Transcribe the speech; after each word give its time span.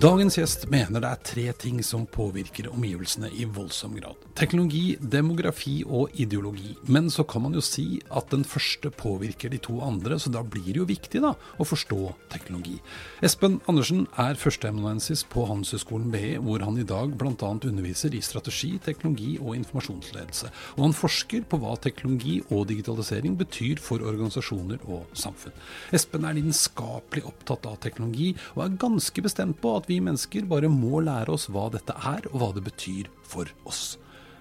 Dagens 0.00 0.38
gjest 0.38 0.62
mener 0.72 1.02
det 1.02 1.08
er 1.10 1.24
tre 1.28 1.42
ting 1.60 1.80
som 1.84 2.06
påvirker 2.08 2.70
omgivelsene 2.70 3.28
i 3.36 3.44
voldsom 3.44 3.98
grad. 3.98 4.22
Teknologi, 4.38 4.94
demografi 4.96 5.82
og 5.84 6.14
ideologi. 6.16 6.70
Men 6.88 7.10
så 7.12 7.20
kan 7.28 7.42
man 7.44 7.52
jo 7.52 7.60
si 7.60 7.98
at 8.08 8.30
den 8.32 8.46
første 8.48 8.88
påvirker 8.96 9.52
de 9.52 9.58
to 9.60 9.76
andre, 9.84 10.16
så 10.16 10.32
da 10.32 10.40
blir 10.40 10.70
det 10.70 10.78
jo 10.80 10.86
viktig 10.88 11.20
da, 11.20 11.34
å 11.36 11.66
forstå 11.68 11.98
teknologi. 12.32 12.78
Espen 13.20 13.58
Andersen 13.68 14.06
er 14.16 14.40
førsteamanuensis 14.40 15.26
på 15.28 15.44
Handelshøyskolen 15.50 16.08
BI, 16.14 16.32
hvor 16.46 16.64
han 16.64 16.80
i 16.80 16.86
dag 16.88 17.12
bl.a. 17.20 17.50
underviser 17.58 18.16
i 18.16 18.22
strategi, 18.24 18.70
teknologi 18.80 19.34
og 19.36 19.58
informasjonsledelse. 19.58 20.48
Og 20.78 20.86
han 20.86 20.96
forsker 20.96 21.44
på 21.44 21.60
hva 21.60 21.74
teknologi 21.76 22.38
og 22.48 22.70
digitalisering 22.72 23.36
betyr 23.42 23.84
for 23.84 24.00
organisasjoner 24.00 24.80
og 24.88 25.12
samfunn. 25.12 25.60
Espen 25.92 26.24
er 26.24 26.40
lidenskapelig 26.40 27.28
opptatt 27.28 27.68
av 27.68 27.76
teknologi, 27.84 28.32
og 28.56 28.64
er 28.64 28.80
ganske 28.88 29.28
bestemt 29.28 29.60
på 29.60 29.76
at 29.76 29.89
vi 29.90 29.98
mennesker 30.04 30.46
bare 30.50 30.70
må 30.70 31.00
lære 31.02 31.32
oss 31.34 31.48
hva 31.50 31.66
dette 31.74 31.94
er, 31.96 32.26
og 32.30 32.38
hva 32.42 32.50
det 32.56 32.62
betyr 32.68 33.10
for 33.26 33.50
oss. 33.68 33.96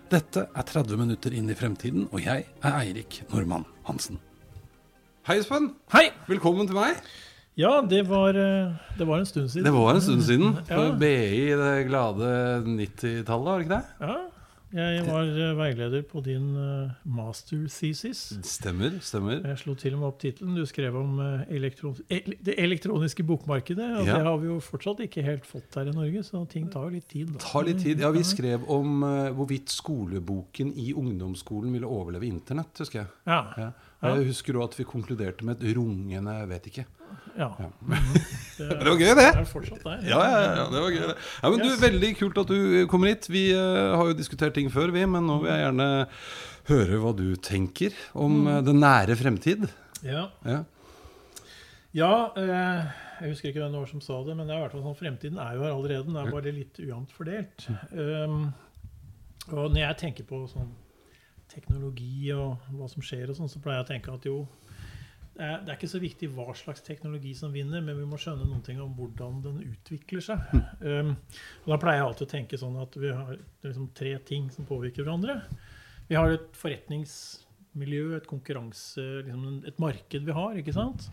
Dette 0.09 0.45
er 0.47 0.65
30 0.65 0.97
minutter 0.97 1.33
inn 1.37 1.49
i 1.49 1.57
fremtiden, 1.57 2.07
og 2.13 2.21
jeg 2.23 2.45
er 2.65 2.77
Eirik 2.83 3.21
Normann 3.29 3.65
Hansen. 3.87 4.19
Hei, 5.29 5.39
Espen. 5.41 5.71
Hei! 5.93 6.07
Velkommen 6.29 6.69
til 6.69 6.77
meg. 6.77 6.97
Ja, 7.59 7.75
det 7.85 8.05
var, 8.07 8.37
eh, 8.39 8.71
det 8.97 9.05
var 9.09 9.19
en 9.19 9.27
stund 9.29 9.49
siden. 9.51 9.67
Det 9.67 9.73
var 9.75 9.93
en 9.93 10.01
stund 10.05 10.23
siden. 10.25 10.53
Ja. 10.69 10.85
BI 10.97 11.11
i 11.49 11.57
det 11.59 11.73
glade 11.89 12.29
90-tallet, 12.65 13.49
var 13.49 13.59
det 13.59 13.67
ikke 13.67 13.77
det? 13.77 13.85
Ja, 14.05 14.17
jeg 14.73 15.05
var 15.07 15.25
eh, 15.25 15.53
veileder 15.57 16.03
på 16.05 16.21
din 16.25 16.51
eh, 16.55 16.91
master 17.09 17.63
thesis. 17.73 18.21
Stemmer. 18.45 18.99
stemmer. 19.01 19.41
Jeg 19.47 19.57
slo 19.63 19.73
til 19.79 19.95
og 19.95 19.99
med 20.03 20.07
opp 20.11 20.19
tittelen. 20.21 20.55
Du 20.55 20.65
skrev 20.69 20.95
om 20.99 21.19
eh, 21.25 21.43
elektron 21.57 21.95
det 22.09 22.55
elektroniske 22.57 23.23
bokmarkedet. 23.25 23.89
Og 23.99 24.05
Ja. 24.07 24.17
det 24.19 24.23
har 24.27 24.37
vi 24.37 24.47
jo 24.51 24.59
fortsatt 24.59 25.01
ikke 25.07 25.23
helt 25.25 25.45
fått 25.49 25.73
her 25.75 25.89
i 25.89 25.95
Norge, 25.95 26.23
så 26.23 26.43
ting 26.49 26.69
tar 26.69 26.85
jo 26.89 26.95
litt 26.99 27.07
tid. 27.09 27.33
Da. 27.33 27.39
Tar 27.43 27.63
litt 27.65 27.81
tid. 27.81 27.99
Ja, 27.99 28.11
Vi 28.11 28.23
skrev 28.23 28.69
om 28.69 29.01
hvorvidt 29.37 29.69
skoleboken 29.73 30.73
i 30.77 30.93
ungdomsskolen 30.93 31.73
ville 31.73 31.87
overleve 31.89 32.27
Internett, 32.29 32.77
husker 32.77 33.03
jeg. 33.03 33.07
Ja. 33.25 33.41
Ja. 33.57 33.71
Jeg 33.99 34.29
husker 34.29 34.55
også 34.55 34.71
at 34.71 34.79
vi 34.79 34.87
konkluderte 34.87 35.45
med 35.45 35.59
et 35.59 35.75
rungende 35.77 36.35
'vet 36.47 36.67
ikke'. 36.71 36.85
ja. 37.37 37.49
Ja. 37.59 37.69
Det, 38.59 38.69
Det 38.69 38.87
var 38.87 38.97
gøy, 38.99 39.07
det. 39.07 39.15
Det 39.15 39.39
er 39.39 39.45
fortsatt 39.47 39.83
der. 39.83 39.99
Ja, 40.03 40.19
ja, 40.19 40.39
ja, 40.59 40.63
det 40.67 40.81
var 40.83 40.91
gøy. 40.91 41.05
det. 41.07 41.15
Ja, 41.43 41.49
men 41.49 41.59
du, 41.59 41.65
Yes. 41.65 41.81
Veldig 41.81 42.09
kult 42.19 42.37
at 42.37 42.47
du 42.47 42.87
kommer 42.91 43.07
hit. 43.07 43.29
Vi 43.29 43.43
uh, 43.55 43.95
har 43.95 44.09
jo 44.09 44.13
diskutert 44.13 44.53
ting 44.53 44.67
før, 44.71 44.91
vi, 44.91 45.05
men 45.05 45.23
nå 45.27 45.37
vil 45.43 45.51
jeg 45.51 45.63
gjerne 45.63 46.07
høre 46.67 46.99
hva 46.99 47.13
du 47.15 47.35
tenker 47.35 47.95
om 48.13 48.43
mm. 48.43 48.65
den 48.67 48.81
nære 48.83 49.15
fremtid. 49.15 49.69
Ja. 50.03 50.27
Ja. 50.43 50.63
Ja, 51.95 52.11
eh, 52.37 52.89
jeg 53.21 53.31
husker 53.31 53.49
ikke 53.49 53.63
hvem 53.63 53.73
det 53.73 53.79
var 53.81 53.89
som 53.89 54.01
sa 54.03 54.19
det, 54.27 54.35
men 54.37 54.45
det 54.45 54.53
er 54.53 54.59
i 54.59 54.65
hvert 54.67 54.75
fall 54.75 54.83
sånn, 54.85 54.99
fremtiden 54.99 55.39
er 55.41 55.55
jo 55.55 55.63
her 55.65 55.73
allerede. 55.73 56.05
Den 56.05 56.19
er 56.21 56.29
bare 56.29 56.53
litt 56.53 56.77
ujevnt 56.77 57.15
fordelt. 57.15 57.65
Um, 57.89 58.51
og 59.49 59.71
når 59.73 59.81
jeg 59.81 59.97
tenker 60.03 60.27
på 60.29 60.43
sånn 60.51 60.69
teknologi 61.59 62.31
og 62.35 62.71
hva 62.71 62.87
som 62.89 63.03
skjer, 63.05 63.27
og 63.29 63.37
sånn, 63.37 63.51
så 63.51 63.61
pleier 63.63 63.81
jeg 63.81 63.87
å 63.87 63.91
tenke 63.91 64.15
at 64.15 64.27
jo, 64.29 64.37
det 65.39 65.47
er, 65.47 65.75
ikke 65.77 65.87
så 65.87 66.01
viktig 66.03 66.31
hva 66.35 66.49
slags 66.57 66.83
teknologi 66.83 67.31
som 67.37 67.53
vinner, 67.55 67.83
men 67.83 67.95
vi 67.95 68.07
må 68.07 68.17
skjønne 68.19 68.47
noen 68.47 68.63
ting 68.65 68.81
om 68.83 68.91
hvordan 68.97 69.37
den 69.45 69.61
utvikler 69.69 70.25
seg. 70.25 70.41
Um, 70.83 71.13
og 71.63 71.69
da 71.71 71.77
pleier 71.79 72.01
jeg 72.01 72.07
alltid 72.09 72.25
å 72.25 72.33
tenke 72.33 72.59
sånn 72.59 72.75
at 72.81 72.97
vi 72.99 73.13
har 73.15 73.37
liksom 73.63 73.91
tre 73.95 74.17
ting 74.27 74.49
som 74.51 74.67
påvirker 74.67 75.05
hverandre. 75.05 75.37
Vi 76.09 76.17
har 76.19 76.33
et 76.33 76.49
forretningsmiljø, 76.59 78.17
et 78.17 78.27
konkurranse, 78.27 79.05
liksom 79.29 79.63
et 79.69 79.79
marked 79.79 80.27
vi 80.27 80.35
har, 80.35 80.59
ikke 80.59 80.75
sant? 80.75 81.07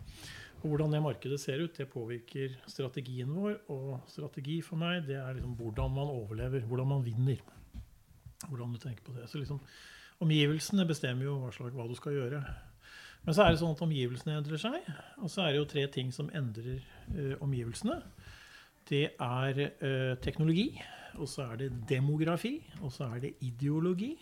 Og 0.63 0.71
hvordan 0.71 0.95
det 0.95 1.03
markedet 1.05 1.37
ser 1.39 1.61
ut, 1.61 1.75
det 1.77 1.87
påvirker 1.91 2.55
strategien 2.67 3.29
vår. 3.31 3.59
Og 3.73 3.99
strategi 4.09 4.57
for 4.65 4.79
meg, 4.81 5.05
det 5.07 5.19
er 5.21 5.37
liksom 5.37 5.53
hvordan 5.59 5.93
man 5.93 6.09
overlever, 6.11 6.65
hvordan 6.65 6.89
man 6.95 7.05
vinner. 7.05 7.43
Hvordan 8.47 8.73
du 8.73 8.81
tenker 8.81 9.05
på 9.05 9.13
det. 9.15 9.27
Så 9.29 9.39
liksom, 9.39 9.61
omgivelsene 10.23 10.85
bestemmer 10.89 11.27
jo 11.27 11.37
hva, 11.41 11.51
slags, 11.53 11.75
hva 11.77 11.87
du 11.89 11.95
skal 11.97 12.15
gjøre. 12.17 12.41
Men 13.25 13.35
så 13.35 13.43
er 13.43 13.51
det 13.51 13.59
sånn 13.61 13.75
at 13.75 13.83
omgivelsene 13.83 14.37
endrer 14.39 14.61
seg. 14.61 14.87
Og 15.19 15.31
så 15.31 15.43
er 15.43 15.51
det 15.51 15.59
jo 15.59 15.69
tre 15.69 15.83
ting 15.91 16.13
som 16.15 16.31
endrer 16.35 16.77
eh, 16.79 17.35
omgivelsene. 17.43 17.99
Det 18.87 19.03
er 19.19 19.61
eh, 19.67 20.13
teknologi, 20.23 20.69
og 21.19 21.27
så 21.27 21.49
er 21.51 21.61
det 21.63 21.73
demografi, 21.89 22.55
og 22.79 22.93
så 22.95 23.09
er 23.11 23.25
det 23.25 23.33
ideologi. 23.43 24.13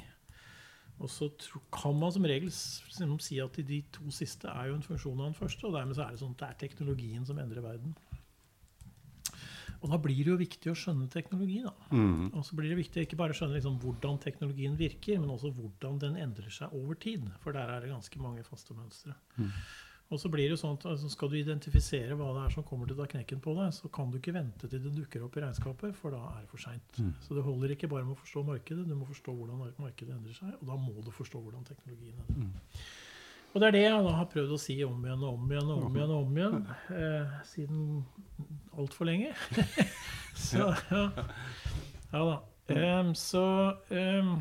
Og 0.95 1.11
så 1.11 1.27
kan 1.75 1.95
man 1.99 2.13
som 2.15 2.25
regel 2.25 2.47
liksom 2.47 3.17
si 3.19 3.37
at 3.43 3.57
de 3.67 3.81
to 3.93 4.09
siste 4.15 4.47
er 4.47 4.71
jo 4.71 4.77
en 4.79 4.85
funksjon 4.85 5.19
av 5.19 5.27
den 5.27 5.37
første, 5.37 5.67
og 5.67 5.75
dermed 5.75 5.97
så 5.97 6.05
er 6.05 6.15
det 6.15 6.21
sånn 6.23 6.35
at 6.37 6.41
det 6.41 6.49
er 6.49 6.61
teknologien 6.63 7.27
som 7.27 7.39
endrer 7.41 7.65
verden. 7.65 7.93
Og 9.85 9.91
da 9.93 9.99
blir 10.01 10.23
det 10.23 10.31
jo 10.31 10.39
viktig 10.39 10.71
å 10.71 10.77
skjønne 10.81 11.07
teknologi. 11.13 11.61
da. 11.61 11.73
Mm. 11.93 12.31
Og 12.33 12.45
så 12.47 12.57
blir 12.57 12.73
det 12.73 12.79
viktig 12.79 13.05
ikke 13.05 13.19
bare 13.19 13.35
å 13.35 13.37
skjønne 13.37 13.59
liksom 13.59 13.77
hvordan 13.83 14.17
teknologien 14.23 14.77
virker, 14.79 15.19
men 15.21 15.29
også 15.29 15.53
hvordan 15.53 15.99
den 16.01 16.17
endrer 16.23 16.49
seg 16.53 16.73
over 16.73 16.97
tid. 16.97 17.27
For 17.43 17.53
der 17.53 17.69
er 17.69 17.85
det 17.85 17.93
ganske 17.93 18.21
mange 18.23 18.45
faste 18.47 18.73
mønstre. 18.73 19.13
Og 20.13 20.19
så 20.21 20.29
blir 20.29 20.45
det 20.45 20.53
jo 20.53 20.59
sånn 20.61 20.75
at 20.77 20.83
altså, 20.91 21.09
Skal 21.09 21.31
du 21.31 21.37
identifisere 21.39 22.17
hva 22.17 22.27
det 22.35 22.43
er 22.45 22.53
som 22.53 22.65
kommer 22.65 22.89
til 22.89 22.97
å 22.97 23.03
ta 23.03 23.07
knekken 23.15 23.41
på 23.41 23.55
deg, 23.57 23.71
så 23.73 23.89
kan 23.93 24.11
du 24.11 24.19
ikke 24.19 24.35
vente 24.35 24.69
til 24.69 24.83
det 24.83 24.93
dukker 24.93 25.25
opp 25.25 25.37
i 25.37 25.41
regnskapet, 25.45 25.97
for 25.97 26.13
da 26.13 26.21
er 26.33 26.43
det 26.43 26.51
for 26.51 26.61
seint. 26.61 27.01
Så 27.25 27.37
det 27.37 27.45
holder 27.45 27.73
ikke 27.73 27.89
bare 27.91 28.05
med 28.05 28.13
å 28.13 28.21
forstå 28.21 28.45
markedet, 28.45 28.85
du 28.85 28.93
må 28.97 29.07
forstå 29.09 29.33
hvordan 29.33 29.81
markedet 29.81 30.13
endrer 30.13 30.37
seg, 30.37 30.53
og 30.59 30.69
da 30.69 30.77
må 30.77 30.93
du 31.01 31.09
forstå 31.13 31.41
hvordan 31.41 31.65
teknologien 31.65 32.21
endrer 32.21 32.85
Og 33.55 33.61
det 33.61 33.67
er 33.69 33.75
det 33.77 33.83
jeg 33.85 34.15
har 34.17 34.25
prøvd 34.33 34.49
å 34.51 34.59
si 34.59 34.73
om 34.83 35.05
igjen 35.05 35.21
og 35.23 35.37
om 35.37 35.51
igjen 35.53 35.69
og 35.71 35.85
om 35.87 35.93
igjen, 35.95 36.09
og 36.11 36.25
om 36.25 36.39
igjen 36.41 36.57
eh, 36.91 37.37
siden 37.47 37.85
altfor 38.75 39.07
lenge. 39.07 39.31
så 40.47 40.73
ja. 40.91 41.05
ja 42.11 42.25
da. 42.27 42.35
Um, 42.65 43.13
så, 43.15 43.45
um, 43.93 44.35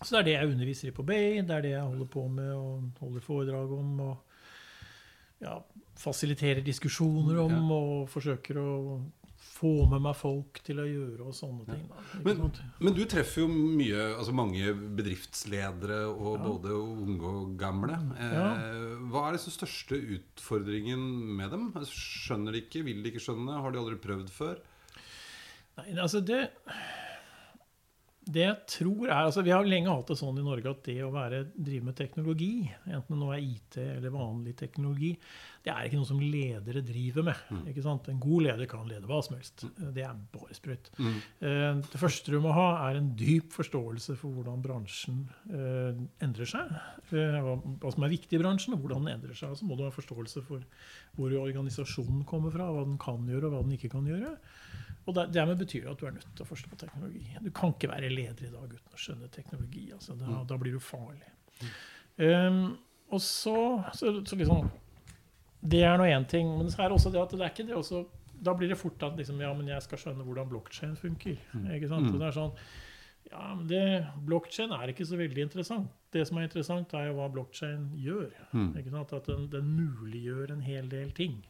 så 0.00 0.16
det 0.16 0.18
er 0.18 0.26
det 0.26 0.34
jeg 0.34 0.50
underviser 0.56 0.90
i 0.90 0.94
på 0.96 1.06
Bay, 1.06 1.38
det 1.38 1.54
er 1.54 1.64
det 1.68 1.72
jeg 1.76 1.86
holder 1.86 2.10
på 2.10 2.26
med 2.32 2.50
og 2.50 3.04
holder 3.04 3.26
foredrag 3.28 3.78
om. 3.78 3.94
og 4.08 5.42
ja, 5.42 5.56
fasiliterer 6.02 6.62
diskusjoner 6.66 7.38
om 7.42 7.70
og 7.74 7.94
forsøker 8.10 8.58
å 8.58 8.72
få 9.62 9.72
med 9.88 10.02
meg 10.02 10.16
folk 10.18 10.58
til 10.66 10.80
å 10.82 10.86
gjøre 10.88 11.26
og 11.28 11.34
sånne 11.38 11.66
ting. 11.68 11.84
Men- 12.24 12.52
Men 12.80 12.94
du 12.94 13.04
treffer 13.06 13.42
jo 13.44 13.48
mye, 13.48 14.16
altså 14.18 14.34
mange 14.34 14.74
bedriftsledere, 14.98 16.00
og 16.10 16.38
Ja. 16.38 16.44
både 16.48 16.74
unge 16.74 17.22
og 17.22 17.56
gamle. 17.58 17.94
Eh, 18.18 18.32
Ja. 18.32 18.54
Hva 19.12 19.28
er 19.28 19.36
den 19.38 19.46
største 19.46 19.96
utfordringen 20.18 20.98
med 21.36 21.50
dem? 21.50 21.72
Skjønner 21.86 22.52
de 22.52 22.60
ikke? 22.62 22.82
Vil 22.84 23.02
de 23.02 23.10
ikke 23.12 23.20
skjønne? 23.22 23.60
Har 23.60 23.70
de 23.70 23.78
aldri 23.78 23.96
prøvd 23.98 24.28
før? 24.30 24.58
Nei, 25.78 25.94
altså 26.02 26.20
det 26.24 26.50
det 28.22 28.42
jeg 28.44 28.58
tror 28.70 29.08
er, 29.08 29.24
altså 29.26 29.42
Vi 29.42 29.50
har 29.50 29.66
lenge 29.66 29.90
hatt 29.90 30.10
det 30.12 30.16
sånn 30.20 30.36
i 30.38 30.44
Norge 30.46 30.70
at 30.70 30.84
det 30.86 30.98
å 31.02 31.10
være, 31.10 31.40
drive 31.56 31.88
med 31.88 31.96
teknologi, 31.98 32.52
enten 32.86 33.16
det 33.16 33.18
nå 33.18 33.30
er 33.34 33.42
IT 33.42 33.78
eller 33.82 34.14
vanlig 34.14 34.52
teknologi, 34.60 35.10
det 35.62 35.72
er 35.72 35.88
ikke 35.88 35.98
noe 35.98 36.08
som 36.08 36.20
ledere 36.22 36.82
driver 36.86 37.26
med. 37.26 37.40
ikke 37.70 37.82
sant? 37.84 38.08
En 38.10 38.20
god 38.22 38.46
leder 38.46 38.68
kan 38.70 38.86
lede 38.86 39.06
hva 39.10 39.20
som 39.22 39.36
helst. 39.36 39.64
Det 39.94 40.02
er 40.06 40.16
bare 40.34 40.54
sprøyt. 40.58 40.90
Mm. 40.98 41.18
Eh, 41.48 41.82
Det 41.92 42.00
første 42.02 42.34
du 42.34 42.38
må 42.42 42.54
ha, 42.54 42.68
er 42.88 42.98
en 42.98 43.12
dyp 43.18 43.54
forståelse 43.54 44.16
for 44.18 44.34
hvordan 44.38 44.62
bransjen 44.64 45.20
eh, 45.50 46.02
endrer 46.22 46.50
seg. 46.50 46.72
Eh, 47.14 47.38
hva 47.42 47.94
som 47.94 48.06
er 48.06 48.14
viktig 48.14 48.38
i 48.38 48.42
bransjen, 48.42 48.74
og 48.74 48.82
hvordan 48.82 49.06
den 49.06 49.16
endrer 49.16 49.38
seg. 49.38 49.54
Så 49.58 49.66
må 49.66 49.78
du 49.78 49.84
ha 49.86 49.94
forståelse 49.94 50.42
for 50.46 50.62
hvor 51.18 51.34
organisasjonen 51.42 52.22
kommer 52.26 52.54
fra, 52.54 52.70
hva 52.70 52.86
den 52.86 52.98
kan 53.02 53.22
gjøre, 53.30 53.46
og 53.50 53.54
hva 53.54 53.62
den 53.66 53.78
ikke 53.78 53.92
kan 53.94 54.06
gjøre. 54.10 54.34
Og 55.06 55.14
der- 55.14 55.26
dermed 55.34 55.58
betyr 55.58 55.82
det 55.82 55.90
at 55.90 55.98
du 55.98 56.06
er 56.06 56.10
nødt 56.14 56.28
til 56.36 56.44
å 56.44 56.48
forstå 56.48 56.76
teknologi. 56.78 57.26
Du 57.42 57.50
kan 57.50 57.72
ikke 57.74 57.88
være 57.90 58.08
leder 58.10 58.46
i 58.46 58.50
dag 58.52 58.68
uten 58.70 58.92
å 58.94 58.98
skjønne 59.00 59.30
teknologi. 59.30 59.90
Altså, 59.92 60.14
da, 60.18 60.26
Mm. 60.26 60.46
da 60.46 60.56
blir 60.56 60.72
du 60.72 60.78
farlig. 60.78 61.28
Um, 62.18 62.78
og 63.10 63.20
så, 63.20 63.84
så, 63.94 64.12
så 64.26 64.36
liksom 64.36 64.70
Det 65.62 65.82
er 65.82 65.96
nå 65.98 66.04
én 66.04 66.26
ting. 66.28 66.58
Men 66.58 66.66
så 66.70 66.82
er 66.84 66.88
det 66.88 66.98
også 66.98 67.12
det 67.12 67.20
at 67.22 67.30
det 67.30 67.40
er 67.40 67.50
ikke 67.50 67.66
det 67.68 67.76
også 67.76 68.04
Da 68.42 68.52
blir 68.54 68.68
det 68.68 68.78
fort 68.78 69.02
at 69.02 69.16
liksom, 69.16 69.38
ja, 69.40 69.52
men 69.54 69.66
jeg 69.68 69.82
skal 69.82 69.98
skjønne 69.98 70.24
hvordan 70.26 70.48
blokkjede 70.50 70.96
funker. 70.98 71.36
Mm. 71.54 71.66
Ikke 71.76 71.88
sant? 71.88 72.06
Mm. 72.12 72.18
Det 72.18 72.28
er 72.28 72.32
sånn 72.32 72.52
Ja, 73.30 73.54
men 73.54 73.66
det, 73.68 74.06
Blokkjede 74.26 74.74
er 74.74 74.88
ikke 74.92 75.06
så 75.06 75.16
veldig 75.16 75.38
interessant. 75.46 75.88
Det 76.12 76.26
som 76.26 76.36
er 76.38 76.42
interessant, 76.48 76.92
er 76.94 77.06
jo 77.06 77.14
hva 77.14 77.28
blokkjede 77.32 77.94
gjør. 78.02 78.30
Ikke 78.76 78.90
sant? 78.90 79.12
At 79.12 79.24
den, 79.26 79.46
den 79.48 79.70
muliggjør 79.78 80.50
en 80.52 80.60
hel 80.60 80.88
del 80.88 81.10
ting. 81.12 81.42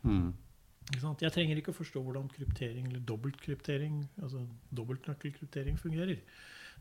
Mm. 0.91 1.15
Jeg 1.23 1.33
trenger 1.33 1.61
ikke 1.61 1.73
å 1.73 1.79
forstå 1.79 2.03
hvordan 2.05 2.27
kryptering 2.33 2.89
eller 2.89 3.05
dobbeltkryptering 3.07 4.03
altså 4.23 4.43
dobbeltnøkkelkryptering 4.77 5.79
fungerer. 5.81 6.19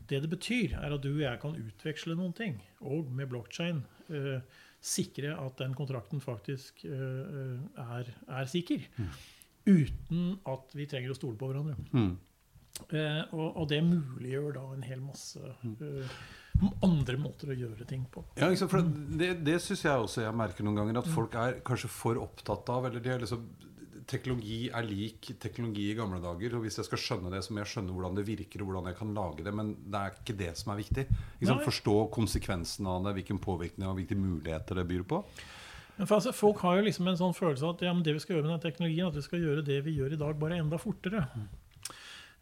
Det 0.08 0.18
det 0.24 0.30
betyr, 0.30 0.74
er 0.80 0.94
at 0.94 1.04
du 1.04 1.12
og 1.12 1.22
jeg 1.22 1.40
kan 1.42 1.54
utveksle 1.56 2.16
noen 2.18 2.34
ting, 2.34 2.58
og 2.80 3.10
med 3.14 3.30
blokkjein 3.30 3.84
eh, 4.10 4.58
sikre 4.82 5.36
at 5.38 5.60
den 5.62 5.76
kontrakten 5.78 6.20
faktisk 6.20 6.84
eh, 6.88 7.62
er, 7.78 8.10
er 8.26 8.50
sikker. 8.50 8.88
Uten 9.62 10.36
at 10.50 10.74
vi 10.74 10.88
trenger 10.90 11.14
å 11.14 11.18
stole 11.18 11.38
på 11.38 11.52
hverandre. 11.52 11.76
Mm. 11.94 12.16
Eh, 12.88 13.22
og, 13.30 13.58
og 13.62 13.66
det 13.70 13.82
muliggjør 13.86 14.56
da 14.56 14.64
en 14.74 14.86
hel 14.86 15.02
masse 15.04 15.38
eh, 15.38 16.22
andre 16.82 17.18
måter 17.20 17.52
å 17.52 17.56
gjøre 17.56 17.86
ting 17.88 18.06
på. 18.10 18.24
Ja, 18.40 18.48
for 18.66 18.82
det, 18.82 19.34
det 19.46 19.58
syns 19.62 19.84
jeg 19.86 20.06
også 20.06 20.24
jeg 20.24 20.36
merker 20.36 20.66
noen 20.66 20.80
ganger. 20.80 21.02
At 21.02 21.12
folk 21.12 21.36
er 21.38 21.60
kanskje 21.66 21.92
for 21.92 22.20
opptatt 22.22 22.72
av 22.72 22.88
Eller 22.88 23.04
de 23.04 23.12
er 23.12 23.22
liksom 23.22 23.44
Teknologi 24.08 24.66
er 24.74 24.86
lik 24.86 25.32
teknologi 25.40 25.88
i 25.90 25.96
gamle 25.98 26.20
dager. 26.22 26.56
Og 26.56 26.64
hvis 26.64 26.78
jeg 26.80 26.88
skal 26.88 27.00
skjønne 27.00 27.32
det, 27.32 27.42
så 27.44 27.54
må 27.54 27.62
jeg 27.62 27.72
skjønne 27.72 27.94
hvordan 27.94 28.18
det 28.18 28.26
virker, 28.28 28.62
og 28.62 28.70
hvordan 28.70 28.90
jeg 28.90 28.98
kan 28.98 29.14
lage 29.16 29.46
det. 29.46 29.54
Men 29.54 29.74
det 29.82 30.00
er 30.00 30.20
ikke 30.20 30.38
det 30.38 30.52
som 30.60 30.74
er 30.74 30.80
viktig. 30.82 31.06
Forstå 31.66 31.96
konsekvensen 32.14 32.88
av 32.90 33.06
det, 33.06 33.16
hvilken 33.20 33.42
påvirkning 33.42 33.90
og 33.90 33.98
hvilke 34.00 34.18
muligheter 34.18 34.80
det 34.80 34.88
byr 34.90 35.06
på. 35.08 35.22
Men 35.96 36.08
for 36.08 36.18
altså, 36.18 36.32
Folk 36.34 36.62
har 36.64 36.78
jo 36.78 36.86
liksom 36.88 37.08
en 37.10 37.18
sånn 37.20 37.36
følelse 37.36 37.66
av 37.66 37.76
at 37.76 37.84
ja, 37.86 37.92
men 37.94 38.04
det 38.06 38.16
vi 38.16 38.22
skal 38.24 38.36
gjøre 38.36 38.46
med 38.48 38.54
den 38.56 38.64
teknologien, 38.64 39.10
at 39.10 39.18
vi 39.18 39.26
skal 39.26 39.44
gjøre 39.44 39.66
det 39.66 39.78
vi 39.86 39.96
gjør 39.98 40.16
i 40.16 40.20
dag, 40.22 40.38
bare 40.40 40.58
enda 40.62 40.80
fortere. 40.80 41.26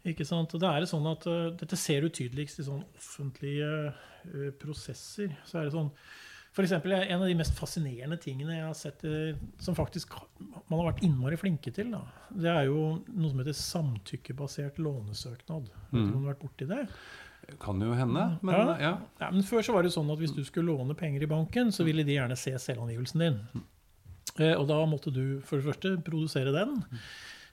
Ikke 0.07 0.25
sant? 0.25 0.55
Og 0.55 0.63
det 0.63 0.69
er 0.69 0.87
sånn 0.89 1.05
at 1.11 1.27
uh, 1.29 1.51
Dette 1.59 1.77
ser 1.77 2.01
du 2.01 2.09
tydeligst 2.09 2.61
i 2.61 2.65
sånn 2.65 2.81
offentlige 2.97 3.71
uh, 3.91 4.49
prosesser. 4.61 5.35
Så 5.45 5.59
er 5.59 5.67
det 5.67 5.75
sånn 5.75 5.91
for 6.51 6.63
eksempel, 6.65 6.91
En 6.93 7.21
av 7.21 7.27
de 7.27 7.35
mest 7.35 7.53
fascinerende 7.55 8.17
tingene 8.19 8.57
jeg 8.57 8.65
har 8.65 8.73
sett 8.75 9.03
uh, 9.07 9.33
som 9.59 9.75
faktisk 9.75 10.13
man 10.69 10.79
har 10.81 10.91
vært 10.91 11.03
innmari 11.03 11.37
flinke 11.39 11.71
til, 11.73 11.91
da, 11.91 12.01
det 12.31 12.49
er 12.51 12.65
jo 12.67 13.03
noe 13.07 13.29
som 13.31 13.39
heter 13.39 13.55
samtykkebasert 13.57 14.77
lånesøknad. 14.83 15.69
Vet 15.91 15.91
du 15.91 15.97
Mm. 15.97 16.15
om 16.15 16.21
du 16.21 16.27
har 16.27 16.33
vært 16.35 16.43
borti 16.43 16.67
det? 16.67 16.87
Kan 17.59 17.79
jo 17.81 17.93
hende. 17.93 18.37
Men 18.41 18.55
Ja. 18.55 18.77
ja. 18.79 18.97
Ja, 19.19 19.31
men 19.31 19.41
Før 19.43 19.61
så 19.63 19.73
var 19.73 19.83
det 19.83 19.91
sånn 19.91 20.11
at 20.11 20.19
hvis 20.19 20.35
du 20.35 20.43
skulle 20.43 20.71
låne 20.77 20.93
penger 20.95 21.23
i 21.23 21.25
banken, 21.27 21.71
så 21.71 21.83
ville 21.83 22.03
de 22.05 22.15
gjerne 22.15 22.37
se 22.37 22.51
selvangivelsen 22.51 23.19
din. 23.19 23.39
Eh, 24.39 24.53
og 24.55 24.67
da 24.67 24.85
måtte 24.85 25.11
du 25.11 25.41
for 25.41 25.57
det 25.59 25.65
første 25.65 25.97
produsere 26.03 26.51
den. 26.53 26.83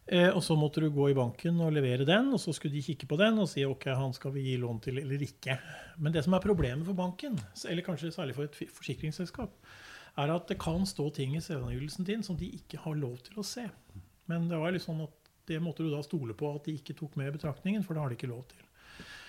Eh, 0.09 0.31
og 0.33 0.41
så 0.45 0.57
måtte 0.57 0.81
du 0.81 0.89
gå 0.93 1.11
i 1.11 1.17
banken 1.17 1.59
og 1.61 1.75
levere 1.77 2.07
den, 2.09 2.31
og 2.33 2.41
så 2.41 2.55
skulle 2.57 2.73
de 2.79 2.85
kikke 2.87 3.09
på 3.11 3.19
den 3.21 3.43
og 3.43 3.49
si 3.51 3.65
ok, 3.69 3.91
han 3.93 4.15
skal 4.17 4.33
vi 4.33 4.47
gi 4.47 4.57
lån 4.63 4.81
til 4.87 5.03
eller 5.03 5.25
ikke. 5.27 5.59
Men 6.01 6.15
det 6.15 6.23
som 6.25 6.37
er 6.37 6.45
problemet 6.45 6.87
for 6.89 6.97
banken, 6.97 7.37
eller 7.69 7.85
kanskje 7.85 8.15
særlig 8.15 8.39
for 8.39 8.49
et 8.49 8.57
forsikringsselskap, 8.57 9.53
er 10.19 10.33
at 10.33 10.49
det 10.49 10.57
kan 10.63 10.87
stå 10.89 11.11
ting 11.15 11.37
i 11.37 11.45
selvangivelsen 11.45 12.09
din 12.09 12.25
som 12.25 12.39
de 12.41 12.49
ikke 12.57 12.81
har 12.83 12.97
lov 12.99 13.21
til 13.27 13.39
å 13.39 13.47
se. 13.47 13.67
Men 14.29 14.49
det 14.49 14.59
var 14.61 14.73
litt 14.73 14.87
sånn 14.87 15.05
at 15.05 15.15
det 15.49 15.61
måtte 15.65 15.85
du 15.85 15.93
da 15.93 16.01
stole 16.05 16.35
på 16.37 16.51
at 16.57 16.65
de 16.67 16.79
ikke 16.81 16.97
tok 16.97 17.15
med 17.21 17.31
i 17.31 17.37
betraktningen, 17.37 17.85
for 17.85 17.95
det 17.95 18.03
har 18.03 18.13
de 18.13 18.19
ikke 18.19 18.33
lov 18.33 18.43
til. 18.49 18.65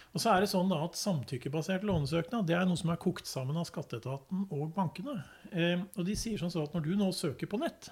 Og 0.10 0.24
så 0.24 0.32
er 0.34 0.42
det 0.42 0.50
sånn 0.50 0.72
da 0.72 0.80
at 0.82 0.98
Samtykkebasert 0.98 1.84
lånesøknad 1.86 2.48
det 2.50 2.56
er 2.58 2.66
noe 2.66 2.80
som 2.80 2.90
er 2.90 3.02
kokt 3.02 3.30
sammen 3.30 3.60
av 3.62 3.68
skatteetaten 3.70 4.48
og 4.48 4.72
bankene. 4.74 5.20
Eh, 5.52 5.84
og 6.00 6.08
de 6.08 6.16
sier 6.18 6.40
sånn 6.42 6.54
så 6.54 6.64
at 6.66 6.74
Når 6.74 6.88
du 6.88 6.96
nå 6.98 7.12
søker 7.14 7.50
på 7.50 7.60
nett, 7.62 7.92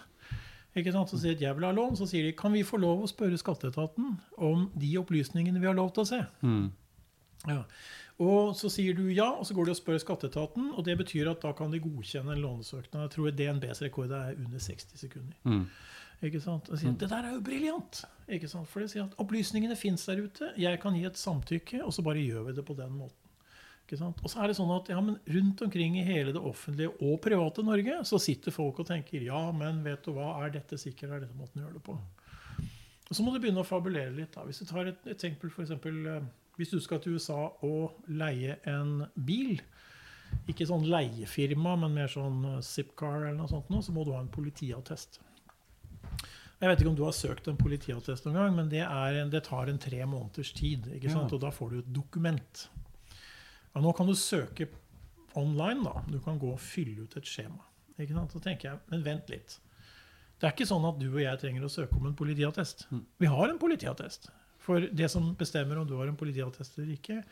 ikke 0.77 0.94
sant, 0.94 1.09
så 1.12 1.19
sier 1.21 1.38
at 1.38 1.41
jeg 1.41 1.57
vil 1.57 1.65
ha 1.65 1.74
lån, 1.74 1.95
så 2.00 2.07
sier 2.09 2.27
de 2.27 2.35
kan 2.38 2.53
vi 2.53 2.65
få 2.68 2.79
lov 2.81 3.03
å 3.03 3.09
spørre 3.09 3.39
skatteetaten 3.39 4.12
om 4.47 4.68
de 4.77 4.91
opplysningene 5.01 5.62
vi 5.62 5.69
har 5.69 5.77
lov 5.77 5.94
til 5.95 6.06
å 6.06 6.09
se. 6.09 6.19
Mm. 6.45 6.68
Ja. 7.47 7.62
Og 8.18 8.56
så 8.57 8.69
sier 8.74 8.97
du 8.97 9.03
ja, 9.13 9.27
og 9.38 9.45
så 9.45 9.53
går 9.53 9.68
de 9.68 9.75
og 9.75 9.77
spør 9.77 10.00
skatteetaten. 10.01 10.71
Og 10.74 10.85
det 10.88 10.97
betyr 10.97 11.29
at 11.29 11.44
da 11.44 11.51
kan 11.57 11.74
de 11.74 11.81
godkjenne 11.81 12.33
en 12.33 12.41
lånesøknad. 12.41 13.03
Jeg 13.06 13.13
tror 13.13 13.35
DNBs 13.38 13.83
rekord 13.85 14.13
er 14.15 14.33
under 14.33 14.63
60 14.63 15.03
sekunder. 15.03 15.38
Mm. 15.45 15.68
Ikke 16.25 16.41
sant? 16.41 16.69
Og 16.74 16.81
sier, 16.81 16.95
Det 16.97 17.12
der 17.12 17.27
er 17.30 17.35
jo 17.35 17.44
briljant! 17.45 18.01
Ikke 18.25 18.50
sant? 18.50 18.65
For 18.71 18.81
det 18.81 18.89
sier 18.89 19.06
at 19.06 19.13
opplysningene 19.21 19.77
fins 19.77 20.07
der 20.09 20.23
ute. 20.25 20.50
Jeg 20.57 20.81
kan 20.81 20.97
gi 20.97 21.06
et 21.06 21.19
samtykke, 21.19 21.83
og 21.85 21.94
så 21.94 22.01
bare 22.06 22.23
gjør 22.23 22.50
vi 22.50 22.57
det 22.57 22.65
på 22.65 22.73
den 22.77 22.97
måten. 22.97 23.26
Og 23.95 24.31
så 24.31 24.41
er 24.43 24.51
det 24.51 24.57
sånn 24.57 24.73
at 24.75 24.89
ja, 24.91 24.99
men 25.03 25.15
rundt 25.31 25.61
omkring 25.63 25.95
i 25.99 26.05
hele 26.05 26.33
det 26.35 26.41
offentlige 26.43 26.91
og 26.99 27.21
private 27.23 27.63
Norge 27.63 28.01
så 28.09 28.19
sitter 28.19 28.55
folk 28.55 28.81
og 28.83 28.89
tenker 28.89 29.23
ja, 29.23 29.39
men 29.55 29.79
vet 29.85 30.03
du 30.03 30.11
hva, 30.17 30.33
er 30.43 30.51
dette 30.57 30.79
sikkert? 30.81 31.13
Er 31.13 31.23
dette 31.23 31.37
måten 31.39 31.61
å 31.61 31.67
gjøre 31.67 31.79
det 31.79 31.85
på? 31.85 31.95
Og 33.07 33.15
så 33.15 33.23
må 33.23 33.31
du 33.31 33.39
begynne 33.39 33.63
å 33.63 33.67
fabulere 33.67 34.11
litt. 34.11 34.33
da. 34.35 34.43
Hvis 34.43 34.59
du 34.59 34.67
tar 34.67 34.89
et 34.89 34.99
et 35.05 35.13
eksempel, 35.15 35.51
for 35.53 35.63
eksempel, 35.63 36.01
eh, 36.11 36.27
hvis 36.57 36.73
du 36.73 36.79
skal 36.83 36.99
til 36.99 37.15
USA 37.15 37.47
og 37.63 38.03
leie 38.07 38.57
en 38.67 39.05
bil, 39.15 39.61
ikke 40.51 40.67
sånn 40.67 40.87
leiefirma, 40.91 41.77
men 41.79 41.95
mer 41.95 42.11
sånn 42.11 42.43
eh, 42.57 42.59
Zipcar 42.65 43.21
eller 43.21 43.37
noe 43.39 43.51
sånt, 43.51 43.71
nå, 43.71 43.79
så 43.81 43.95
må 43.95 44.03
du 44.03 44.11
ha 44.11 44.19
en 44.19 44.33
politiattest. 44.33 45.21
Jeg 46.57 46.71
vet 46.71 46.81
ikke 46.81 46.89
om 46.89 46.97
du 46.97 47.05
har 47.05 47.13
søkt 47.13 47.47
en 47.47 47.59
politiattest 47.59 48.25
noen 48.25 48.39
gang, 48.39 48.55
men 48.57 48.69
det, 48.71 48.81
er 48.81 49.21
en, 49.21 49.29
det 49.29 49.43
tar 49.45 49.69
en 49.69 49.79
tre 49.79 50.01
måneders 50.09 50.51
tid. 50.57 50.89
Ja. 51.03 51.19
Og 51.21 51.39
da 51.43 51.51
får 51.53 51.69
du 51.69 51.79
et 51.83 51.91
dokument. 51.93 52.63
Og 53.75 53.83
nå 53.83 53.93
kan 53.97 54.07
du 54.07 54.15
søke 54.17 54.69
online. 55.37 55.83
da. 55.83 56.03
Du 56.09 56.19
kan 56.23 56.39
gå 56.39 56.51
og 56.53 56.59
fylle 56.59 57.03
ut 57.03 57.17
et 57.17 57.29
skjema. 57.29 57.63
Ikke 57.97 58.13
sant? 58.13 58.33
Så 58.33 58.41
tenker 58.41 58.71
jeg, 58.71 58.79
Men 58.89 59.05
vent 59.05 59.29
litt. 59.29 59.59
Det 60.37 60.45
er 60.45 60.53
ikke 60.53 60.69
sånn 60.69 60.85
at 60.85 60.99
du 61.01 61.07
og 61.09 61.21
jeg 61.21 61.39
trenger 61.41 61.65
å 61.65 61.69
søke 61.71 61.97
om 61.97 62.05
en 62.05 62.17
politiattest. 62.17 62.87
Vi 63.17 63.25
har 63.25 63.49
en 63.49 63.57
politiattest. 63.61 64.29
For 64.61 64.79
det 64.79 65.09
som 65.09 65.31
bestemmer 65.39 65.79
om 65.79 65.87
du 65.87 65.95
har 65.97 66.07
en 66.07 66.19
politiattest 66.19 66.77
eller 66.77 66.93
ikke, 66.93 67.23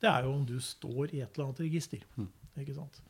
det 0.00 0.08
er 0.08 0.24
jo 0.24 0.32
om 0.32 0.46
du 0.46 0.56
står 0.62 1.12
i 1.12 1.20
et 1.20 1.34
eller 1.34 1.48
annet 1.48 1.60
register. 1.60 2.04
Ikke 2.56 2.74
sant? 2.76 3.00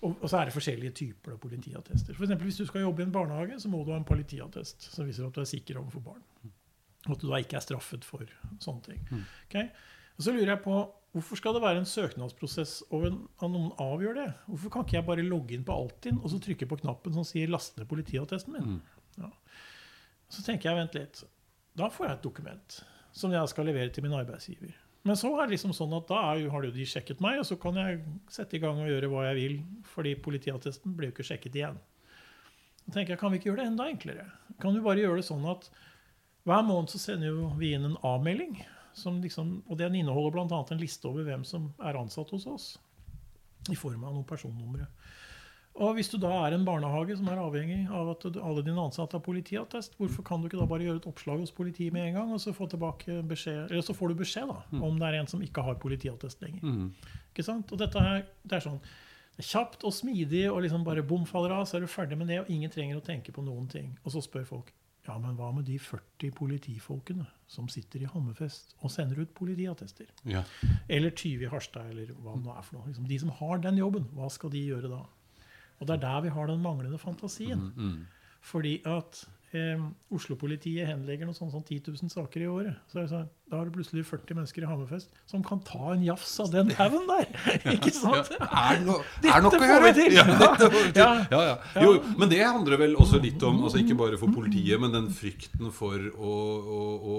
Og, 0.00 0.14
og 0.22 0.30
så 0.30 0.38
er 0.38 0.48
det 0.48 0.54
forskjellige 0.54 0.94
typer 0.96 1.34
av 1.34 1.40
politiattester. 1.42 2.14
For 2.16 2.24
eksempel, 2.24 2.48
hvis 2.48 2.60
du 2.62 2.64
skal 2.68 2.86
jobbe 2.86 3.02
i 3.02 3.04
en 3.04 3.12
barnehage, 3.12 3.58
så 3.60 3.68
må 3.68 3.82
du 3.84 3.90
ha 3.92 3.98
en 4.00 4.06
politiattest 4.08 4.88
som 4.94 5.08
viser 5.08 5.26
at 5.26 5.36
du 5.36 5.42
er 5.42 5.50
sikker 5.50 5.80
overfor 5.82 6.00
barn. 6.06 6.22
Og 7.06 7.16
at 7.16 7.20
du 7.20 7.28
da 7.28 7.40
ikke 7.42 7.58
er 7.58 7.64
straffet 7.64 8.06
for 8.06 8.24
sånne 8.62 8.86
ting. 8.86 9.02
Okay? 9.48 9.68
Og 10.16 10.24
så 10.24 10.32
lurer 10.32 10.54
jeg 10.54 10.62
på, 10.64 10.78
Hvorfor 11.10 11.40
skal 11.40 11.56
det 11.56 11.62
være 11.64 11.80
en 11.82 11.88
søknadsprosess 11.90 12.84
og 12.94 13.08
en, 13.08 13.16
at 13.40 13.50
noen 13.50 13.72
avgjør 13.82 14.14
det? 14.14 14.28
Hvorfor 14.46 14.70
kan 14.70 14.84
ikke 14.86 14.96
jeg 15.00 15.06
bare 15.08 15.26
logge 15.26 15.56
inn 15.56 15.66
på 15.66 15.74
Altinn 15.74 16.20
og 16.20 16.30
så 16.30 16.38
trykke 16.42 16.68
på 16.70 16.78
knappen 16.84 17.16
som 17.16 17.26
sier 17.26 17.50
'last 17.50 17.78
ned 17.78 17.88
politiattesten 17.90 18.54
min'? 18.54 18.78
Ja. 19.18 19.30
Så 20.30 20.44
tenker 20.46 20.70
jeg, 20.70 20.78
vent 20.78 20.94
litt. 20.94 21.24
Da 21.74 21.88
får 21.90 22.06
jeg 22.06 22.14
et 22.14 22.22
dokument 22.22 22.84
som 23.12 23.32
jeg 23.34 23.48
skal 23.48 23.66
levere 23.66 23.90
til 23.90 24.06
min 24.06 24.14
arbeidsgiver. 24.14 24.72
Men 25.02 25.16
så 25.16 25.32
er 25.34 25.46
det 25.48 25.56
liksom 25.56 25.72
sånn 25.74 25.94
at 25.96 26.08
da 26.10 26.18
er 26.34 26.48
har 26.52 26.64
jo 26.66 26.70
de 26.70 26.86
sjekket 26.86 27.22
meg, 27.24 27.40
og 27.40 27.46
så 27.48 27.56
kan 27.60 27.74
jeg 27.74 28.02
sette 28.28 28.58
i 28.58 28.60
gang 28.62 28.78
og 28.78 28.90
gjøre 28.90 29.08
hva 29.08 29.24
jeg 29.30 29.38
vil, 29.38 29.54
fordi 29.82 30.14
politiattesten 30.14 30.94
blir 30.96 31.08
jo 31.08 31.14
ikke 31.16 31.28
sjekket 31.30 31.56
igjen. 31.56 31.78
Da 32.84 32.92
tenker 32.92 33.14
jeg, 33.14 33.18
Kan 33.18 33.32
vi 33.32 33.38
ikke 33.38 33.50
gjøre 33.50 33.62
det 33.64 33.70
enda 33.72 33.88
enklere? 33.88 34.26
Kan 34.60 34.74
du 34.74 34.82
bare 34.84 35.00
gjøre 35.00 35.16
det 35.22 35.24
sånn 35.24 35.46
at 35.48 35.70
hver 36.48 36.62
måned 36.64 36.92
så 36.92 37.00
sender 37.00 37.56
vi 37.58 37.72
inn 37.74 37.84
en 37.84 37.98
avmelding, 38.04 38.60
liksom, 39.22 39.62
og 39.68 39.78
den 39.78 40.00
inneholder 40.00 40.36
bl.a. 40.36 40.60
en 40.70 40.80
liste 40.80 41.08
over 41.08 41.26
hvem 41.26 41.44
som 41.44 41.72
er 41.80 41.98
ansatt 41.98 42.30
hos 42.34 42.46
oss, 42.46 42.70
i 43.70 43.76
form 43.76 44.04
av 44.04 44.14
noen 44.14 44.28
personnumre. 44.28 44.88
Og 45.80 45.94
hvis 45.94 46.10
du 46.10 46.16
da 46.20 46.32
er 46.44 46.56
en 46.56 46.64
barnehage 46.66 47.14
som 47.16 47.28
er 47.30 47.38
avhengig 47.40 47.84
av 47.94 48.08
at 48.12 48.24
alle 48.42 48.64
dine 48.66 48.82
ansatte 48.82 49.16
har 49.16 49.22
politiattest, 49.24 49.94
hvorfor 50.00 50.26
kan 50.26 50.42
du 50.42 50.48
ikke 50.48 50.58
da 50.58 50.66
bare 50.68 50.84
gjøre 50.84 51.00
et 51.00 51.06
oppslag 51.08 51.44
hos 51.44 51.54
politiet 51.54 51.94
med 51.94 52.08
en 52.08 52.18
gang, 52.18 52.32
og 52.34 52.42
så 52.42 52.52
få 52.52 52.66
beskjed, 52.66 53.70
eller 53.70 53.84
så 53.86 53.94
får 53.94 54.10
du 54.10 54.18
beskjed 54.18 54.50
da, 54.50 54.58
om 54.80 54.98
det 54.98 55.06
er 55.08 55.20
en 55.20 55.30
som 55.30 55.44
ikke 55.44 55.62
har 55.62 55.78
politiattest 55.80 56.42
lenger. 56.42 56.64
Mm. 56.66 56.90
Ikke 57.30 57.46
sant? 57.46 57.70
Og 57.70 57.78
dette 57.80 58.02
her, 58.02 58.26
det 58.42 58.58
er 58.58 58.66
sånn 58.66 58.82
det 59.40 59.46
er 59.46 59.54
kjapt 59.54 59.84
og 59.88 59.94
smidig, 59.94 60.42
og 60.50 60.58
liksom 60.66 60.82
bare 60.84 61.06
bom 61.06 61.22
faller 61.24 61.54
av, 61.54 61.62
så 61.64 61.78
er 61.78 61.86
du 61.86 61.88
ferdig 61.88 62.18
med 62.18 62.28
det, 62.28 62.42
og 62.42 62.50
ingen 62.52 62.68
trenger 62.68 62.98
å 62.98 63.04
tenke 63.04 63.32
på 63.32 63.40
noen 63.40 63.70
ting. 63.72 63.94
Og 64.04 64.12
så 64.12 64.20
spør 64.20 64.44
folk 64.44 64.72
ja, 65.10 65.16
men 65.18 65.34
hva 65.38 65.50
med 65.54 65.66
de 65.66 65.76
40 65.82 66.30
politifolkene 66.38 67.26
som 67.50 67.66
sitter 67.72 68.04
i 68.04 68.10
Hammerfest 68.10 68.76
og 68.78 68.92
sender 68.94 69.18
ut 69.24 69.32
politiattester? 69.34 70.10
Ja. 70.28 70.44
Eller 70.88 71.10
20 71.10 71.46
i 71.46 71.50
Harstad, 71.50 71.90
eller 71.90 72.12
hva 72.14 72.36
det 72.36 72.44
nå 72.44 72.54
er 72.54 72.66
for 72.66 72.78
noe. 72.78 72.86
Liksom, 72.90 73.08
de 73.10 73.18
som 73.22 73.34
har 73.40 73.64
den 73.64 73.80
jobben, 73.80 74.06
hva 74.14 74.30
skal 74.30 74.54
de 74.54 74.62
gjøre 74.68 74.92
da? 74.92 75.02
Og 75.80 75.88
det 75.88 75.96
er 75.96 76.02
der 76.04 76.24
vi 76.26 76.32
har 76.36 76.50
den 76.50 76.62
manglende 76.62 77.00
fantasien. 77.00 77.70
Mm. 77.74 78.00
Fordi 78.46 78.76
at 78.88 79.24
eh, 79.56 79.82
Oslo-politiet 80.14 80.88
henlegger 80.88 81.28
noe 81.28 81.36
sånn 81.36 81.52
som 81.52 81.64
10 81.64 81.90
000 81.90 82.12
saker 82.12 82.44
i 82.44 82.50
året. 82.50 82.78
Så 82.92 83.00
er 83.00 83.06
det 83.06 83.12
sånn, 83.14 83.30
Da 83.50 83.58
har 83.58 83.66
du 83.66 83.72
plutselig 83.74 84.04
40 84.06 84.36
mennesker 84.38 84.62
i 84.62 84.68
Hammerfest 84.70 85.10
som 85.30 85.42
kan 85.44 85.58
ta 85.66 85.92
en 85.96 86.04
jafs 86.06 86.36
av 86.42 86.52
den 86.52 86.70
haugen 86.78 87.08
der! 87.10 87.26
Ikke 87.74 87.90
Ja, 87.90 87.96
sant? 87.98 88.30
er 88.38 88.78
det 88.78 88.84
no, 88.86 88.98
er 89.26 89.42
nok 89.42 89.56
å 89.58 89.66
gjøre! 89.66 89.90
Ja. 90.14 90.24
Ja. 90.94 91.08
Ja, 91.30 91.40
ja. 91.48 91.56
Jo, 91.82 91.96
men 92.18 92.30
det 92.30 92.38
handler 92.44 92.78
vel 92.80 92.94
også 93.00 93.18
litt 93.22 93.42
om 93.46 93.58
altså 93.66 93.80
Ikke 93.82 93.96
bare 93.98 94.18
for 94.20 94.30
politiet, 94.34 94.78
men 94.82 94.94
den 94.94 95.08
frykten 95.14 95.72
for 95.74 95.98
å, 96.14 96.34
å, 96.60 96.80
å 97.00 97.16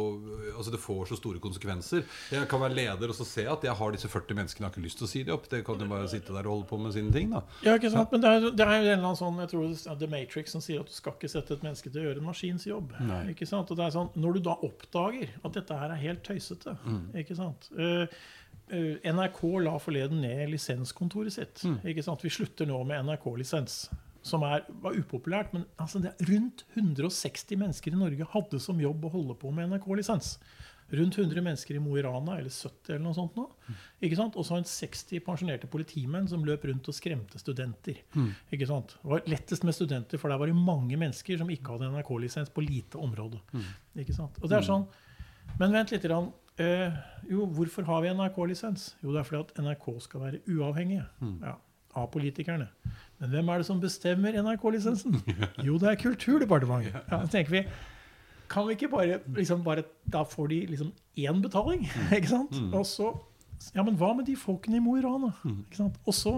Altså, 0.55 0.71
det 0.75 0.79
får 0.83 1.07
så 1.09 1.15
store 1.17 1.39
konsekvenser. 1.41 2.03
Jeg 2.31 2.47
kan 2.51 2.61
være 2.61 2.75
leder 2.77 3.09
og 3.11 3.15
så 3.17 3.25
se 3.25 3.45
at 3.49 3.63
jeg 3.65 3.73
har 3.79 3.93
disse 3.95 4.09
40 4.11 4.37
menneskene, 4.37 4.65
jeg 4.65 4.69
har 4.69 4.75
ikke 4.75 4.83
lyst 4.85 4.99
til 5.01 5.07
å 5.07 5.09
si 5.09 5.21
det 5.25 5.33
opp. 5.33 5.47
Det 5.49 5.61
kan 5.65 5.79
jo 5.81 5.87
bare 5.89 6.09
sitte 6.11 6.35
der 6.35 6.45
og 6.45 6.53
holde 6.53 6.67
på 6.69 6.77
med 6.83 6.93
sine 6.93 7.09
ting, 7.15 7.31
da. 7.33 7.41
Ja, 7.65 7.73
ikke 7.79 7.89
sant? 7.93 8.11
Men 8.13 8.21
det 8.23 8.29
er, 8.29 8.45
det 8.59 8.65
er 8.67 8.75
jo 8.75 8.81
en 8.83 8.91
eller 8.91 9.07
annen 9.07 9.17
sånn, 9.19 9.39
jeg 9.41 9.51
tror 9.53 9.65
det 9.71 9.79
er 9.93 9.97
The 10.03 10.09
Matrix 10.11 10.53
som 10.53 10.61
sier 10.63 10.83
at 10.83 10.91
du 10.91 10.93
skal 10.93 11.15
ikke 11.17 11.31
sette 11.31 11.55
et 11.57 11.65
menneske 11.65 11.89
til 11.89 12.03
å 12.03 12.05
gjøre 12.09 12.21
en 12.21 12.27
maskins 12.29 12.67
jobb. 12.69 12.93
Nei. 13.09 13.21
Ikke 13.33 13.47
sant? 13.49 13.71
Og 13.73 13.79
det 13.79 13.87
er 13.87 13.95
sånn, 13.95 14.11
Når 14.21 14.37
du 14.37 14.43
da 14.51 14.55
oppdager 14.69 15.33
at 15.41 15.57
dette 15.57 15.79
her 15.81 15.95
er 15.95 16.03
helt 16.03 16.20
tøysete 16.25 16.75
ikke 17.19 17.37
sant? 17.37 17.67
Uh, 17.75 18.05
uh, 18.73 18.95
NRK 19.03 19.41
la 19.65 19.75
forleden 19.81 20.23
ned 20.23 20.45
lisenskontoret 20.53 21.35
sitt. 21.35 21.63
Mm. 21.67 21.79
Ikke 21.93 22.05
sant? 22.05 22.23
Vi 22.25 22.33
slutter 22.33 22.69
nå 22.69 22.79
med 22.87 23.05
NRK-lisens, 23.07 23.83
som 24.25 24.45
er, 24.47 24.65
var 24.83 24.97
upopulært. 24.97 25.53
Men 25.55 25.67
altså, 25.81 26.01
er 26.05 26.17
rundt 26.31 26.65
160 26.75 27.59
mennesker 27.61 27.95
i 27.95 28.01
Norge 28.01 28.29
hadde 28.33 28.61
som 28.63 28.81
jobb 28.81 29.07
å 29.07 29.15
holde 29.15 29.37
på 29.41 29.53
med 29.55 29.71
NRK-lisens. 29.71 30.37
Rundt 30.91 31.17
100 31.17 31.39
mennesker 31.41 31.75
i 31.75 31.79
Mo 31.79 31.93
i 31.95 32.01
Rana, 32.03 32.33
eller 32.41 32.51
70 32.51 32.91
eller 32.91 33.03
noe 33.05 33.15
sånt 33.15 33.37
nå. 33.39 33.45
Ikke 34.03 34.17
sant? 34.19 34.35
Og 34.35 34.43
så 34.43 34.57
en 34.59 34.67
60 34.67 35.21
pensjonerte 35.23 35.69
politimenn 35.71 36.27
som 36.27 36.43
løp 36.43 36.65
rundt 36.67 36.89
og 36.91 36.97
skremte 36.97 37.39
studenter. 37.39 38.01
Mm. 38.11 38.33
Ikke 38.51 38.67
sant? 38.67 38.97
Det 38.99 39.11
var 39.13 39.23
lettest 39.31 39.63
med 39.67 39.77
studenter, 39.77 40.19
for 40.19 40.33
der 40.33 40.41
var 40.41 40.51
det 40.51 40.57
mange 40.57 40.99
mennesker 40.99 41.39
som 41.39 41.53
ikke 41.53 41.77
hadde 41.77 41.93
NRK-lisens 41.93 42.51
på 42.51 42.65
lite 42.65 42.99
område. 42.99 43.39
Mm. 43.55 43.69
Ikke 44.03 44.17
sant? 44.17 44.41
Og 44.41 44.51
det 44.51 44.59
er 44.59 44.67
sånn, 44.67 44.83
Men 45.59 45.71
vent 45.75 45.91
litt. 45.93 46.03
Grann. 46.03 46.31
Eh, 46.59 46.91
jo, 47.31 47.45
hvorfor 47.55 47.85
har 47.87 48.01
vi 48.03 48.09
NRK-lisens? 48.13 48.91
Jo, 49.03 49.11
det 49.13 49.21
er 49.21 49.27
fordi 49.27 49.41
at 49.45 49.61
NRK 49.63 49.87
skal 50.03 50.21
være 50.25 50.39
uavhengige 50.51 51.05
Mm. 51.21 51.37
ja, 51.41 51.53
av 51.95 52.09
politikerne. 52.11 52.67
Men 53.19 53.29
hvem 53.29 53.49
er 53.49 53.57
det 53.61 53.65
som 53.65 53.79
bestemmer 53.81 54.33
NRK-lisensen? 54.41 55.15
Jo, 55.67 55.77
det 55.77 55.89
er 55.89 55.95
Kulturdepartementet. 56.01 56.93
Ja, 57.11 57.21
så 57.25 57.31
tenker 57.31 57.51
vi, 57.51 57.63
kan 58.51 58.67
vi 58.67 58.75
ikke 58.75 58.89
bare, 58.91 59.19
liksom 59.37 59.63
bare 59.63 59.83
Da 60.11 60.23
får 60.27 60.49
de 60.49 60.65
liksom 60.73 60.91
én 61.17 61.41
betaling, 61.41 61.85
ikke 62.17 62.27
sant? 62.27 62.51
Mm. 62.51 62.73
Og 62.73 62.85
så 62.85 63.11
Ja, 63.75 63.83
men 63.83 63.95
hva 63.95 64.13
med 64.17 64.25
de 64.25 64.35
folkene 64.35 64.77
i 64.77 64.79
Mo 64.83 64.95
i 64.97 65.01
Rana? 65.05 65.31
Mm. 65.45 65.59
Sant? 65.77 65.97
Og 66.05 66.13
så 66.17 66.33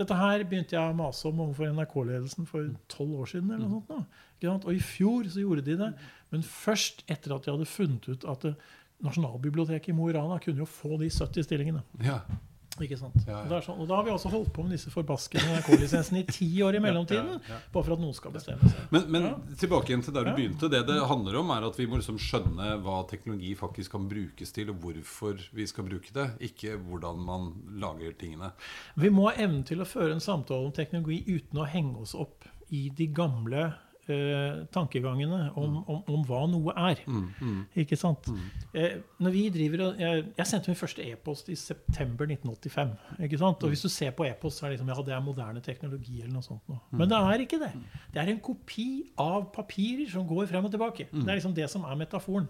Dette 0.00 0.16
her 0.16 0.42
begynte 0.48 0.76
jeg 0.76 0.80
å 0.80 0.96
mase 0.96 1.28
om 1.28 1.42
overfor 1.44 1.74
NRK-ledelsen 1.76 2.48
for 2.48 2.70
tolv 2.88 3.18
år 3.20 3.32
siden. 3.34 3.50
eller 3.52 3.68
noe 3.68 3.82
sånt 3.82 3.90
nå. 3.92 4.52
Og 4.64 4.70
i 4.72 4.80
fjor 4.80 5.28
så 5.28 5.42
gjorde 5.42 5.66
de 5.66 5.76
det. 5.76 5.90
Men 6.32 6.46
først 6.46 7.04
etter 7.10 7.34
at 7.36 7.44
de 7.44 7.52
hadde 7.52 7.68
funnet 7.68 8.08
ut 8.08 8.24
at 8.32 8.46
Nasjonalbiblioteket 9.04 9.92
i 9.92 9.96
Mo 9.96 10.08
i 10.10 10.14
Rana 10.16 10.38
kunne 10.40 10.60
jo 10.60 10.68
få 10.68 10.98
de 11.00 11.08
70 11.12 11.44
stillingene. 11.46 11.84
Ja. 12.04 12.20
Ikke 12.80 12.98
sant? 13.00 13.16
Ja, 13.26 13.42
ja. 13.44 13.60
Sånn, 13.64 13.80
og 13.82 13.88
da 13.90 13.98
har 13.98 14.06
vi 14.06 14.12
også 14.14 14.30
holdt 14.32 14.52
på 14.56 14.64
med 14.64 14.74
disse 14.76 14.92
forbaskede 14.92 15.44
NRK-lisensene 15.56 16.22
i 16.22 16.26
ti 16.28 16.48
år 16.64 16.78
i 16.78 16.82
mellomtiden. 16.82 17.40
Bare 17.74 17.84
for 17.84 17.96
at 17.96 18.02
noen 18.02 18.16
skal 18.16 18.34
bestemme 18.34 18.70
seg. 18.70 18.86
Men, 18.94 19.06
men 19.12 19.28
tilbake 19.60 19.92
igjen 19.92 20.04
til 20.06 20.16
der 20.16 20.28
du 20.28 20.32
begynte. 20.36 20.70
Det 20.72 20.82
det 20.88 20.98
handler 21.10 21.40
om, 21.42 21.52
er 21.54 21.68
at 21.68 21.78
vi 21.80 21.88
må 21.90 22.00
liksom 22.00 22.18
skjønne 22.20 22.72
hva 22.84 23.02
teknologi 23.10 23.52
faktisk 23.58 23.96
kan 23.96 24.08
brukes 24.10 24.54
til, 24.56 24.72
og 24.72 24.80
hvorfor 24.84 25.44
vi 25.56 25.68
skal 25.68 25.88
bruke 25.90 26.14
det. 26.16 26.26
Ikke 26.50 26.78
hvordan 26.80 27.20
man 27.26 27.52
lager 27.82 28.16
tingene. 28.20 28.52
Vi 29.00 29.12
må 29.12 29.28
ha 29.28 29.36
evnen 29.36 29.64
til 29.68 29.82
å 29.82 29.88
føre 29.88 30.16
en 30.16 30.24
samtale 30.24 30.70
om 30.70 30.74
teknologi 30.76 31.22
uten 31.28 31.60
å 31.60 31.68
henge 31.68 32.00
oss 32.04 32.16
opp 32.18 32.48
i 32.70 32.88
de 32.96 33.10
gamle 33.12 33.70
eh, 34.14 34.60
tankegangene 34.74 35.40
om, 35.58 35.78
om, 35.84 36.02
om 36.10 36.24
hva 36.28 36.42
noe 36.50 36.74
er. 36.76 37.02
Mm, 37.06 37.26
mm, 37.40 37.58
Ikke 37.82 37.98
sant? 37.98 38.28
mm. 38.28 38.44
Eh, 38.74 38.96
når 39.22 39.34
vi 39.34 39.42
driver 39.54 39.84
jeg, 40.00 40.24
jeg 40.36 40.46
sendte 40.50 40.72
min 40.72 40.78
første 40.80 41.06
e-post 41.06 41.50
i 41.52 41.58
september 41.58 42.30
1985. 42.30 42.94
ikke 43.26 43.40
sant? 43.40 43.64
Og 43.64 43.74
hvis 43.74 43.84
du 43.86 43.90
ser 43.92 44.14
på 44.16 44.28
e-post, 44.28 44.58
så 44.58 44.66
er 44.66 44.72
det 44.72 44.78
liksom, 44.78 44.92
ja, 44.94 45.06
det 45.08 45.16
er 45.16 45.24
moderne 45.24 45.64
teknologi. 45.64 46.20
eller 46.20 46.34
noe 46.38 46.46
sånt. 46.46 46.62
Noe. 46.68 46.80
Men 46.92 47.10
det 47.10 47.20
er 47.32 47.44
ikke 47.46 47.60
det. 47.62 47.72
Det 48.14 48.22
er 48.22 48.32
en 48.34 48.40
kopi 48.44 48.88
av 49.18 49.50
papirer 49.54 50.08
som 50.10 50.26
går 50.28 50.48
frem 50.50 50.64
og 50.68 50.74
tilbake. 50.74 51.08
Det 51.12 51.26
er 51.26 51.38
liksom 51.40 51.56
det 51.56 51.70
som 51.70 51.84
er 51.84 52.00
metaforen. 52.00 52.48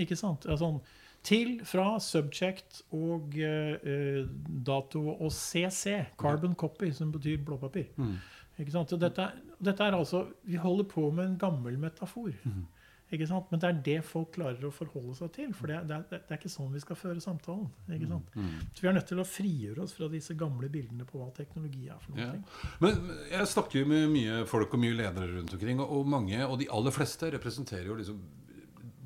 Ikke 0.00 0.16
sant? 0.16 0.46
Sånn, 0.58 0.80
til, 1.22 1.60
fra, 1.64 2.00
subject 2.02 2.82
og 2.96 3.36
eh, 3.38 3.74
eh, 3.86 4.22
dato 4.66 5.04
og 5.12 5.30
CC, 5.32 6.00
carbon 6.18 6.54
copy, 6.58 6.90
som 6.94 7.12
betyr 7.14 7.42
blåpapir. 7.46 7.92
Mm. 7.96 8.16
Ikke 8.58 8.74
sant? 8.74 8.92
og 8.92 9.00
dette, 9.00 9.28
dette 9.62 9.80
er 9.86 9.92
altså, 9.96 10.26
Vi 10.44 10.56
holder 10.56 10.84
på 10.90 11.10
med 11.14 11.24
en 11.26 11.38
gammel 11.38 11.76
metafor. 11.78 12.32
Ikke 13.12 13.26
sant? 13.28 13.50
Men 13.52 13.60
det 13.60 13.68
er 13.68 13.80
det 13.84 13.96
folk 14.08 14.30
klarer 14.32 14.62
å 14.64 14.70
forholde 14.72 15.12
seg 15.18 15.32
til. 15.34 15.50
For 15.52 15.68
det, 15.68 15.74
er- 15.76 15.84
det, 15.84 16.20
det 16.28 16.32
er 16.32 16.38
ikke 16.40 16.48
sånn 16.48 16.70
vi 16.72 16.80
skal 16.80 16.96
føre 16.96 17.20
samtalen. 17.20 17.66
Ikke 17.92 18.08
sant? 18.08 18.30
Mm. 18.34 18.54
Så 18.72 18.80
vi 18.80 18.88
er 18.88 18.94
nødt 18.96 19.06
til 19.10 19.20
å 19.20 19.26
frigjøre 19.28 19.82
oss 19.84 19.92
fra 19.92 20.08
disse 20.08 20.32
gamle 20.40 20.70
bildene 20.72 21.04
på 21.04 21.20
hva 21.20 21.28
teknologi 21.36 21.90
er. 21.92 21.98
for 22.00 22.16
noe. 22.16 22.24
Ja. 22.24 22.70
Men 22.80 23.02
men 23.04 23.18
jeg 23.30 23.50
snakker 23.52 23.82
jo 23.82 23.90
med 23.92 24.08
mye 24.14 24.46
folk 24.48 24.72
og 24.72 24.80
mye 24.80 24.96
ledere 24.96 25.28
rundt 25.36 25.52
omkring, 25.52 25.80
og- 25.84 25.92
og 25.92 26.06
mange, 26.08 26.40
og 26.46 26.58
de 26.58 26.68
aller 26.72 26.90
fleste 26.90 27.30
representerer 27.36 27.84
jo 27.92 27.94
liksom 28.00 28.18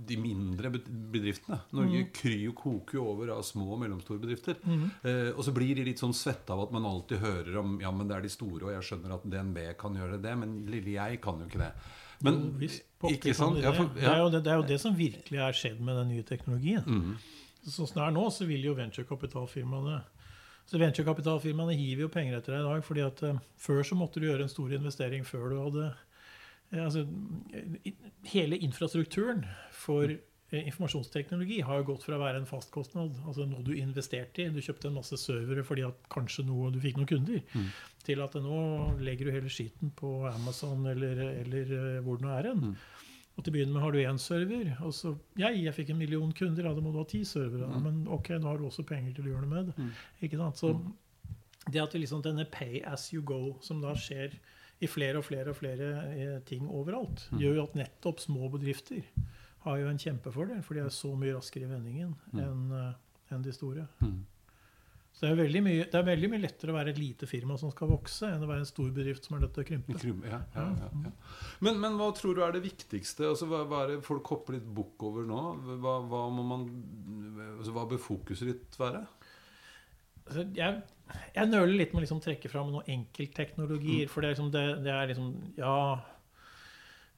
de 0.07 0.17
mindre 0.21 0.71
bedriftene. 0.71 1.59
Norge 1.77 2.03
Mm. 2.05 2.11
kryr 2.15 2.49
og 2.51 2.55
koker 2.61 2.99
jo 2.99 3.05
over 3.13 3.33
av 3.35 3.43
små 3.47 3.73
og 3.75 3.81
mellomstore 3.83 4.21
bedrifter. 4.23 4.57
Mm. 4.65 4.85
Eh, 5.03 5.31
og 5.37 5.43
så 5.45 5.53
blir 5.55 5.75
de 5.77 5.85
litt 5.85 5.99
sånn 6.03 6.15
svette 6.15 6.51
av 6.55 6.63
at 6.67 6.73
man 6.73 6.85
alltid 6.89 7.19
hører 7.23 7.57
om 7.61 7.79
ja, 7.81 7.91
men 7.91 8.09
det 8.09 8.17
er 8.17 8.23
de 8.23 8.29
store, 8.33 8.65
og 8.65 8.73
jeg 8.77 8.87
skjønner 8.91 9.15
at 9.19 9.25
DNB 9.29 9.63
kan 9.79 9.95
gjøre 9.95 10.21
det, 10.23 10.37
men 10.39 10.67
lille 10.67 10.97
jeg 10.97 11.21
kan 11.21 11.39
jo 11.41 11.47
ikke 11.51 11.59
det. 11.65 11.73
Men 12.23 12.35
Jo, 12.35 12.53
visst, 12.59 12.83
ikke 13.11 13.35
sant? 13.37 13.57
de 13.57 13.63
Ja, 13.63 13.71
det. 13.73 13.79
ja. 13.79 13.87
Det, 13.95 14.05
er 14.09 14.19
jo 14.23 14.29
det, 14.31 14.43
det 14.45 14.53
er 14.53 14.57
jo 14.63 14.69
det 14.73 14.81
som 14.81 14.95
virkelig 14.97 15.39
er 15.39 15.53
skjedd 15.53 15.81
med 15.81 15.97
den 16.01 16.09
nye 16.15 16.23
teknologien. 16.23 16.85
Mm. 16.87 17.17
Sånn 17.67 17.87
som 17.91 17.97
det 18.01 18.05
er 18.07 18.15
nå, 18.15 18.27
så 18.31 18.47
vil 18.47 18.63
jo 18.65 18.75
venturekapitalfirmaene 18.79 20.03
så 20.67 20.81
Venturekapitalfirmaene 20.83 21.77
hiver 21.79 22.07
jo 22.07 22.09
penger 22.11 22.41
etter 22.41 22.57
deg 22.57 22.65
i 22.65 22.67
dag. 22.67 22.81
fordi 22.83 23.03
at 23.07 23.21
eh, 23.23 23.37
Før 23.57 23.85
så 23.87 23.95
måtte 23.95 24.19
du 24.19 24.27
gjøre 24.27 24.43
en 24.43 24.51
stor 24.51 24.73
investering 24.75 25.23
før 25.23 25.51
du 25.53 25.57
hadde 25.63 25.85
altså, 26.73 27.07
Hele 28.27 28.59
infrastrukturen 28.59 29.45
for 29.75 30.11
eh, 30.11 30.63
informasjonsteknologi 30.67 31.61
har 31.67 31.81
jo 31.81 31.87
gått 31.93 32.07
fra 32.07 32.17
å 32.19 32.23
være 32.23 32.41
en 32.43 32.49
fastkostnad, 32.49 33.21
altså 33.27 33.47
noe 33.47 33.63
du 33.67 33.73
investerte 33.79 34.43
i, 34.45 34.51
du 34.51 34.61
kjøpte 34.63 34.91
en 34.91 34.99
masse 34.99 35.19
servere 35.23 35.65
fordi 35.67 35.85
at 35.87 36.09
kanskje 36.13 36.45
noe, 36.47 36.73
du 36.75 36.81
fikk 36.83 36.99
noen 36.99 37.11
kunder, 37.11 37.43
Mm. 37.55 37.69
til 38.07 38.23
at 38.23 38.35
nå 38.39 38.59
legger 39.03 39.27
du 39.27 39.35
hele 39.35 39.51
skiten 39.51 39.91
på 39.99 40.27
Amazon 40.31 40.87
eller, 40.87 41.23
eller 41.43 41.73
eh, 41.79 42.01
hvor 42.03 42.19
det 42.19 42.27
nå 42.27 42.35
er 42.35 42.51
hen. 42.53 42.63
Mm. 42.71 42.77
Og 43.37 43.45
til 43.45 43.53
å 43.53 43.55
begynne 43.59 43.75
med 43.75 43.83
har 43.83 43.93
du 43.93 43.99
én 44.01 44.19
server. 44.19 44.77
og 44.81 44.95
så, 44.97 45.11
jeg, 45.37 45.59
jeg 45.65 45.75
fikk 45.77 45.91
en 45.93 45.99
million 46.01 46.31
kunder, 46.33 46.65
ja, 46.65 46.73
da 46.73 46.81
må 46.81 46.93
du 46.95 46.99
ha 47.03 47.05
ti 47.05 47.21
servere. 47.29 47.67
Mm. 47.69 47.83
Men 47.85 47.99
ok, 48.09 48.31
nå 48.41 48.49
har 48.49 48.57
du 48.59 48.65
også 48.65 48.87
penger 48.89 49.13
til 49.19 49.27
å 49.27 49.35
gjøre 49.35 49.43
noe 49.45 49.51
med 49.53 49.67
det. 49.69 49.75
Mm. 49.77 49.91
Ikke 50.25 50.39
sant? 50.41 50.57
Så 50.63 50.71
det 51.71 51.83
at 51.83 51.93
liksom 51.99 52.23
denne 52.25 52.47
pay 52.49 52.81
as 52.87 53.11
you 53.13 53.21
go, 53.27 53.59
som 53.61 53.83
da 53.83 53.93
skjer 53.99 54.39
i 54.81 54.87
flere 54.87 55.17
og 55.19 55.25
flere 55.25 55.51
og 55.51 55.57
flere 55.57 55.91
eh, 56.13 56.39
ting 56.45 56.69
overalt, 56.69 57.29
Mm. 57.33 57.39
gjør 57.41 57.55
jo 57.57 57.63
at 57.65 57.75
nettopp 57.81 58.21
små 58.21 58.51
bedrifter 58.53 59.03
har 59.67 59.79
jo 59.81 59.89
en 59.89 59.99
kjempefordel, 59.99 60.63
for 60.63 60.75
de 60.75 60.81
er 60.85 60.89
så 60.95 61.17
mye 61.17 61.35
raskere 61.35 61.65
i 61.65 61.73
vendingen 61.73 62.15
Mm. 62.33 62.41
enn 62.41 62.95
en 63.33 63.43
de 63.43 63.53
store. 63.53 63.89
Mm. 64.03 64.25
Så 65.17 65.21
det 65.25 65.31
er, 65.33 65.39
veldig 65.47 65.63
mye, 65.65 65.85
det 65.91 65.95
er 65.95 66.03
veldig 66.05 66.29
mye 66.29 66.41
lettere 66.43 66.71
å 66.71 66.77
være 66.77 66.91
et 66.93 66.99
lite 67.01 67.25
firma 67.27 67.57
som 67.59 67.71
skal 67.73 67.89
vokse, 67.89 68.29
enn 68.29 68.43
å 68.45 68.47
være 68.51 68.59
en 68.67 68.69
stor 68.69 68.91
bedrift 68.93 69.25
som 69.25 69.37
er 69.39 69.47
nødt 69.47 69.55
til 69.55 69.65
å 69.65 69.67
krympe. 69.67 69.95
Krum- 69.99 70.23
Ja, 70.29 70.43
ja, 70.55 70.65
ja, 70.77 70.91
ja. 71.07 71.11
Men, 71.65 71.81
men 71.81 71.97
hva 71.97 72.11
tror 72.15 72.35
du 72.37 72.43
er 72.45 72.53
det 72.53 72.63
viktigste? 72.63 73.25
Altså, 73.31 73.47
hva, 73.49 73.63
hva 73.67 73.79
er 73.85 73.95
det 73.97 74.05
folk 74.05 74.29
hopper 74.29 74.53
litt 74.59 74.69
bukk 74.77 75.03
over 75.09 75.25
nå? 75.25 75.41
Hva, 75.81 75.95
hva, 76.07 76.21
må 76.31 76.45
man, 76.45 76.67
altså, 77.59 77.73
hva 77.73 77.87
bør 77.89 77.99
fokuset 77.99 78.47
ditt 78.53 78.77
være? 78.79 79.07
Altså, 80.29 80.45
jeg, 80.55 80.83
jeg 81.35 81.49
nøler 81.53 81.77
litt 81.79 81.93
med 81.95 82.01
å 82.01 82.05
liksom 82.07 82.21
trekke 82.25 82.49
fram 82.51 82.73
noen 82.73 82.89
enkeltteknologier. 82.97 84.07
Mm. 84.07 84.13
For 84.13 84.21
det 84.25 84.29
er, 84.29 84.35
liksom, 84.37 84.51
det, 84.55 84.65
det 84.85 84.93
er 84.93 85.07
liksom 85.13 85.29
Ja. 85.61 85.77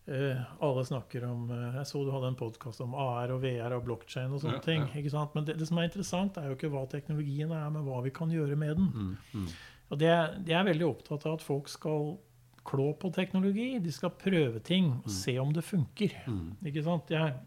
uh, 0.09 0.43
alle 0.65 0.85
snakker 0.89 1.25
om 1.29 1.51
uh, 1.51 1.75
Jeg 1.77 1.87
så 1.91 2.03
du 2.05 2.11
hadde 2.15 2.31
en 2.33 2.39
podkast 2.39 2.81
om 2.85 2.95
AR 2.99 3.33
og 3.35 3.43
VR 3.45 3.75
og 3.77 3.85
blockchain 3.89 4.33
og 4.33 4.41
sånne 4.43 4.61
Ja, 4.61 4.65
ting. 4.65 4.87
ja. 4.87 5.01
ikke 5.01 5.13
sant? 5.15 5.35
Men 5.37 5.45
det, 5.49 5.59
det 5.61 5.69
som 5.69 5.79
er 5.81 5.89
interessant, 5.91 6.37
er 6.41 6.49
jo 6.51 6.57
ikke 6.59 6.71
hva 6.73 6.87
teknologien 6.91 7.53
er, 7.53 7.69
men 7.75 7.85
hva 7.89 8.01
vi 8.05 8.11
kan 8.15 8.33
gjøre 8.33 8.57
med 8.57 8.77
den. 8.81 8.89
Mm, 8.95 9.13
mm, 9.35 9.51
Og 9.91 9.99
det, 10.01 10.13
det 10.47 10.55
er 10.57 10.65
veldig 10.69 10.89
opptatt 10.89 11.27
av 11.27 11.39
at 11.39 11.45
folk 11.45 11.69
skal 11.73 12.17
klå 12.69 12.91
på 13.01 13.09
teknologi. 13.17 13.79
De 13.81 13.93
skal 13.93 14.11
prøve 14.21 14.61
ting 14.61 14.91
og 14.99 15.09
se 15.11 15.39
om 15.41 15.53
det 15.57 15.65
funker. 15.65 16.13
mm, 16.27 16.59
Ikke 16.69 16.83
sant? 16.85 17.09
Jeg, 17.09 17.39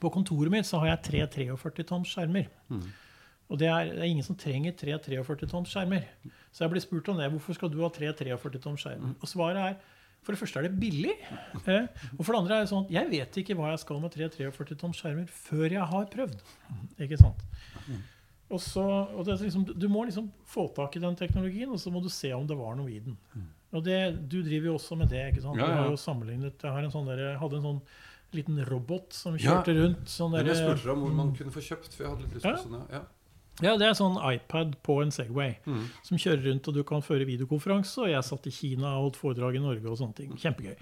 på 0.00 0.10
kontoret 0.10 0.50
mitt 0.50 0.66
så 0.66 0.80
har 0.82 0.96
jeg 0.96 1.02
tre 1.06 1.20
43 1.54 1.84
toms 1.86 2.10
skjermer. 2.16 2.48
mm. 2.70 2.82
Og 3.50 3.58
det 3.58 3.66
er, 3.68 3.84
det 3.90 3.98
er 3.98 4.10
ingen 4.10 4.22
som 4.26 4.36
trenger 4.38 4.76
tre 4.78 4.94
43 4.98 5.46
toms 5.50 5.72
skjermer. 5.72 6.04
Så 6.52 6.62
jeg 6.64 6.70
blir 6.70 6.80
spurt 6.84 7.08
om 7.10 7.16
det. 7.18 7.30
Hvorfor 7.32 7.54
skal 7.56 7.70
du 7.72 7.80
ha 7.82 7.88
tre 7.90 8.12
43 8.14 8.60
toms 8.62 8.84
skjermer? 8.84 9.16
Og 9.20 9.28
svaret 9.28 9.56
er 9.56 9.80
for 10.22 10.32
det 10.36 10.38
første 10.42 10.58
er 10.60 10.66
det 10.68 10.78
billig. 10.78 11.14
Eh, 11.66 11.86
og 12.18 12.24
for 12.26 12.32
det 12.34 12.40
andre 12.42 12.56
er 12.58 12.64
det 12.66 12.68
sånn 12.70 12.84
at 12.84 12.90
jeg 12.92 13.08
vet 13.10 13.38
ikke 13.40 13.56
hva 13.56 13.70
jeg 13.72 13.80
skal 13.80 14.00
med 14.02 14.12
tre 14.12 14.28
43 14.28 14.76
toms 14.78 14.98
skjermer 15.00 15.26
før 15.32 15.66
jeg 15.72 15.86
har 15.94 16.06
prøvd. 16.12 16.42
Ikke 17.00 17.18
sant? 17.18 17.40
Og 18.50 18.58
så, 18.60 18.82
og 19.14 19.24
det 19.26 19.38
liksom, 19.40 19.64
Du 19.78 19.86
må 19.88 20.04
liksom 20.04 20.28
få 20.50 20.66
tak 20.74 20.96
i 20.96 21.00
den 21.02 21.16
teknologien, 21.16 21.70
og 21.70 21.78
så 21.80 21.90
må 21.94 22.02
du 22.02 22.08
se 22.10 22.32
om 22.34 22.46
det 22.46 22.56
var 22.58 22.74
noe 22.76 22.90
i 22.90 22.98
den. 23.00 23.16
Og 23.72 23.84
det, 23.86 24.28
Du 24.28 24.42
driver 24.42 24.66
jo 24.72 24.74
også 24.74 24.96
med 24.98 25.08
det. 25.08 25.24
ikke 25.32 25.42
sant? 25.42 25.56
Ja, 25.58 25.66
Du 25.66 25.72
har 25.72 25.90
jo 25.90 25.96
sammenlignet, 25.96 26.58
Jeg 26.62 26.70
har 26.70 26.82
en 26.82 26.90
sånn 26.90 27.06
der, 27.06 27.38
hadde 27.38 27.56
en 27.56 27.62
sånn 27.62 27.80
liten 28.32 28.58
robot 28.66 29.12
som 29.12 29.36
Ja. 29.38 29.62
kjørte 29.62 29.74
rundt. 29.78 30.04
sånn 30.06 30.30
Men 30.32 30.46
jeg 30.46 30.56
spurte 30.56 30.92
om 30.92 31.00
hvor 31.00 31.14
man 31.14 31.32
kunne 31.34 31.50
få 31.50 31.62
kjøpt, 31.62 31.94
for 31.94 32.04
jeg 32.04 32.10
hadde 32.12 32.22
litt 32.22 32.34
lyst 32.34 32.44
på 32.44 32.50
Ja. 32.50 32.56
sånn. 32.56 32.90
Ja. 32.90 33.00
Ja, 33.62 33.76
det 33.76 33.86
er 33.88 33.94
sånn 33.98 34.16
iPad 34.18 34.76
på 34.86 35.00
en 35.02 35.10
Segway 35.14 35.56
Mm. 35.66 35.84
som 36.02 36.16
kjører 36.18 36.44
rundt, 36.48 36.68
og 36.68 36.74
du 36.74 36.82
kan 36.84 37.02
føre 37.02 37.26
videokonferanse. 37.28 37.98
Og 38.04 38.08
jeg 38.10 38.22
satt 38.24 38.46
i 38.46 38.50
Kina 38.54 38.94
og 38.96 39.02
holdt 39.12 39.20
foredrag 39.20 39.56
i 39.56 39.62
Norge 39.64 39.86
og 39.90 39.98
sånne 40.00 40.14
ting. 40.16 40.30
Kjempegøy. 40.40 40.76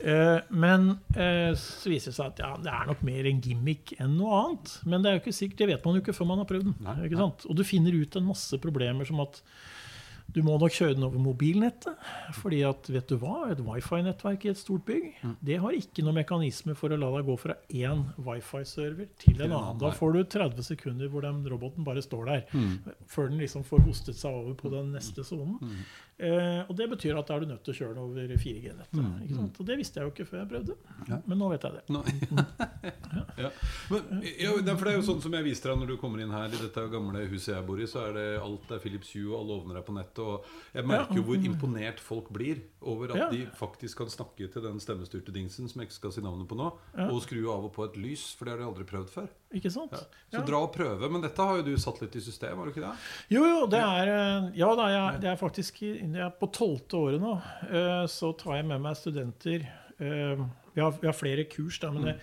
Eh, 0.00 0.40
men 0.50 0.98
eh, 1.16 1.52
så 1.58 1.90
viser 1.90 2.12
det 2.12 2.16
seg 2.18 2.26
at 2.32 2.38
ja, 2.44 2.52
det 2.62 2.72
er 2.72 2.86
nok 2.92 3.02
mer 3.06 3.26
en 3.30 3.40
gimmick 3.44 3.94
enn 4.00 4.16
noe 4.18 4.38
annet. 4.44 4.76
Men 4.86 5.02
det 5.02 5.10
er 5.10 5.18
jo 5.18 5.22
ikke 5.24 5.36
sikkert, 5.40 5.58
det 5.64 5.68
vet 5.72 5.84
man 5.84 5.94
jo 5.98 6.04
ikke 6.04 6.14
før 6.16 6.30
man 6.32 6.38
har 6.42 6.48
prøvd 6.50 6.64
den. 6.70 6.76
Nei, 6.86 6.96
ikke 7.08 7.20
sant? 7.20 7.46
Og 7.48 7.56
du 7.58 7.64
finner 7.64 7.92
ut 8.00 8.16
en 8.16 8.28
masse 8.30 8.58
problemer 8.62 9.06
som 9.08 9.20
at 9.24 9.42
Du 10.32 10.42
må 10.42 10.54
nok 10.58 10.72
kjøre 10.72 10.94
den 10.96 11.04
over 11.04 11.18
mobilnettet. 11.20 11.96
fordi 12.38 12.62
at, 12.64 12.88
vet 12.88 13.06
du 13.08 13.16
hva, 13.18 13.50
et 13.52 13.58
wifi-nettverk 13.60 14.44
i 14.46 14.48
et 14.48 14.56
stort 14.58 14.84
bygg 14.86 15.10
Mm. 15.22 15.36
det 15.44 15.58
har 15.60 15.70
ikke 15.76 16.02
noen 16.02 16.14
mekanisme 16.24 16.74
for 16.76 16.88
å 16.88 16.98
la 16.98 17.10
deg 17.16 17.26
gå 17.26 17.38
fra 17.38 17.54
én 17.70 18.04
wifi-server 18.18 19.08
til 19.18 19.34
en 19.36 19.42
en 19.42 19.52
annen. 19.52 19.64
annen, 19.68 19.78
Da 19.78 19.90
får 19.90 20.12
du 20.12 20.24
30 20.24 20.62
sekunder 20.62 21.08
hvor 21.08 21.20
den 21.22 21.44
roboten 21.48 21.84
bare 21.84 22.02
står 22.02 22.24
der. 22.26 22.42
Mm. 22.52 22.78
Før 23.06 23.28
den 23.28 23.38
liksom 23.38 23.64
får 23.64 23.84
hostet 23.86 24.16
seg 24.16 24.32
over 24.32 24.54
på 24.54 24.70
den 24.70 24.92
neste 24.92 25.22
sonen. 25.24 25.58
Mm. 25.60 25.84
Eh, 26.22 26.60
og 26.70 26.76
det 26.78 26.86
betyr 26.92 27.16
at 27.18 27.26
da 27.26 27.34
er 27.34 27.42
du 27.42 27.50
nødt 27.50 27.64
til 27.66 27.74
å 27.74 27.76
kjøre 27.80 27.94
den 27.96 28.02
over 28.04 28.34
4G-nettet. 28.38 28.94
Mm, 28.94 29.30
sant? 29.34 29.56
Og 29.58 29.66
det 29.66 29.76
visste 29.80 29.98
jeg 29.98 30.06
jo 30.06 30.12
ikke 30.12 30.26
før 30.28 30.38
jeg 30.42 30.50
prøvde. 30.52 30.76
Ja. 31.08 31.18
Men 31.26 31.40
nå 31.40 31.48
vet 31.50 31.66
jeg 31.66 31.74
det. 31.74 31.82
Nå, 31.90 32.02
ja. 33.42 33.50
Men, 33.90 34.22
ja, 34.30 34.52
er 34.54 34.78
for 34.78 34.86
det 34.86 34.92
er 34.92 34.98
jo 35.00 35.06
sånn 35.08 35.22
som 35.24 35.34
jeg 35.34 35.46
viste 35.48 35.70
deg 35.70 35.80
når 35.80 35.90
du 35.90 35.96
kommer 35.98 36.22
inn 36.22 36.34
her 36.34 36.54
i 36.54 36.60
dette 36.60 36.86
gamle 36.92 37.24
huset 37.32 37.56
jeg 37.56 37.66
bor 37.66 37.82
i, 37.82 37.88
så 37.90 38.06
er 38.06 38.16
det 38.18 38.26
alt 38.38 38.70
er 38.76 38.82
Philips 38.84 39.10
Hue, 39.16 39.26
og 39.32 39.40
alle 39.40 39.58
ovner 39.58 39.80
er 39.80 39.86
på 39.88 39.96
nettet. 39.98 40.22
Og 40.22 40.78
jeg 40.78 40.90
merker 40.92 41.18
jo 41.18 41.26
hvor 41.26 41.48
imponert 41.50 42.02
folk 42.02 42.30
blir 42.34 42.62
over 42.94 43.16
at 43.16 43.34
de 43.34 43.42
faktisk 43.58 44.04
kan 44.04 44.12
snakke 44.12 44.46
til 44.52 44.66
den 44.68 44.78
stemmestyrte 44.82 45.34
dingsen 45.34 45.70
som 45.70 45.82
jeg 45.82 45.90
ikke 45.90 45.98
skal 45.98 46.14
si 46.14 46.22
navnet 46.22 46.46
på 46.50 46.58
nå, 46.58 46.70
og 47.08 47.22
skru 47.26 47.42
av 47.50 47.66
og 47.66 47.74
på 47.74 47.88
et 47.88 47.98
lys, 47.98 48.30
for 48.38 48.46
det 48.46 48.54
har 48.54 48.62
de 48.62 48.70
aldri 48.70 48.86
prøvd 48.86 49.10
før. 49.10 49.32
Ikke 49.54 49.70
sant? 49.70 49.92
Ja. 49.92 49.98
Så 50.32 50.38
Ja. 50.38 50.44
dra 50.48 50.60
og 50.64 50.72
prøve. 50.74 51.10
Men 51.12 51.20
dette 51.22 51.36
har 51.44 51.56
jo 51.58 51.62
du 51.62 51.76
satt 51.76 52.00
litt 52.00 52.14
i 52.16 52.20
system, 52.24 52.56
har 52.58 52.64
du 52.64 52.72
ikke 52.72 52.86
det? 52.86 52.92
Jo, 53.34 53.42
jo, 53.44 53.66
det 53.66 53.80
er 53.80 54.08
eh, 54.12 54.50
Ja 54.56 54.74
da, 54.78 54.86
jeg, 54.88 55.20
det 55.20 55.28
er 55.32 55.36
faktisk 55.40 55.82
jeg 55.82 56.14
er 56.16 56.30
på 56.40 56.48
tolvte 56.52 56.96
året 56.96 57.20
nå. 57.20 57.34
eh, 57.68 58.06
Så 58.08 58.32
tar 58.38 58.56
jeg 58.60 58.66
med 58.66 58.80
meg 58.80 58.96
studenter. 58.96 59.68
eh, 60.00 60.36
Vi 60.74 60.80
har, 60.80 60.90
vi 61.00 61.06
har 61.06 61.12
flere 61.12 61.44
kurs, 61.44 61.78
da, 61.82 61.90
men 61.92 62.02
det, 62.08 62.16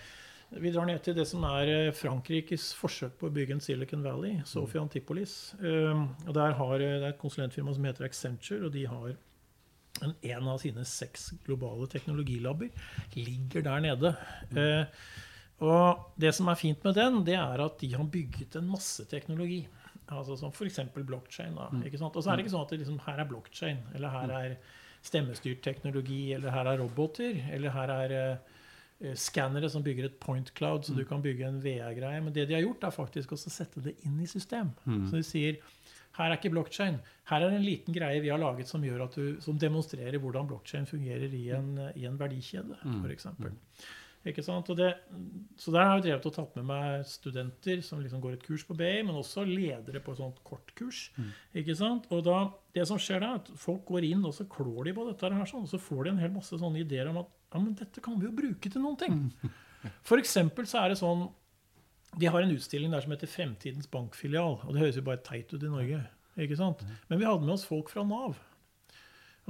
vi 0.58 0.72
drar 0.74 0.84
ned 0.86 0.98
til 1.06 1.14
det 1.14 1.28
som 1.30 1.44
er 1.46 1.92
Frankrikes 1.94 2.72
forsøk 2.74 3.12
på 3.20 3.28
å 3.28 3.32
bygge 3.32 3.52
en 3.54 3.60
Silicon 3.62 4.02
Valley, 4.02 4.40
Sofia 4.44 4.80
Antipolis. 4.82 5.54
Og 5.62 6.34
der 6.34 6.52
har, 6.58 6.78
Det 6.78 6.88
er 7.02 7.08
et 7.12 7.18
konsulentfirma 7.20 7.72
som 7.76 7.84
heter 7.86 8.04
Accenture, 8.08 8.64
og 8.66 8.72
de 8.74 8.82
har 8.90 9.12
en, 10.02 10.14
en 10.22 10.48
av 10.48 10.58
sine 10.58 10.82
seks 10.84 11.28
globale 11.46 11.86
teknologilabber 11.86 12.70
ligger 13.14 13.62
der 13.62 13.80
nede. 13.80 14.16
Eh, 14.56 14.84
og 15.60 16.12
det 16.20 16.32
som 16.36 16.48
er 16.48 16.58
fint 16.58 16.84
med 16.86 16.96
den, 16.96 17.20
det 17.26 17.36
er 17.36 17.62
at 17.64 17.80
de 17.82 17.92
har 17.92 18.06
bygget 18.08 18.56
en 18.56 18.70
masse 18.70 19.04
teknologi. 19.10 19.66
Altså 20.10 20.36
som 20.36 20.50
f.eks. 20.50 20.80
blokkjein. 20.96 21.58
Og 21.58 22.22
så 22.24 22.32
er 22.32 22.38
det 22.38 22.44
ikke 22.44 22.54
sånn 22.54 22.64
at 22.64 22.72
det 22.72 22.80
liksom, 22.80 23.00
her 23.04 23.20
er 23.22 23.28
blokkjein, 23.30 23.82
eller 23.94 24.14
her 24.14 24.32
er 24.38 24.54
stemmestyrt 25.06 25.62
teknologi, 25.64 26.32
eller 26.36 26.52
her 26.52 26.72
er 26.72 26.80
roboter, 26.80 27.38
eller 27.54 27.72
her 27.76 27.92
er 27.94 28.16
eh, 28.16 29.14
skannere 29.16 29.70
som 29.70 29.84
bygger 29.86 30.08
et 30.08 30.18
point 30.20 30.50
cloud, 30.56 30.84
så 30.84 30.96
du 30.96 31.04
kan 31.08 31.22
bygge 31.24 31.46
en 31.46 31.60
VR-greie. 31.62 32.24
Men 32.24 32.34
det 32.36 32.48
de 32.50 32.56
har 32.56 32.64
gjort, 32.64 32.88
er 32.88 32.96
faktisk 32.96 33.36
også 33.36 33.52
å 33.52 33.54
sette 33.54 33.84
det 33.84 33.94
inn 34.08 34.18
i 34.20 34.28
system. 34.28 34.74
Så 35.08 35.20
de 35.20 35.24
sier 35.24 35.60
her 36.18 36.26
er 36.32 36.36
ikke 36.40 36.50
blokkjein. 36.52 36.98
Her 37.30 37.44
er 37.46 37.54
en 37.54 37.64
liten 37.64 37.94
greie 37.94 38.20
vi 38.20 38.32
har 38.32 38.40
laget 38.42 38.68
som, 38.68 38.82
gjør 38.84 39.06
at 39.06 39.14
du, 39.16 39.36
som 39.40 39.56
demonstrerer 39.60 40.18
hvordan 40.18 40.48
blokkjein 40.50 40.88
fungerer 40.90 41.32
i 41.38 41.46
en, 41.54 41.70
i 41.94 42.04
en 42.08 42.18
verdikjede, 42.18 42.80
f.eks. 43.04 43.28
Ikke 44.28 44.42
sant? 44.44 44.68
Og 44.68 44.76
det, 44.76 44.90
så 45.56 45.72
der 45.72 45.86
har 45.86 45.94
jeg 45.96 46.04
drevet 46.10 46.26
og 46.28 46.34
tatt 46.36 46.56
med 46.58 46.66
meg 46.68 47.06
studenter 47.08 47.80
som 47.84 48.02
liksom 48.02 48.20
går 48.20 48.36
et 48.36 48.42
kurs 48.44 48.66
på 48.68 48.76
BI, 48.76 48.98
men 49.06 49.16
også 49.16 49.46
ledere 49.48 50.02
på 50.04 50.12
et 50.12 50.20
sånt 50.20 50.42
kortkurs. 50.44 51.06
Ikke 51.56 51.76
sant? 51.78 52.04
Og 52.12 52.20
da, 52.26 52.42
det 52.76 52.84
som 52.90 53.00
skjer 53.00 53.22
da, 53.24 53.30
er 53.32 53.40
at 53.40 53.48
folk 53.56 53.86
går 53.88 54.04
inn 54.10 54.26
og 54.28 54.34
så 54.36 54.44
klår 54.44 54.90
de 54.90 54.96
på 54.98 55.06
dette 55.08 55.32
her, 55.32 55.48
sånn, 55.48 55.64
og 55.64 55.72
så 55.72 55.80
får 55.80 56.04
de 56.04 56.12
en 56.12 56.20
hel 56.20 56.34
masse 56.34 56.60
sånne 56.60 56.82
ideer 56.82 57.08
om 57.08 57.22
at 57.22 57.32
ja, 57.50 57.58
men 57.58 57.72
dette 57.80 58.04
kan 58.04 58.20
vi 58.20 58.28
jo 58.28 58.36
bruke 58.36 58.70
til 58.70 58.84
noen 58.84 59.00
ting. 59.00 59.16
For 60.04 60.20
eksempel 60.20 60.68
så 60.68 60.82
er 60.84 60.92
det 60.92 61.00
sånn 61.00 61.30
De 62.20 62.28
har 62.28 62.44
en 62.44 62.52
utstilling 62.52 62.92
der 62.92 63.00
som 63.00 63.14
heter 63.14 63.30
Fremtidens 63.30 63.88
bankfilial. 63.88 64.58
Og 64.66 64.74
det 64.74 64.82
høres 64.82 64.98
jo 64.98 65.06
bare 65.06 65.22
teit 65.24 65.48
ut 65.54 65.62
i 65.62 65.70
Norge. 65.70 66.02
ikke 66.36 66.58
sant? 66.58 66.84
Men 67.08 67.22
vi 67.22 67.24
hadde 67.28 67.46
med 67.46 67.54
oss 67.54 67.64
folk 67.64 67.88
fra 67.88 68.04
Nav. 68.04 68.36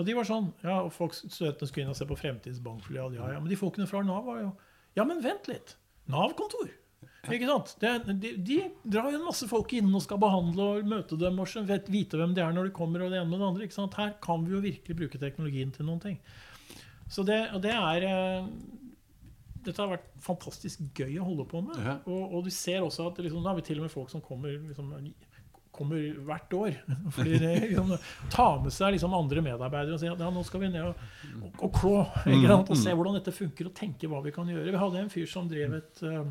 Og 0.01 0.07
de 0.09 0.17
var 0.17 0.25
sånn, 0.29 0.51
ja, 0.65 0.81
og 0.87 0.93
folk, 0.97 1.13
Studentene 1.19 1.69
skulle 1.69 1.85
inn 1.85 1.93
og 1.93 1.99
se 1.99 2.09
på 2.09 2.17
Fremtidens. 2.19 2.61
Ja, 2.95 3.07
ja, 3.13 3.39
Men 3.39 3.51
de 3.51 3.59
folkene 3.61 3.89
fra 3.91 4.01
Nav 4.07 4.25
var 4.29 4.41
jo 4.41 4.53
Ja, 4.97 5.05
men 5.05 5.21
vent 5.23 5.51
litt! 5.51 5.77
Nav-kontor! 6.11 6.73
Ikke 7.29 7.49
sant? 7.49 7.75
De, 7.83 8.15
de, 8.17 8.31
de 8.41 8.57
drar 8.89 9.11
jo 9.13 9.19
en 9.19 9.27
masse 9.27 9.45
folk 9.49 9.73
inn 9.77 9.91
og 9.93 10.03
skal 10.05 10.21
behandle 10.21 10.67
og 10.79 10.89
møte 10.89 11.19
dem 11.21 11.39
og 11.43 11.53
vet, 11.69 11.89
vite 11.93 12.17
hvem 12.17 12.33
de 12.37 12.43
er 12.43 12.55
når 12.57 12.71
de 12.71 12.77
kommer. 12.77 13.05
og 13.05 13.13
det 13.13 13.21
ene 13.21 13.29
med 13.29 13.43
det 13.43 13.49
andre. 13.51 13.67
ikke 13.67 13.77
sant? 13.77 13.97
Her 14.01 14.15
kan 14.25 14.45
vi 14.47 14.57
jo 14.57 14.63
virkelig 14.65 14.97
bruke 14.97 15.21
teknologien 15.21 15.73
til 15.75 15.89
noen 15.89 16.01
ting. 16.01 16.17
Så 17.13 17.25
det, 17.27 17.43
og 17.53 17.61
det 17.65 17.75
er 17.75 18.07
eh, 18.09 18.49
Dette 19.61 19.83
har 19.83 19.91
vært 19.93 20.09
fantastisk 20.25 20.81
gøy 20.97 21.19
å 21.21 21.27
holde 21.29 21.45
på 21.51 21.61
med. 21.67 21.77
Ja. 21.85 21.99
Og, 22.09 22.39
og 22.39 22.47
du 22.47 22.53
ser 22.55 22.81
også 22.87 23.11
at 23.11 23.21
liksom, 23.21 23.43
nå 23.45 23.53
har 23.53 23.59
vi 23.59 23.67
til 23.69 23.83
og 23.83 23.89
med 23.89 23.93
folk 23.93 24.13
som 24.13 24.25
kommer 24.25 24.57
liksom, 24.57 24.95
kommer 25.81 26.21
hvert 26.29 26.55
år. 26.59 26.77
Fordi 27.17 27.41
det, 27.41 27.55
liksom, 27.65 27.97
Ta 28.33 28.51
med 28.63 28.77
seg 28.77 28.95
liksom, 28.97 29.17
andre 29.17 29.43
medarbeidere 29.49 29.97
og 29.97 30.05
si 30.05 30.13
at 30.13 30.23
ja, 30.23 30.31
nå 30.35 30.45
skal 30.47 30.65
vi 30.67 30.71
ned 30.77 30.93
og, 30.93 31.09
og, 31.41 31.51
og 31.67 31.75
klå. 31.81 31.97
Ikke 32.37 32.53
sant? 32.53 32.71
Og 32.77 32.85
se 32.85 32.95
hvordan 32.95 33.19
dette 33.19 33.35
funker, 33.35 33.73
og 33.73 33.77
tenke 33.81 34.13
hva 34.13 34.23
vi 34.25 34.37
kan 34.37 34.53
gjøre. 34.53 34.69
Vi 34.71 34.85
hadde 34.85 35.03
en 35.03 35.13
fyr 35.13 35.29
som 35.31 35.51
drev 35.51 35.81
et 35.81 36.05
eh, 36.07 36.23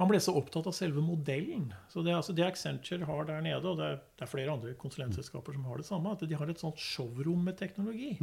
han 0.00 0.08
ble 0.08 0.16
så 0.24 0.32
opptatt 0.32 0.64
av 0.64 0.72
selve 0.72 1.02
modellen. 1.04 1.66
Så 1.92 2.00
Det, 2.00 2.14
altså, 2.16 2.32
det 2.32 2.46
Accenture 2.46 3.04
har 3.04 3.26
der 3.28 3.42
nede, 3.44 3.60
og 3.68 3.76
det 3.76 3.84
er, 3.84 3.98
det 4.16 4.24
er 4.24 4.30
flere 4.32 4.54
andre 4.54 4.72
konsulentselskaper 4.80 5.52
som 5.52 5.66
har 5.68 5.76
det 5.76 5.84
samme, 5.90 6.14
at 6.16 6.24
de 6.24 6.38
har 6.40 6.48
et 6.48 6.62
sånt 6.62 6.80
showrom 6.80 7.42
med 7.44 7.58
teknologi. 7.60 8.14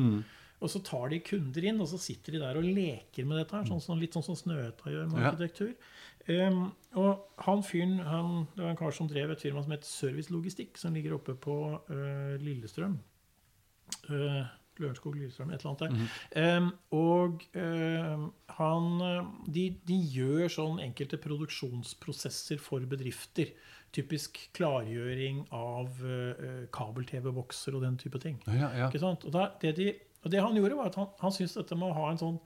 Og 0.58 0.72
så 0.74 0.82
tar 0.82 1.12
de 1.14 1.20
kunder 1.22 1.68
inn, 1.70 1.78
og 1.84 1.86
så 1.92 2.00
sitter 2.02 2.34
de 2.34 2.42
der 2.42 2.58
og 2.58 2.66
leker 2.66 3.28
med 3.30 3.38
dette. 3.38 3.54
her, 3.54 3.70
sånn, 3.70 3.84
sånn, 3.84 4.02
litt 4.02 4.18
sånn 4.18 4.26
som 4.26 4.40
Snøhetta 4.40 4.90
gjør 4.90 5.06
med 5.12 5.22
arkitektur. 5.30 5.76
Um, 6.28 6.72
og 7.00 7.44
han 7.46 7.62
fyren, 7.64 8.00
han, 8.04 8.48
Det 8.56 8.64
var 8.64 8.74
en 8.74 8.80
kar 8.80 8.92
som 8.96 9.08
drev 9.08 9.32
et 9.32 9.42
firma 9.42 9.62
som 9.64 9.72
het 9.72 9.86
Service 9.88 10.32
Logistikk, 10.34 10.78
som 10.80 10.96
ligger 10.96 11.16
oppe 11.16 11.38
på 11.40 11.58
uh, 11.78 12.34
Lillestrøm. 12.42 12.98
Uh, 14.10 14.44
Lørenskog, 14.78 15.16
Lillestrøm, 15.16 15.54
et 15.56 15.64
eller 15.64 15.72
annet 15.72 16.10
der. 16.36 16.58
Um, 16.58 16.68
og 16.92 17.46
um, 17.56 18.28
han 18.60 18.90
de, 19.48 19.70
de 19.88 19.98
gjør 20.18 20.52
sånn 20.54 20.84
enkelte 20.84 21.20
produksjonsprosesser 21.24 22.62
for 22.62 22.84
bedrifter. 22.90 23.56
Typisk 23.96 24.38
klargjøring 24.58 25.46
av 25.56 26.04
uh, 26.04 26.68
kabel-TV-bokser 26.76 27.78
og 27.78 27.88
den 27.88 27.98
type 28.02 28.20
ting. 28.22 28.38
Ja, 28.52 28.74
ja. 28.84 28.92
Og, 28.92 29.32
da, 29.34 29.48
det, 29.64 29.78
de, 29.80 29.90
og 30.22 30.34
det 30.34 30.44
han 30.44 30.60
gjorde, 30.60 30.78
var 30.78 30.92
at 30.92 31.00
han, 31.00 31.10
han 31.24 31.34
syntes 31.34 31.58
dette 31.58 31.80
med 31.80 31.90
å 31.90 31.98
ha 31.98 32.12
en 32.12 32.22
sånn 32.22 32.40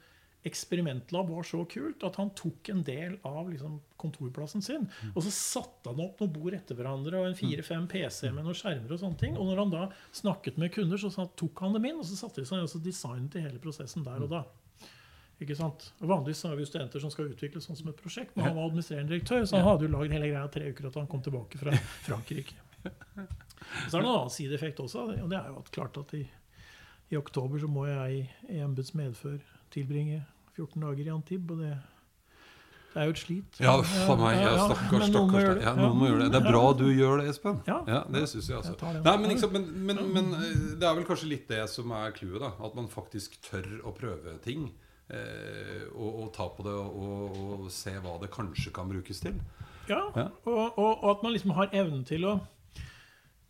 eksperimentlab 0.47 1.30
var 1.30 1.45
så 1.45 1.62
kult 1.69 2.04
at 2.08 2.17
han 2.17 2.32
tok 2.38 2.71
en 2.73 2.82
del 2.86 3.17
av 3.27 3.49
liksom, 3.51 3.77
kontorplassen 4.01 4.63
sin. 4.65 4.88
Og 5.13 5.21
så 5.25 5.34
satte 5.34 5.91
han 5.91 6.01
opp 6.01 6.21
noen 6.21 6.34
bord 6.34 6.56
etter 6.58 6.77
hverandre 6.77 7.19
og 7.19 7.30
en 7.30 7.38
fire-fem 7.38 7.86
PC 7.91 8.32
med 8.32 8.47
noen 8.47 8.58
skjermer. 8.58 8.89
Og 8.95 9.04
sånne 9.04 9.21
ting. 9.21 9.38
Og 9.38 9.51
når 9.51 9.62
han 9.62 9.75
da 9.75 9.84
snakket 10.17 10.58
med 10.62 10.73
kunder, 10.73 11.01
så 11.01 11.27
tok 11.38 11.62
han 11.65 11.77
dem 11.77 11.86
inn, 11.91 12.01
og 12.01 12.10
så 12.10 12.17
satte 12.17 12.41
de 12.41 12.49
seg 12.49 12.58
ned 12.58 12.69
og 12.69 12.73
så 12.73 12.82
designet 12.82 13.38
i 13.38 13.45
hele 13.45 13.62
prosessen 13.62 14.08
der 14.08 14.25
og 14.25 14.34
da. 14.34 14.41
Ikke 15.41 15.58
sant? 15.58 15.88
Og 16.01 16.10
Vanligvis 16.10 16.43
har 16.45 16.58
vi 16.58 16.65
studenter 16.69 17.01
som 17.01 17.13
skal 17.13 17.32
utvikle 17.32 17.62
sånn 17.62 17.77
som 17.77 17.89
et 17.89 18.01
prosjekt, 18.01 18.36
men 18.36 18.45
han 18.45 18.58
var 18.58 18.67
administrerende 18.69 19.13
direktør, 19.13 19.45
så 19.49 19.58
han 19.58 19.71
hadde 19.71 19.88
jo 19.88 19.93
lagd 19.95 20.13
hele 20.13 20.30
greia 20.30 20.49
tre 20.54 20.67
uker 20.69 20.89
etter 20.89 21.01
han 21.01 21.10
kom 21.10 21.23
tilbake 21.25 21.62
fra 21.62 21.73
Frankrike. 22.08 22.58
Så 22.82 23.97
er 23.97 24.01
det 24.01 24.04
en 24.04 24.12
annen 24.12 24.34
sideeffekt 24.34 24.82
også, 24.84 25.08
og 25.15 25.32
det 25.32 25.38
er 25.39 25.49
jo 25.49 25.58
at 25.62 25.73
klart 25.73 25.97
at 26.01 26.13
i, 26.17 26.21
i 27.10 27.17
oktober 27.17 27.62
så 27.62 27.69
må 27.69 27.88
jeg 27.89 28.30
i 28.54 28.62
embets 28.62 28.93
medfør 28.97 29.41
tilbringe 29.74 30.22
14 30.58 30.82
dager 30.84 31.08
i 31.08 31.14
Antibes, 31.16 31.52
og 31.56 31.64
det, 31.64 31.72
det 32.94 33.00
er 33.02 33.08
jo 33.08 33.14
et 33.16 33.22
slit. 33.22 33.60
Ja, 33.64 33.74
for 33.82 34.20
meg. 34.20 34.36
Ja, 34.44 34.52
stakkars, 34.68 35.06
stakkars. 35.08 35.62
Ja, 35.64 35.74
noen 35.80 35.96
må 36.02 36.10
gjøre 36.10 36.26
det. 36.26 36.32
Det 36.36 36.42
er 36.42 36.48
bra 36.52 36.64
du 36.76 36.86
gjør 36.92 37.22
det, 37.22 37.30
Espen. 37.32 37.62
Ja. 37.70 37.80
Det 38.12 38.26
syns 38.28 38.50
jeg, 38.52 38.58
altså. 38.60 38.92
Nei, 39.00 39.16
men, 39.24 39.30
liksom, 39.32 39.54
men, 39.56 39.68
men, 39.88 40.02
men 40.18 40.32
eh, 40.36 40.62
det 40.82 40.88
er 40.90 40.98
vel 41.00 41.08
kanskje 41.08 41.30
litt 41.32 41.48
det 41.52 41.64
som 41.72 41.94
er 41.96 42.12
clouet, 42.18 42.42
da. 42.44 42.52
At 42.68 42.76
man 42.76 42.90
faktisk 42.92 43.40
tør 43.48 43.70
å 43.88 43.94
prøve 43.96 44.36
ting. 44.44 44.68
Eh, 45.12 45.88
og, 45.96 46.10
og 46.26 46.28
ta 46.36 46.46
på 46.56 46.64
det 46.68 46.72
og, 46.76 47.40
og 47.64 47.66
se 47.72 47.96
hva 48.04 48.18
det 48.22 48.30
kanskje 48.32 48.72
kan 48.76 48.92
brukes 48.92 49.24
til. 49.24 49.40
Ja, 49.90 50.04
og, 50.48 50.78
og 50.80 51.08
at 51.16 51.24
man 51.26 51.34
liksom 51.34 51.52
har 51.58 51.72
evnen 51.76 52.04
til 52.08 52.24
å 52.30 52.38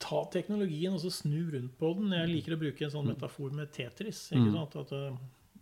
ta 0.01 0.23
teknologien 0.33 0.95
og 0.97 1.01
så 1.03 1.11
snu 1.13 1.51
rundt 1.53 1.75
på 1.77 1.91
den. 1.99 2.13
Jeg 2.17 2.29
liker 2.31 2.55
å 2.55 2.61
bruke 2.61 2.85
en 2.87 2.93
sånn 2.93 3.09
metafor 3.11 3.53
med 3.53 3.69
Tetris. 3.75 4.27
ikke 4.31 4.47
Mm. 4.47 4.55
sant? 4.57 4.77
At, 4.85 4.93
eh, 4.97 5.19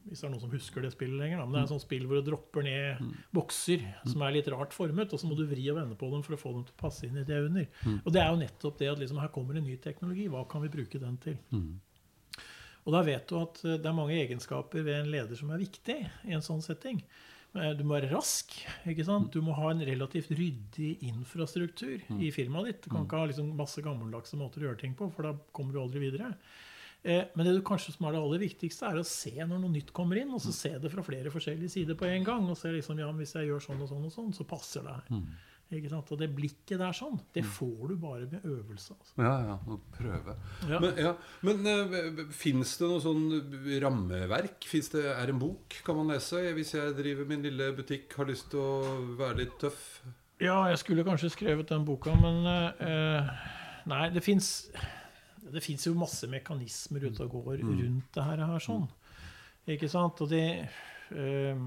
hvis 0.10 0.20
det 0.22 0.28
er 0.28 0.32
noen 0.34 0.42
som 0.42 0.52
husker 0.52 0.82
det 0.82 0.92
spillet 0.96 1.20
lenger. 1.22 1.38
Da. 1.40 1.46
Men 1.46 1.54
det 1.54 1.60
er 1.62 1.68
et 1.70 1.74
sånt 1.76 1.86
spill 1.86 2.06
hvor 2.10 2.20
du 2.24 2.32
dropper 2.32 2.64
ned 2.66 3.00
Mm. 3.00 3.12
bokser 3.34 3.84
som 4.10 4.22
er 4.26 4.32
litt 4.36 4.48
rart 4.52 4.74
formet, 4.74 5.14
og 5.14 5.20
så 5.22 5.30
må 5.30 5.38
du 5.38 5.46
vri 5.48 5.70
og 5.72 5.78
vende 5.78 5.96
på 5.96 6.10
dem 6.12 6.24
for 6.26 6.34
å 6.36 6.40
få 6.42 6.54
dem 6.56 6.64
til 6.66 6.74
å 6.76 6.82
passe 6.82 7.06
inn 7.08 7.18
i 7.18 7.24
det 7.24 7.38
under. 7.46 7.68
Mm. 7.86 8.02
Og 8.06 8.12
det 8.14 8.22
er 8.22 8.30
jo 8.34 8.42
nettopp 8.42 8.78
det 8.80 8.90
at 8.92 9.00
liksom, 9.00 9.20
her 9.22 9.30
kommer 9.30 9.56
en 9.56 9.64
ny 9.70 9.78
teknologi. 9.78 10.28
Hva 10.28 10.44
kan 10.50 10.62
vi 10.66 10.70
bruke 10.74 11.00
den 11.00 11.18
til? 11.18 11.38
Mm. 11.54 11.80
Og 12.88 12.94
da 12.96 13.02
vet 13.06 13.28
du 13.30 13.36
at 13.40 13.60
eh, 13.66 13.78
det 13.78 13.86
er 13.86 13.94
mange 13.98 14.16
egenskaper 14.18 14.82
ved 14.84 14.96
en 15.04 15.12
leder 15.12 15.36
som 15.38 15.52
er 15.52 15.62
viktig 15.62 15.98
i 16.26 16.32
en 16.34 16.42
sånn 16.42 16.62
setting. 16.64 17.02
Eh, 17.56 17.74
Du 17.78 17.84
må 17.84 17.96
være 18.00 18.10
rask. 18.14 18.54
ikke 18.88 19.06
sant? 19.06 19.32
Du 19.34 19.42
må 19.42 19.54
ha 19.58 19.70
en 19.72 19.82
relativt 19.86 20.30
ryddig 20.32 20.98
infrastruktur 21.04 22.00
i 22.20 22.32
firmaet 22.32 22.66
ditt. 22.72 22.82
Du 22.86 22.90
kan 22.90 23.06
ikke 23.06 23.18
ha 23.20 23.26
liksom 23.30 23.52
masse 23.58 23.82
gammeldagse 23.86 24.38
måter 24.38 24.62
å 24.64 24.70
gjøre 24.72 24.80
ting 24.80 24.96
på, 24.96 25.12
for 25.14 25.24
da 25.24 25.34
kommer 25.54 25.74
du 25.74 25.80
aldri 25.82 26.00
videre. 26.10 26.34
Eh, 27.04 27.30
Men 27.36 27.46
det 27.48 27.56
du 27.56 27.62
kanskje 27.64 27.94
som 27.96 28.08
er 28.08 28.16
det 28.16 28.24
aller 28.24 28.42
viktigste, 28.44 28.88
er 28.90 29.00
å 29.00 29.06
se 29.08 29.32
når 29.38 29.60
noe 29.60 29.72
nytt 29.72 29.94
kommer 29.96 30.20
inn, 30.20 30.34
og 30.36 30.42
så 30.44 30.52
se 30.56 30.74
det 30.82 30.92
fra 30.92 31.04
flere 31.06 31.32
forskjellige 31.32 31.72
sider 31.78 31.96
på 32.00 32.10
en 32.10 32.26
gang. 32.28 32.50
Og 32.50 32.58
se 32.60 32.74
liksom, 32.76 33.00
ja, 33.00 33.12
hvis 33.16 33.38
jeg 33.38 33.48
gjør 33.48 33.64
sånn 33.64 33.86
og 33.86 33.92
sånn 33.92 34.10
og 34.10 34.12
sånn, 34.16 34.34
så 34.36 34.48
passer 34.50 34.84
det 34.84 34.98
her. 34.98 35.24
Ikke 35.70 35.92
sant? 35.92 36.10
Og 36.10 36.18
det 36.18 36.32
blikket 36.34 36.80
der 36.82 36.96
sånn, 36.98 37.20
det 37.36 37.44
får 37.46 37.92
du 37.92 37.96
bare 38.02 38.26
med 38.26 38.42
øvelse. 38.42 38.96
Altså. 38.98 39.14
Ja, 39.22 39.36
ja. 39.46 39.58
Å 39.70 39.78
prøve. 39.94 40.34
Ja. 40.66 40.80
Men, 40.82 40.98
ja, 40.98 41.12
men 41.46 41.60
uh, 41.70 42.24
fins 42.34 42.72
det 42.82 42.90
noe 42.90 43.04
sånn 43.04 43.28
rammeverk? 43.84 44.66
Finnes 44.66 44.90
det, 44.96 45.06
er 45.14 45.30
en 45.30 45.40
bok 45.40 45.78
kan 45.86 46.00
man 46.00 46.10
lese? 46.10 46.42
Hvis 46.58 46.74
jeg 46.74 46.98
driver 46.98 47.30
min 47.30 47.46
lille 47.46 47.70
butikk, 47.78 48.18
har 48.18 48.32
lyst 48.32 48.50
til 48.50 48.64
å 48.66 48.96
være 49.20 49.44
litt 49.44 49.60
tøff? 49.62 49.84
Ja, 50.42 50.58
jeg 50.72 50.82
skulle 50.82 51.06
kanskje 51.06 51.30
skrevet 51.36 51.70
den 51.70 51.86
boka, 51.86 52.18
men 52.18 52.42
uh, 52.50 53.30
Nei, 53.90 54.08
det 54.16 54.26
fins 54.26 54.72
det 55.54 55.64
fins 55.66 55.86
jo 55.88 55.96
masse 55.98 56.30
mekanismer 56.30 57.10
ute 57.10 57.26
og 57.26 57.38
går 57.38 57.62
rundt 57.64 58.10
det 58.16 58.26
her, 58.26 58.46
her 58.52 58.64
sånn. 58.64 58.88
Ikke 59.70 59.90
sant? 59.92 60.22
Og 60.24 60.32
det 60.32 60.46
øh, 61.14 61.64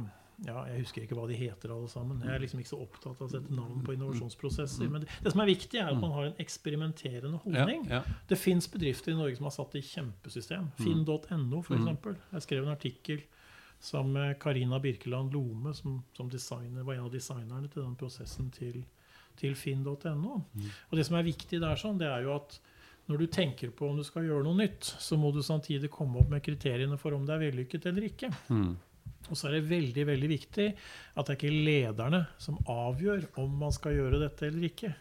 ja, 0.47 0.63
Jeg 0.67 0.83
husker 0.83 1.05
ikke 1.05 1.17
hva 1.17 1.27
de 1.31 1.37
heter, 1.39 1.71
alle 1.71 1.89
sammen. 1.91 2.23
Jeg 2.25 2.35
er 2.35 2.43
liksom 2.43 2.63
ikke 2.63 2.73
så 2.73 2.81
opptatt 2.83 3.21
av 3.21 3.29
å 3.29 3.31
sette 3.31 3.55
navn 3.55 3.83
på 3.87 3.95
innovasjonsprosesser. 3.95 4.89
Men 4.91 5.05
det, 5.05 5.11
det 5.23 5.33
som 5.35 5.43
er 5.45 5.51
viktig, 5.53 5.79
er 5.79 5.93
at 5.93 6.01
man 6.01 6.15
har 6.17 6.31
en 6.31 6.41
eksperimenterende 6.43 7.43
holdning. 7.45 7.85
Ja, 7.91 8.01
ja. 8.01 8.17
Det 8.31 8.39
fins 8.41 8.67
bedrifter 8.73 9.15
i 9.15 9.19
Norge 9.19 9.39
som 9.39 9.47
har 9.47 9.55
satt 9.55 9.77
det 9.77 9.85
i 9.85 9.91
kjempesystem. 9.93 10.73
Finn.no, 10.81 11.63
f.eks. 11.63 12.19
Jeg 12.33 12.47
skrev 12.49 12.67
en 12.67 12.75
artikkel 12.75 13.23
sammen 13.83 14.17
med 14.19 14.35
Karina 14.43 14.79
Birkeland 14.83 15.35
Lome, 15.35 15.75
som, 15.75 16.03
som 16.17 16.31
designer, 16.31 16.83
var 16.87 16.99
en 16.99 17.07
av 17.07 17.15
designerne 17.15 17.71
til 17.71 17.83
den 17.83 17.97
prosessen 17.99 18.51
til, 18.55 18.83
til 19.39 19.57
finn.no. 19.59 20.37
Og 20.91 20.99
det 20.99 21.07
som 21.07 21.19
er 21.19 21.27
viktig 21.27 21.63
der, 21.63 21.79
sånn, 21.79 21.99
det 22.03 22.11
er 22.11 22.27
jo 22.27 22.37
at 22.41 22.59
når 23.11 23.19
du 23.19 23.27
tenker 23.35 23.71
på 23.75 23.89
om 23.91 23.97
du 23.99 24.05
skal 24.07 24.25
gjøre 24.29 24.45
noe 24.47 24.57
nytt, 24.61 24.85
så 25.03 25.17
må 25.19 25.33
du 25.35 25.41
samtidig 25.43 25.91
komme 25.91 26.21
opp 26.23 26.31
med 26.31 26.43
kriteriene 26.47 26.97
for 27.01 27.17
om 27.17 27.25
det 27.27 27.35
er 27.35 27.43
vellykket 27.49 27.87
eller 27.91 28.07
ikke. 28.09 28.31
Mm. 28.49 28.73
Og 29.31 29.39
så 29.39 29.49
er 29.49 29.57
det 29.57 29.69
veldig 29.71 30.05
veldig 30.07 30.29
viktig 30.31 30.67
at 30.73 31.27
det 31.27 31.33
er 31.35 31.39
ikke 31.39 31.65
lederne 31.67 32.21
som 32.43 32.57
avgjør 32.71 33.27
om 33.43 33.53
man 33.61 33.75
skal 33.75 33.95
gjøre 33.97 34.19
dette 34.23 34.47
eller 34.49 34.67
ikke. 34.71 34.93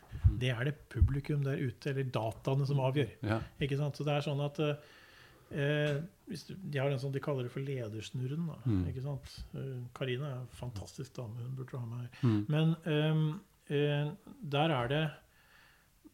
Det 0.42 0.50
er 0.54 0.66
det 0.70 0.76
publikum 0.94 1.42
der 1.46 1.58
ute, 1.62 1.90
eller 1.92 2.10
dataene, 2.14 2.66
som 2.70 2.82
avgjør. 2.86 3.10
Ja. 3.26 3.40
Ikke 3.62 3.78
sant? 3.80 3.98
Så 3.98 4.06
det 4.08 4.14
er 4.14 4.26
sånn 4.26 4.42
at 4.46 4.60
eh, 4.62 5.98
hvis 6.30 6.46
du, 6.48 6.54
De 6.62 6.80
har 6.80 6.90
en 6.94 7.02
sånn, 7.02 7.14
de 7.16 7.22
kaller 7.24 7.48
det 7.48 7.54
for 7.54 7.66
ledersnurren. 7.66 8.46
Da, 8.48 8.58
Mm. 8.70 8.84
ikke 8.92 9.04
sant? 9.06 9.34
Eh, 9.58 9.82
Karina 9.98 10.30
er 10.30 10.38
en 10.42 10.48
fantastisk 10.58 11.14
dame. 11.18 11.42
Hun 11.42 11.56
burde 11.58 11.78
ha 11.82 11.86
meg 11.86 12.06
her. 12.06 12.12
Mm. 12.24 12.46
Men 12.48 12.76
ehm, 12.86 13.26
eh, 13.70 14.12
der 14.58 14.70
er 14.78 14.88
det 14.94 15.04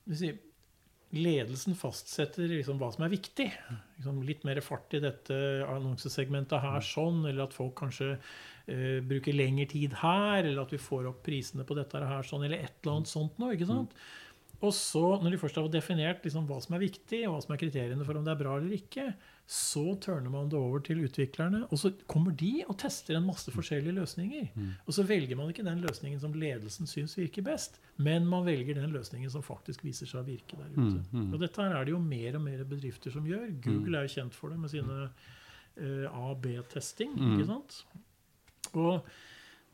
vil 0.08 0.18
si, 0.18 0.32
Ledelsen 1.16 1.76
fastsetter 1.80 2.50
liksom 2.52 2.80
hva 2.82 2.90
som 2.92 3.06
er 3.06 3.14
viktig. 3.14 3.48
Liksom 3.96 4.20
litt 4.28 4.44
mer 4.48 4.60
fart 4.66 4.92
i 4.98 5.02
dette 5.04 5.38
annonsesegmentet 5.64 6.60
her, 6.64 6.84
sånn, 6.84 7.22
eller 7.30 7.46
at 7.46 7.56
folk 7.56 7.78
kanskje 7.80 8.10
eh, 8.14 9.00
bruker 9.08 9.36
lengre 9.38 9.70
tid 9.72 9.96
her, 10.02 10.42
eller 10.44 10.66
at 10.66 10.74
vi 10.76 10.82
får 10.82 11.08
opp 11.14 11.22
prisene 11.26 11.64
på 11.68 11.78
dette 11.80 12.02
her, 12.04 12.28
sånn, 12.28 12.44
eller 12.48 12.60
et 12.60 12.76
eller 12.82 12.98
annet 12.98 13.12
sånt 13.14 13.40
noe. 13.40 13.56
ikke 13.56 13.70
sant? 13.70 13.96
Og 14.66 14.72
så, 14.74 15.04
når 15.22 15.34
de 15.34 15.38
først 15.38 15.58
har 15.60 15.68
definert 15.70 16.24
liksom 16.26 16.48
hva 16.50 16.58
som 16.64 16.74
er 16.74 16.82
viktig, 16.82 17.20
og 17.28 17.36
hva 17.36 17.42
som 17.44 17.52
er 17.54 17.60
kriteriene 17.62 18.06
for 18.08 18.18
om 18.18 18.24
det 18.26 18.32
er 18.34 18.40
bra 18.40 18.56
eller 18.58 18.74
ikke, 18.74 19.12
så 19.48 19.84
turner 20.02 20.32
man 20.34 20.50
det 20.50 20.58
over 20.58 20.82
til 20.84 21.04
utviklerne, 21.06 21.62
og 21.70 21.80
så 21.80 21.92
kommer 22.10 22.34
de 22.36 22.66
og 22.66 22.74
tester 22.82 23.16
en 23.16 23.28
masse 23.28 23.54
forskjellige 23.54 23.96
løsninger. 23.96 24.50
Og 24.84 24.98
så 24.98 25.06
velger 25.08 25.38
man 25.40 25.54
ikke 25.54 25.64
den 25.68 25.86
løsningen 25.86 26.20
som 26.24 26.34
ledelsen 26.36 26.90
syns 26.90 27.16
virker 27.20 27.46
best, 27.46 27.78
men 28.02 28.26
man 28.28 28.48
velger 28.50 28.82
den 28.82 28.92
løsningen 28.98 29.32
som 29.32 29.46
faktisk 29.46 29.86
viser 29.86 30.10
seg 30.10 30.24
å 30.24 30.28
virke 30.28 30.58
der 30.58 30.74
ute. 30.74 31.06
Mm, 31.06 31.14
mm. 31.14 31.32
Og 31.32 31.46
dette 31.46 31.64
her 31.64 31.78
er 31.78 31.88
det 31.88 31.94
jo 31.94 32.02
mer 32.02 32.42
og 32.42 32.46
mer 32.50 32.66
bedrifter 32.68 33.14
som 33.14 33.30
gjør. 33.30 33.48
Google 33.64 34.02
er 34.02 34.10
jo 34.10 34.16
kjent 34.18 34.36
for 34.36 34.52
det 34.52 34.60
med 34.66 34.74
sine 34.74 35.00
uh, 35.06 36.28
A-B-testing. 36.32 37.14
Mm. 37.16 37.34
ikke 37.38 37.50
sant? 37.54 37.82
Og 38.74 39.06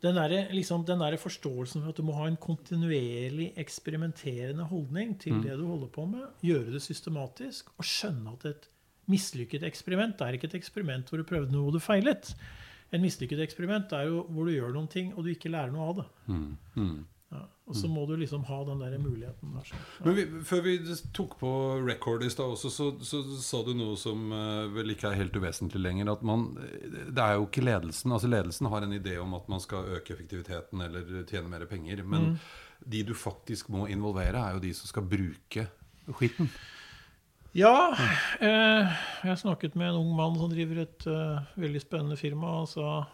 den 0.03 0.15
der, 0.19 0.33
liksom, 0.51 0.83
der 0.85 1.15
forståelsen 1.17 1.81
for 1.81 1.89
at 1.93 1.97
du 1.97 2.03
må 2.03 2.13
ha 2.17 2.25
en 2.27 2.37
kontinuerlig 2.37 3.53
eksperimenterende 3.57 4.65
holdning 4.67 5.15
til 5.19 5.33
Mm. 5.33 5.41
det 5.43 5.57
du 5.57 5.65
holder 5.67 5.87
på 5.87 6.05
med, 6.05 6.25
gjøre 6.43 6.73
det 6.73 6.81
systematisk, 6.81 7.69
og 7.77 7.85
skjønne 7.87 8.33
at 8.33 8.45
et 8.45 8.67
mislykket 9.07 9.63
eksperiment 9.63 10.21
er 10.21 10.33
ikke 10.35 10.47
et 10.51 10.55
eksperiment 10.59 11.07
hvor 11.09 11.17
du 11.17 11.23
prøvde 11.23 11.51
noe 11.51 11.67
og 11.67 11.73
du 11.73 11.79
feilet. 11.79 12.35
En 12.93 13.01
mislykket 13.01 13.39
eksperiment 13.39 13.91
er 13.93 14.07
jo 14.11 14.23
hvor 14.29 14.45
du 14.45 14.51
gjør 14.51 14.73
noen 14.75 14.87
ting 14.91 15.13
og 15.15 15.23
du 15.23 15.29
ikke 15.31 15.49
lærer 15.51 15.71
noe 15.71 15.87
av 15.89 15.95
det. 15.95 16.05
Mm. 16.27 16.57
Mm. 16.75 17.05
Ja. 17.33 17.43
Og 17.65 17.77
så 17.79 17.87
må 17.87 18.03
du 18.05 18.13
liksom 18.19 18.43
ha 18.45 18.57
den 18.67 18.81
der 18.83 18.97
muligheten 18.99 19.53
der. 19.55 19.69
Ja. 19.71 19.77
Men 20.03 20.17
vi, 20.17 20.25
før 20.45 20.61
vi 20.65 20.73
tok 21.15 21.37
på 21.39 21.51
record 21.87 22.25
i 22.27 22.29
stad 22.29 22.51
også, 22.53 22.69
så, 22.69 22.89
så 23.01 23.21
sa 23.41 23.61
du 23.65 23.71
noe 23.77 23.95
som 23.97 24.27
uh, 24.35 24.67
vel 24.75 24.93
ikke 24.93 25.09
er 25.09 25.17
helt 25.21 25.37
uvesentlig 25.39 25.81
lenger. 25.81 26.11
At 26.11 26.25
man 26.27 26.49
Det 26.59 27.23
er 27.23 27.37
jo 27.39 27.47
ikke 27.47 27.63
ledelsen. 27.63 28.11
Altså 28.11 28.29
Ledelsen 28.29 28.69
har 28.69 28.85
en 28.85 28.93
idé 28.99 29.15
om 29.23 29.33
at 29.39 29.47
man 29.49 29.63
skal 29.63 29.87
øke 29.95 30.13
effektiviteten 30.13 30.83
eller 30.85 31.23
tjene 31.29 31.49
mer 31.49 31.65
penger. 31.71 32.03
Men 32.03 32.33
Mm. 32.33 32.37
de 32.91 33.03
du 33.03 33.13
faktisk 33.15 33.69
må 33.71 33.87
involvere, 33.87 34.37
er 34.37 34.53
jo 34.57 34.59
de 34.59 34.73
som 34.75 34.87
skal 34.87 35.03
bruke 35.07 35.67
skitten. 36.19 36.49
Ja, 37.55 37.93
eh, 38.41 38.93
jeg 39.23 39.37
snakket 39.37 39.75
med 39.77 39.91
en 39.91 39.99
ung 40.01 40.15
mann 40.17 40.35
som 40.39 40.49
driver 40.49 40.81
et 40.81 41.05
uh, 41.07 41.43
veldig 41.55 41.81
spennende 41.83 42.17
firma. 42.17 42.59
og 42.63 42.67
sa 42.67 43.05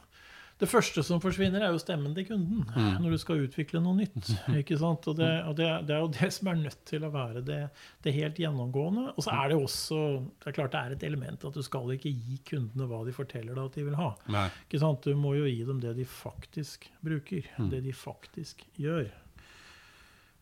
det 0.60 0.68
første 0.68 1.04
som 1.08 1.22
forsvinner, 1.24 1.64
er 1.64 1.72
jo 1.72 1.80
stemmen 1.80 2.12
til 2.18 2.26
kunden 2.28 2.66
når 3.00 3.14
du 3.16 3.20
skal 3.22 3.44
utvikle 3.46 3.80
noe 3.84 3.96
nytt. 4.02 4.32
ikke 4.62 4.78
sant? 4.82 5.08
Og, 5.08 5.16
det, 5.20 5.30
og 5.48 5.56
det, 5.60 5.70
det 5.88 5.96
er 5.96 6.04
jo 6.04 6.12
det 6.18 6.30
som 6.36 6.50
er 6.52 6.60
nødt 6.60 6.82
til 6.90 7.06
å 7.08 7.12
være 7.14 7.44
det, 7.48 7.60
det 8.04 8.16
helt 8.18 8.42
gjennomgående. 8.44 9.06
Og 9.16 9.24
så 9.24 9.32
er 9.38 9.54
det 9.54 9.60
også 9.60 10.02
det 10.20 10.52
er 10.52 10.58
klart 10.58 10.76
det 10.76 10.82
er 10.82 10.98
et 10.98 11.08
element 11.08 11.48
at 11.48 11.56
du 11.56 11.64
skal 11.66 11.96
ikke 11.96 12.12
gi 12.12 12.42
kundene 12.52 12.90
hva 12.90 13.02
de 13.08 13.16
forteller 13.16 13.56
deg 13.56 13.64
at 13.72 13.80
de 13.80 13.88
vil 13.88 13.98
ha. 14.00 14.12
Nei. 14.36 14.46
Ikke 14.68 14.84
sant? 14.84 15.08
Du 15.08 15.16
må 15.20 15.34
jo 15.38 15.48
gi 15.48 15.64
dem 15.68 15.80
det 15.84 15.96
de 16.00 16.08
faktisk 16.10 16.90
bruker. 17.06 17.48
Det 17.72 17.80
de 17.86 17.96
faktisk 17.96 18.66
gjør. 18.80 19.08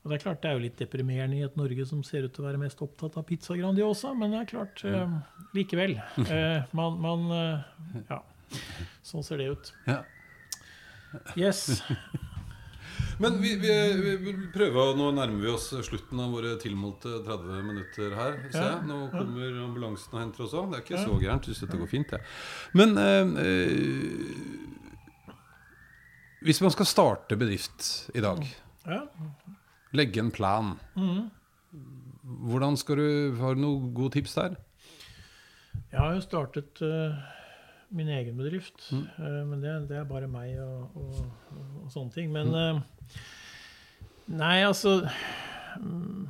Og 0.07 0.11
Det 0.11 0.15
er 0.17 0.23
klart 0.23 0.39
det 0.39 0.49
er 0.49 0.55
jo 0.55 0.63
litt 0.63 0.79
deprimerende 0.79 1.35
i 1.35 1.43
et 1.43 1.57
Norge 1.59 1.83
som 1.89 1.99
ser 2.05 2.23
ut 2.23 2.31
til 2.31 2.45
å 2.45 2.47
være 2.47 2.61
mest 2.61 2.79
opptatt 2.85 3.17
av 3.19 3.25
pizza 3.27 3.57
Grandiosa, 3.59 4.13
men 4.15 4.31
det 4.31 4.39
er 4.39 4.49
klart 4.53 4.83
eh, 4.87 5.15
likevel. 5.57 5.97
Eh, 6.37 6.63
man, 6.77 6.97
man 7.03 7.25
eh, 7.35 8.03
Ja. 8.07 8.21
Sånn 9.03 9.23
ser 9.23 9.37
det 9.41 9.49
ut. 9.53 9.73
Ja. 9.87 10.03
Yes. 11.39 11.81
Men 13.21 13.39
vi, 13.41 13.55
vi, 13.57 13.69
vi 14.01 14.11
vil 14.25 14.47
prøve 14.53 14.77
å 14.91 14.95
Nå 14.97 15.07
nærmer 15.15 15.41
vi 15.41 15.49
oss 15.49 15.69
slutten 15.85 16.19
av 16.21 16.31
våre 16.33 16.55
tilmålte 16.61 17.15
30 17.25 17.63
minutter 17.65 18.13
her. 18.17 18.35
ser 18.53 18.67
Ja. 18.67 18.81
Nå 18.85 18.97
ja. 19.05 19.11
kommer 19.15 19.57
ambulansen 19.63 20.13
og 20.13 20.21
henter 20.21 20.45
oss 20.45 20.53
òg. 20.57 20.69
Det 20.71 20.77
er 20.79 20.83
ikke 20.85 20.97
Ja. 20.99 21.05
så 21.05 21.17
gærent. 21.21 21.45
Synes 21.49 21.61
dette 21.65 21.77
går 21.81 21.89
fint, 21.91 22.13
jeg. 22.13 22.21
Men 22.77 22.97
eh, 23.01 23.25
eh, 23.41 25.33
hvis 26.45 26.61
man 26.61 26.71
skal 26.75 26.85
starte 26.89 27.37
bedrift 27.39 28.09
i 28.15 28.21
dag, 28.21 28.45
Ja. 28.87 29.01
legge 29.93 30.19
en 30.21 30.31
plan 30.31 30.77
Mhm. 30.95 31.31
Hvordan 32.27 32.75
skal 32.77 32.95
du, 32.97 33.35
Har 33.39 33.55
du 33.55 33.61
noen 33.61 33.93
gode 33.95 34.11
tips 34.13 34.33
der? 34.35 34.55
Jeg 35.91 35.99
har 35.99 36.13
jo 36.13 36.21
startet 36.21 36.81
eh, 36.81 37.15
min 37.91 38.09
egen 38.09 38.35
bedrift, 38.37 38.89
Mm. 38.91 39.03
eh, 39.17 39.43
men 39.47 39.61
det, 39.63 39.75
det 39.89 39.97
er 39.97 40.03
bare 40.09 40.27
meg 40.27 40.57
og, 40.59 40.89
og, 40.95 41.21
og 41.83 41.91
sånne 41.93 42.11
ting. 42.13 42.31
Men 42.31 42.53
eh, 42.53 42.81
Nei, 44.27 44.57
altså 44.67 44.97
mm, 45.79 46.25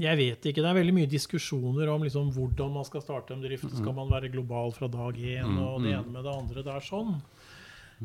Jeg 0.00 0.16
vet 0.20 0.44
ikke. 0.50 0.60
Det 0.62 0.68
er 0.70 0.76
veldig 0.76 0.92
mye 0.98 1.08
diskusjoner 1.10 1.88
om 1.88 2.02
liksom, 2.04 2.28
hvordan 2.36 2.74
man 2.74 2.84
skal 2.84 3.00
starte 3.02 3.32
en 3.34 3.40
bedrift. 3.40 3.72
Skal 3.72 3.94
man 3.96 4.10
være 4.12 4.28
global 4.32 4.72
fra 4.76 4.86
dag 4.92 5.16
én, 5.16 5.48
Mm, 5.48 5.58
og 5.64 5.80
det 5.82 5.94
mm. 5.94 5.98
ene 5.98 6.12
med 6.12 6.24
det 6.28 6.34
andre? 6.36 6.62
Det 6.66 6.74
er 6.74 6.84
sånn. 6.90 7.16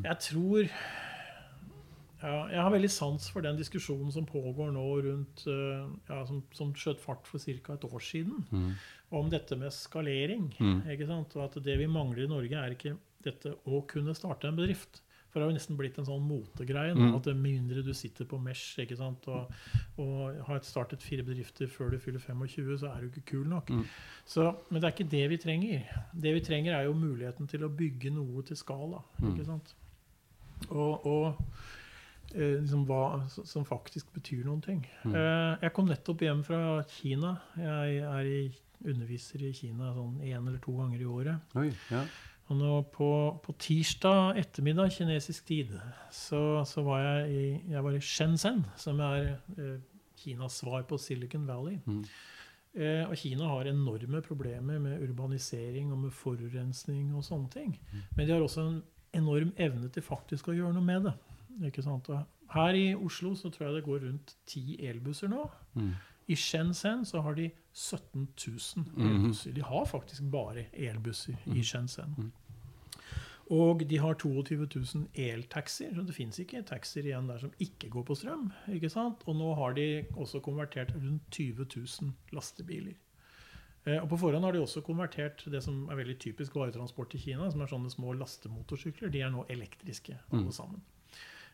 Jeg 0.03 0.17
tror 0.19 0.71
ja, 2.25 2.39
Jeg 2.51 2.61
har 2.65 2.71
veldig 2.73 2.89
sans 2.91 3.29
for 3.31 3.45
den 3.45 3.57
diskusjonen 3.59 4.11
som 4.13 4.25
pågår 4.25 4.73
nå 4.75 4.85
rundt 5.05 5.45
eh, 5.47 5.88
ja, 6.09 6.19
som, 6.25 6.41
som 6.57 6.73
skjøt 6.73 6.99
fart 7.03 7.27
for 7.29 7.39
ca. 7.39 7.73
et 7.77 7.85
år 7.88 8.01
siden 8.03 8.45
Mm. 8.51 8.71
om 9.11 9.29
dette 9.29 9.55
med 9.55 9.71
skalering. 9.71 10.49
Mm. 10.59 10.81
Ikke 10.91 11.07
sant? 11.07 11.35
Og 11.38 11.43
at 11.45 11.63
det 11.63 11.77
vi 11.79 11.85
mangler 11.88 12.25
i 12.25 12.31
Norge, 12.31 12.57
er 12.57 12.73
ikke 12.75 12.97
dette 13.23 13.55
å 13.65 13.83
kunne 13.88 14.13
starte 14.17 14.47
en 14.49 14.55
bedrift. 14.57 15.01
For 15.29 15.41
det 15.41 15.47
har 15.47 15.51
jo 15.51 15.57
nesten 15.57 15.75
blitt 15.77 15.97
en 15.99 16.05
sånn 16.07 16.23
motegreie 16.23 16.93
Mm. 16.95 17.15
at 17.17 17.25
med 17.27 17.41
mindre 17.43 17.81
du 17.83 17.91
sitter 17.93 18.23
på 18.25 18.38
Mesh 18.41 18.77
ikke 18.79 18.95
sant? 18.95 19.27
Og, 19.27 19.51
og 19.99 20.38
har 20.47 20.59
startet 20.63 21.01
fire 21.03 21.23
bedrifter 21.27 21.67
før 21.67 21.91
du 21.91 21.97
fyller 21.99 22.19
25, 22.23 22.77
så 22.79 22.88
er 22.95 23.01
du 23.01 23.07
ikke 23.09 23.25
kul 23.33 23.47
nok. 23.51 23.69
Mm. 23.69 23.83
Så, 24.25 24.45
men 24.71 24.79
det 24.81 24.88
er 24.88 24.95
ikke 24.95 25.11
det 25.11 25.25
vi 25.29 25.38
trenger. 25.38 25.83
Det 26.15 26.33
vi 26.38 26.39
trenger, 26.45 26.73
er 26.77 26.85
jo 26.88 26.93
muligheten 26.93 27.47
til 27.51 27.65
å 27.67 27.69
bygge 27.69 28.13
noe 28.15 28.43
til 28.47 28.55
skala. 28.55 29.03
Mm. 29.19 29.33
ikke 29.33 29.45
sant? 29.49 29.75
Og, 30.71 31.05
og 31.05 31.43
liksom 32.35 32.85
hva 32.89 33.23
som 33.31 33.65
faktisk 33.67 34.11
betyr 34.15 34.45
noen 34.47 34.61
ting. 34.63 34.83
Mm. 35.05 35.15
Eh, 35.15 35.65
jeg 35.65 35.73
kom 35.75 35.89
nettopp 35.89 36.23
hjem 36.25 36.43
fra 36.45 36.61
Kina. 36.91 37.35
Jeg 37.59 37.97
er 38.03 38.29
i, 38.29 38.39
underviser 38.85 39.45
i 39.47 39.53
Kina 39.55 39.93
sånn 39.95 40.21
én 40.21 40.39
eller 40.41 40.59
to 40.63 40.75
ganger 40.77 41.01
i 41.01 41.09
året. 41.09 41.57
Oi, 41.59 41.69
ja. 41.91 42.03
Og 42.45 42.59
nå 42.59 42.71
på, 42.93 43.09
på 43.41 43.55
tirsdag 43.57 44.37
ettermiddag 44.37 44.91
kinesisk 44.93 45.47
tid 45.47 45.71
så, 46.13 46.61
så 46.67 46.83
var 46.85 47.01
jeg 47.01 47.31
i, 47.33 47.45
jeg 47.73 47.81
var 47.87 47.95
i 47.97 48.03
Shenzhen, 48.05 48.61
som 48.77 49.01
er 49.01 49.31
eh, 49.57 49.77
Kinas 50.19 50.59
svar 50.61 50.85
på 50.89 50.99
Silicon 51.01 51.47
Valley. 51.49 51.79
Mm. 51.87 52.03
Eh, 52.75 53.03
og 53.07 53.15
Kina 53.17 53.47
har 53.49 53.71
enorme 53.71 54.21
problemer 54.21 54.81
med 54.83 55.01
urbanisering 55.07 55.93
og 55.95 56.03
med 56.05 56.13
forurensning 56.13 57.15
og 57.15 57.25
sånne 57.25 57.49
ting. 57.53 57.73
Men 58.17 58.27
de 58.27 58.35
har 58.35 58.43
også 58.43 58.67
en 58.67 58.83
enorm 59.15 59.53
evne 59.57 59.89
til 59.89 60.03
faktisk 60.05 60.51
å 60.51 60.57
gjøre 60.57 60.75
noe 60.75 60.85
med 60.85 61.07
det. 61.07 61.15
Ikke 61.63 61.83
sant? 61.83 62.07
Her 62.53 62.73
i 62.73 62.93
Oslo 62.95 63.33
så 63.35 63.49
tror 63.49 63.67
jeg 63.67 63.75
det 63.75 63.83
går 63.85 63.99
rundt 64.07 64.35
ti 64.45 64.77
elbusser 64.85 65.27
nå. 65.29 65.49
Mm. 65.75 65.93
I 66.27 66.35
Shenzhen 66.35 67.05
så 67.05 67.21
har 67.21 67.33
de 67.35 67.51
17 67.73 68.27
000 68.47 68.85
Mhm. 68.95 69.07
elbusser. 69.09 69.53
De 69.53 69.61
har 69.61 69.85
faktisk 69.85 70.23
bare 70.31 70.65
elbusser 70.73 71.35
i 71.47 71.61
Shenzhen. 71.63 72.15
Mhm. 72.17 72.31
Og 73.51 73.83
de 73.89 73.97
har 74.01 74.13
22 74.17 74.65
000 74.65 75.07
eltaxier, 75.13 75.93
så 75.93 76.01
det 76.05 76.15
fins 76.15 76.39
ikke 76.39 76.63
taxier 76.65 77.03
igjen 77.05 77.27
der 77.29 77.37
som 77.37 77.51
ikke 77.61 77.89
går 77.93 78.03
på 78.07 78.15
strøm. 78.17 78.51
ikke 78.73 78.89
sant? 78.89 79.21
Og 79.27 79.35
nå 79.35 79.53
har 79.55 79.73
de 79.73 80.05
også 80.17 80.39
konvertert 80.41 80.95
rundt 80.95 81.21
20 81.31 81.65
000 82.01 82.13
lastebiler. 82.33 82.95
Eh, 83.85 84.01
Og 84.01 84.09
på 84.09 84.17
forhånd 84.17 84.43
har 84.43 84.51
de 84.51 84.59
også 84.59 84.81
konvertert 84.81 85.45
det 85.51 85.61
som 85.63 85.87
er 85.89 85.95
veldig 85.95 86.17
typisk 86.19 86.55
varetransport 86.55 87.13
i 87.13 87.17
Kina, 87.19 87.51
som 87.51 87.61
er 87.61 87.67
sånne 87.67 87.91
små 87.91 88.13
lastemotorsykler. 88.17 89.11
De 89.11 89.21
er 89.21 89.29
nå 89.29 89.45
elektriske, 89.47 90.17
alle 90.31 90.45
Mm. 90.45 90.51
sammen. 90.51 90.81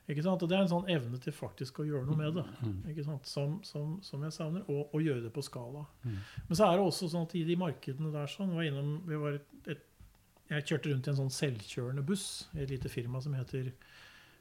Ikke 0.09 0.23
sant? 0.25 0.41
Og 0.43 0.49
Det 0.49 0.57
er 0.57 0.61
en 0.65 0.71
sånn 0.71 0.89
evne 0.89 1.19
til 1.21 1.33
faktisk 1.33 1.79
å 1.79 1.85
gjøre 1.85 2.05
noe 2.07 2.17
med 2.17 2.33
det, 2.35 2.45
Mm. 2.63 2.79
ikke 2.89 3.03
sant? 3.05 3.27
Som, 3.27 3.59
som, 3.63 4.01
som 4.01 4.23
jeg 4.23 4.31
savner, 4.33 4.63
og 4.67 4.89
og, 4.93 5.01
gjøre 5.01 5.21
det 5.23 5.31
på 5.33 5.43
skala. 5.45 5.85
Mm. 6.03 6.17
Men 6.47 6.55
så 6.57 6.65
er 6.65 6.77
det 6.77 6.85
også 6.85 7.09
sånn 7.09 7.27
at 7.27 7.35
i 7.35 7.43
de 7.43 7.55
markedene 7.55 8.11
der 8.11 8.27
sånn, 8.27 8.55
var 8.55 8.63
innom, 8.63 9.01
vi 9.07 9.15
var 9.15 9.33
et, 9.33 9.47
et, 9.67 9.87
Jeg 10.49 10.65
kjørte 10.67 10.89
rundt 10.91 11.07
i 11.07 11.09
en 11.11 11.15
sånn 11.21 11.31
selvkjørende 11.31 12.03
buss 12.03 12.47
i 12.57 12.59
et 12.63 12.69
lite 12.69 12.89
firma 12.89 13.21
som 13.21 13.33
heter 13.33 13.71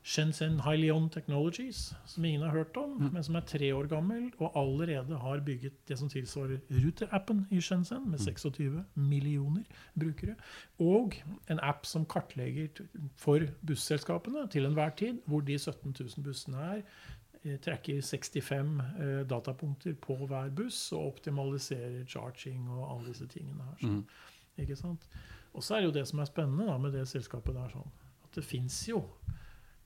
Shenzhen 0.03 0.61
Hylion 0.65 1.11
Technologies, 1.11 1.95
som 2.07 2.25
ingen 2.25 2.41
har 2.43 2.51
hørt 2.51 2.77
om, 2.77 2.91
Mm. 2.99 3.13
men 3.13 3.23
som 3.23 3.37
er 3.37 3.41
tre 3.41 3.69
år 3.75 3.87
gammel 3.89 4.31
og 4.39 4.53
allerede 4.57 5.19
har 5.19 5.41
bygget 5.41 5.73
det 5.89 5.99
som 5.99 6.09
tilsvarer 6.09 6.59
Ruter-appen 6.71 7.47
i 7.51 7.61
Shenzhen, 7.61 8.11
med 8.11 8.19
Mm. 8.19 8.25
26 8.35 8.85
millioner 8.97 9.63
brukere. 9.99 10.37
Og 10.79 11.13
en 11.51 11.61
app 11.63 11.85
som 11.87 12.07
kartlegger 12.07 12.69
for 13.17 13.41
busselskapene 13.67 14.49
til 14.51 14.65
enhver 14.67 14.97
tid 14.97 15.19
hvor 15.27 15.41
de 15.45 15.59
17 15.59 15.93
000 16.01 16.23
bussene 16.25 16.57
er. 16.57 16.83
eh, 17.45 17.57
Trekker 17.57 18.01
65 18.03 18.81
eh, 19.01 19.25
datapunkter 19.25 19.95
på 19.95 20.27
hver 20.27 20.51
buss 20.55 20.93
og 20.93 21.07
optimaliserer 21.15 22.05
charging 22.07 22.69
og 22.71 22.91
alle 22.99 23.09
disse 23.09 23.27
tingene 23.27 23.63
her. 23.65 23.77
Så, 23.81 23.87
Mm. 23.89 24.05
Ikke 24.59 24.77
sant? 24.77 25.07
Og 25.55 25.63
så 25.63 25.75
er 25.77 25.81
det 25.81 25.87
jo 25.95 25.99
det 26.01 26.09
som 26.09 26.19
er 26.19 26.25
spennende 26.25 26.67
da, 26.67 26.77
med 26.79 26.93
det 26.93 27.07
selskapet 27.09 27.55
der, 27.55 27.69
sånn, 27.69 27.91
at 28.25 28.35
det 28.35 28.45
fins 28.45 28.87
jo 28.89 29.05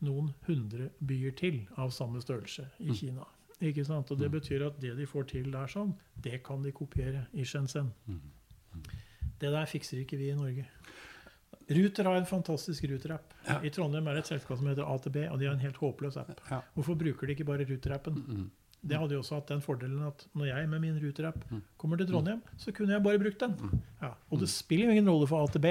noen 0.04 0.32
hundre 0.46 0.90
byer 1.04 1.34
til 1.36 1.62
av 1.76 1.90
samme 1.90 2.20
størrelse 2.22 2.66
i 2.80 2.90
Mm. 2.90 2.94
Kina. 2.94 3.24
Ikke 3.62 3.84
sant? 3.86 4.10
Og 4.10 4.18
det 4.18 4.30
Mm. 4.30 4.40
betyr 4.40 4.66
at 4.66 4.80
det 4.80 4.96
de 4.96 5.06
får 5.06 5.26
til 5.28 5.50
der, 5.50 5.66
sånn, 5.66 5.94
det 6.20 6.42
kan 6.44 6.62
de 6.62 6.72
kopiere 6.72 7.26
i 7.32 7.44
Shenzhen. 7.44 7.92
Mm. 8.08 8.20
Det 9.38 9.50
der 9.50 9.64
fikser 9.66 9.98
ikke 10.04 10.18
vi 10.18 10.30
i 10.30 10.34
Norge. 10.34 10.66
Ruter 11.70 12.04
har 12.04 12.16
en 12.16 12.26
fantastisk 12.26 12.84
Ruter-app. 12.84 13.32
Ja. 13.48 13.60
I 13.64 13.70
Trondheim 13.70 14.06
er 14.08 14.14
det 14.14 14.24
et 14.24 14.40
selskap 14.40 14.58
som 14.58 14.66
heter 14.66 14.84
AtB, 14.84 15.16
og 15.30 15.38
de 15.38 15.46
har 15.46 15.54
en 15.54 15.60
helt 15.60 15.76
håpløs 15.76 16.16
app. 16.20 16.40
Hvorfor 16.76 16.94
bruker 16.98 17.26
de 17.26 17.32
ikke 17.34 17.44
bare 17.46 17.64
Ruter-appen? 17.64 18.50
Mm. 18.85 18.88
Det 18.92 19.01
hadde 19.01 19.16
jo 19.16 19.23
også 19.25 19.38
hatt 19.40 19.51
den 19.51 19.64
fordelen 19.64 20.05
at 20.07 20.27
når 20.37 20.51
jeg 20.53 20.68
med 20.68 20.81
min 20.85 21.01
Ruter-app 21.03 21.40
Mm. 21.51 21.62
kommer 21.81 21.99
til 22.01 22.07
Trondheim, 22.09 22.40
så 22.57 22.73
kunne 22.73 22.92
jeg 22.94 23.03
bare 23.03 23.18
brukt 23.18 23.40
den. 23.40 23.57
Mm. 23.61 23.83
Ja. 24.03 24.12
Og 24.31 24.40
det 24.40 24.49
spiller 24.49 24.87
jo 24.87 24.94
ingen 24.94 25.09
rolle 25.09 25.27
for 25.29 25.44
AtB 25.44 25.66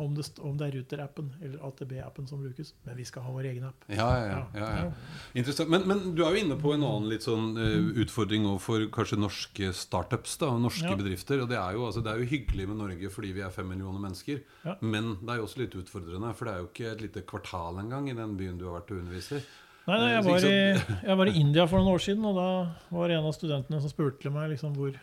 om 0.00 0.14
det, 0.16 0.24
om 0.40 0.56
det 0.58 0.66
er 0.66 0.76
Ruter-appen 0.80 1.30
eller 1.42 1.58
AtB-appen 1.68 2.26
som 2.28 2.42
brukes, 2.42 2.74
men 2.84 2.96
vi 2.96 3.04
skal 3.04 3.22
ha 3.22 3.30
vår 3.32 3.48
egen 3.52 3.64
app. 3.68 3.84
Ja, 3.88 4.08
ja, 4.26 4.42
ja. 4.54 4.90
Interessant. 5.34 5.70
Men, 5.70 5.86
men 5.88 6.14
du 6.16 6.24
er 6.24 6.34
jo 6.34 6.44
inne 6.44 6.56
på 6.60 6.74
en 6.74 6.82
annen 6.84 7.08
litt 7.12 7.22
sånn 7.26 7.54
uh, 7.56 8.00
utfordring 8.02 8.44
overfor 8.48 8.64
for 8.64 8.86
kanskje 8.88 9.18
norske 9.20 9.66
startups 9.76 10.38
da, 10.40 10.48
og 10.54 10.62
norske 10.64 10.94
bedrifter. 10.96 11.42
Og 11.44 11.50
det 11.50 11.58
er, 11.60 11.74
jo, 11.76 11.84
altså, 11.84 12.00
det 12.00 12.14
er 12.14 12.22
jo 12.22 12.30
hyggelig 12.30 12.64
med 12.70 12.78
Norge 12.80 13.10
fordi 13.12 13.32
vi 13.36 13.42
er 13.44 13.52
fem 13.52 13.68
millioner 13.68 14.00
mennesker. 14.00 14.40
Men 14.80 15.18
det 15.20 15.34
er 15.34 15.42
jo 15.42 15.44
også 15.44 15.60
litt 15.60 15.76
utfordrende, 15.76 16.30
for 16.34 16.48
det 16.48 16.54
er 16.54 16.62
jo 16.62 16.70
ikke 16.70 16.88
et 16.94 17.04
lite 17.04 17.24
kvartal 17.28 17.82
engang 17.82 18.08
i 18.08 18.16
den 18.16 18.32
byen 18.40 18.56
du 18.56 18.64
har 18.70 18.78
vært 18.80 18.94
og 18.94 19.02
underviser. 19.02 19.44
Nei, 19.84 19.96
nei, 20.00 20.12
jeg, 20.14 20.24
var 20.24 20.44
i, 20.48 20.58
jeg 21.04 21.16
var 21.20 21.28
i 21.28 21.34
India 21.36 21.64
for 21.68 21.76
noen 21.76 21.92
år 21.92 22.00
siden, 22.00 22.24
og 22.24 22.38
da 22.38 22.46
var 22.94 23.12
en 23.12 23.26
av 23.28 23.34
studentene 23.36 23.82
som 23.82 23.92
spurte 23.92 24.30
meg 24.32 24.54
liksom 24.54 24.72
hvor, 24.78 24.94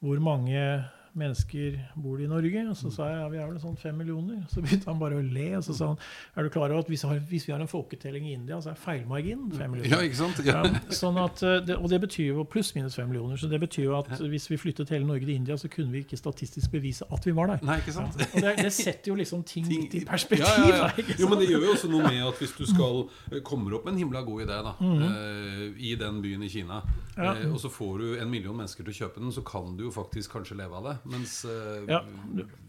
hvor 0.00 0.22
mange 0.24 0.62
mennesker 1.14 1.78
bor 1.96 2.16
det 2.18 2.24
i 2.24 2.30
Norge. 2.30 2.62
Og 2.70 2.76
så 2.76 2.90
sa 2.94 3.08
jeg 3.10 3.18
ja, 3.20 3.28
vi 3.32 3.38
er 3.38 3.46
vel 3.50 3.60
sånn 3.62 3.76
fem 3.80 3.96
millioner. 3.98 4.42
Så 4.52 4.62
begynte 4.62 4.86
han 4.90 4.98
bare 5.00 5.18
å 5.18 5.22
le. 5.24 5.56
Og 5.58 5.64
så 5.64 5.74
sa 5.76 5.86
han 5.92 5.98
er 6.36 6.42
du 6.46 6.50
klar 6.54 6.70
over 6.70 6.80
at 6.84 6.88
hvis, 6.90 7.04
vi 7.46 7.52
har 7.52 7.60
en 7.60 7.68
folketelling 7.70 8.28
i 8.30 8.32
India, 8.38 8.60
så 8.60 8.70
er 8.70 8.78
feilmarginen 8.80 9.50
fem 9.56 9.70
millioner. 9.70 9.96
Ja, 9.96 10.02
ikke 10.06 10.16
sant? 10.20 10.38
Ja. 10.46 10.60
Ja, 10.64 10.80
sånn 10.94 11.18
at, 11.22 11.42
eh, 11.46 11.74
og 11.76 11.88
det 11.92 12.00
betyr 12.02 12.30
jo 12.34 12.44
pluss-minus 12.44 12.96
fem 12.98 13.08
millioner. 13.10 13.36
Så 13.40 13.48
det 13.50 13.60
betyr 13.62 13.84
jo 13.88 13.96
at 13.98 14.10
hvis 14.20 14.48
vi 14.50 14.56
flyttet 14.60 14.90
hele 14.94 15.06
Norge 15.08 15.24
til 15.26 15.34
India, 15.34 15.56
så 15.60 15.68
kunne 15.72 15.92
vi 15.92 16.04
ikke 16.04 16.16
statistisk 16.18 16.70
bevise 16.72 17.04
at 17.10 17.26
vi 17.26 17.32
var 17.36 17.46
der. 17.54 17.60
Nei, 17.66 17.78
ikke 17.82 17.94
Ja. 17.94 18.06
sant? 18.10 18.16
Og 18.34 18.40
det, 18.42 18.56
det 18.62 18.72
setter 18.72 19.10
jo 19.12 19.16
liksom 19.18 19.42
ting, 19.44 19.64
Ting- 19.66 19.82
litt 19.84 19.94
i 19.94 20.04
perspektiv. 20.04 20.46
Ja, 20.46 20.68
ja, 20.68 20.90
ja. 20.96 21.04
Jo, 21.18 21.28
men 21.28 21.38
det 21.38 21.48
gjør 21.50 21.64
jo 21.68 21.72
også 21.74 21.90
noe 21.90 22.02
med 22.08 22.22
at 22.28 22.38
hvis 22.42 22.54
du 22.58 22.64
skal 22.66 23.02
eh, 23.32 23.40
kommer 23.46 23.74
opp 23.78 23.84
med 23.84 23.94
en 23.94 23.98
himla 24.04 24.22
god 24.22 24.42
idé 24.46 24.62
da, 24.62 24.74
mm 24.80 24.98
-hmm. 24.98 25.76
i 25.78 25.94
den 25.94 26.22
byen 26.22 26.42
i 26.42 26.48
Kina, 26.48 26.82
Ja. 27.16 27.34
og 27.52 27.60
så 27.60 27.68
får 27.68 27.98
du 27.98 28.16
en 28.20 28.30
million 28.30 28.56
mennesker 28.56 28.84
til 28.84 28.92
å 28.92 28.96
kjøpe 28.96 29.20
den, 29.20 29.32
så 29.32 29.42
kan 29.44 29.76
du 29.76 29.84
jo 29.84 29.90
faktisk 29.90 30.30
kanskje 30.32 30.56
leve 30.56 30.74
av 30.76 30.84
det. 30.84 30.96
Mens 31.04 31.44
uh, 31.44 31.84
Ja. 31.88 32.00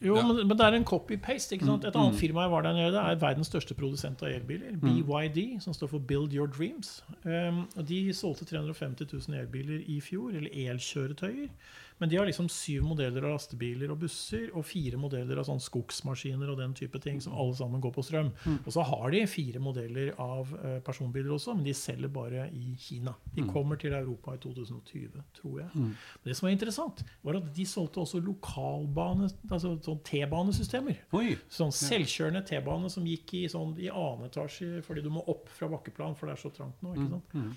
Jo, 0.01 0.15
Ja. 0.15 0.27
men, 0.27 0.47
men 0.47 0.57
det 0.57 0.65
er 0.65 0.73
en 0.77 0.85
copy-paste. 0.85 1.53
ikke 1.55 1.65
sant? 1.65 1.85
Et 1.85 1.93
Mm, 1.95 2.01
annet 2.01 2.13
mm. 2.13 2.19
firma 2.19 2.41
jeg 2.41 2.51
var 2.51 2.61
der 2.61 2.73
nede, 2.73 2.97
er 2.97 3.15
verdens 3.15 3.47
største 3.47 3.73
produsent 3.73 4.21
av 4.23 4.29
elbiler. 4.29 4.77
BYD, 4.81 5.59
som 5.61 5.73
står 5.73 5.87
for 5.87 5.99
Build 5.99 6.33
Your 6.33 6.47
Dreams. 6.47 7.03
Um, 7.25 7.67
og 7.75 7.87
de 7.87 8.13
solgte 8.13 8.45
350 8.45 9.07
000 9.29 9.39
elbiler 9.39 9.83
i 9.87 9.99
fjor, 10.01 10.29
eller 10.29 10.49
elkjøretøyer. 10.71 11.49
Men 12.01 12.09
de 12.09 12.17
har 12.17 12.25
liksom 12.25 12.47
syv 12.49 12.81
modeller 12.89 13.21
av 13.29 13.35
lastebiler 13.35 13.91
og 13.93 13.99
busser, 14.01 14.47
og 14.57 14.65
fire 14.65 14.97
modeller 14.97 15.37
av 15.37 15.45
sånn 15.45 15.61
skogsmaskiner 15.61 16.49
og 16.49 16.57
den 16.57 16.73
type 16.73 16.97
ting, 17.03 17.19
som 17.21 17.35
alle 17.37 17.53
sammen 17.55 17.79
går 17.83 17.93
på 17.93 18.03
strøm. 18.07 18.31
Mm. 18.41 18.55
Og 18.65 18.73
så 18.73 18.81
har 18.89 19.11
de 19.13 19.21
fire 19.29 19.61
modeller 19.61 20.09
av 20.17 20.49
eh, 20.65 20.79
personbiler 20.81 21.29
også, 21.35 21.53
men 21.55 21.63
de 21.69 21.75
selger 21.77 22.09
bare 22.09 22.47
i 22.57 22.73
Kina. 22.81 23.13
De 23.35 23.43
Mm. 23.45 23.53
kommer 23.53 23.77
til 23.77 23.93
Europa 23.93 24.33
i 24.33 24.41
2020, 24.41 25.21
tror 25.37 25.59
jeg. 25.61 25.69
Mm. 25.75 25.93
Det 26.25 26.35
som 26.35 26.47
var 26.47 26.51
interessant, 26.57 27.03
var 27.23 27.37
at 27.37 27.53
de 27.53 27.65
solgte 27.69 28.01
også 28.01 28.19
lokalbane, 28.25 29.29
altså 29.51 29.75
sånn 29.85 30.01
T-banesystemer. 30.03 30.97
Sånn 31.49 31.71
selvkjørende 31.71 32.41
T-bane 32.47 32.89
som 32.89 33.05
gikk 33.05 33.33
i, 33.43 33.45
sånn, 33.47 33.77
i 33.79 33.89
annen 33.93 34.25
etasje 34.29 34.81
fordi 34.83 35.03
du 35.05 35.09
må 35.13 35.21
opp 35.29 35.49
fra 35.53 35.69
bakkeplan, 35.69 36.15
for 36.17 36.25
det 36.27 36.37
er 36.37 36.41
så 36.41 36.51
trangt 36.55 36.81
nå. 36.81 36.95
ikke 36.97 37.09
sant? 37.13 37.33
Mm. 37.37 37.55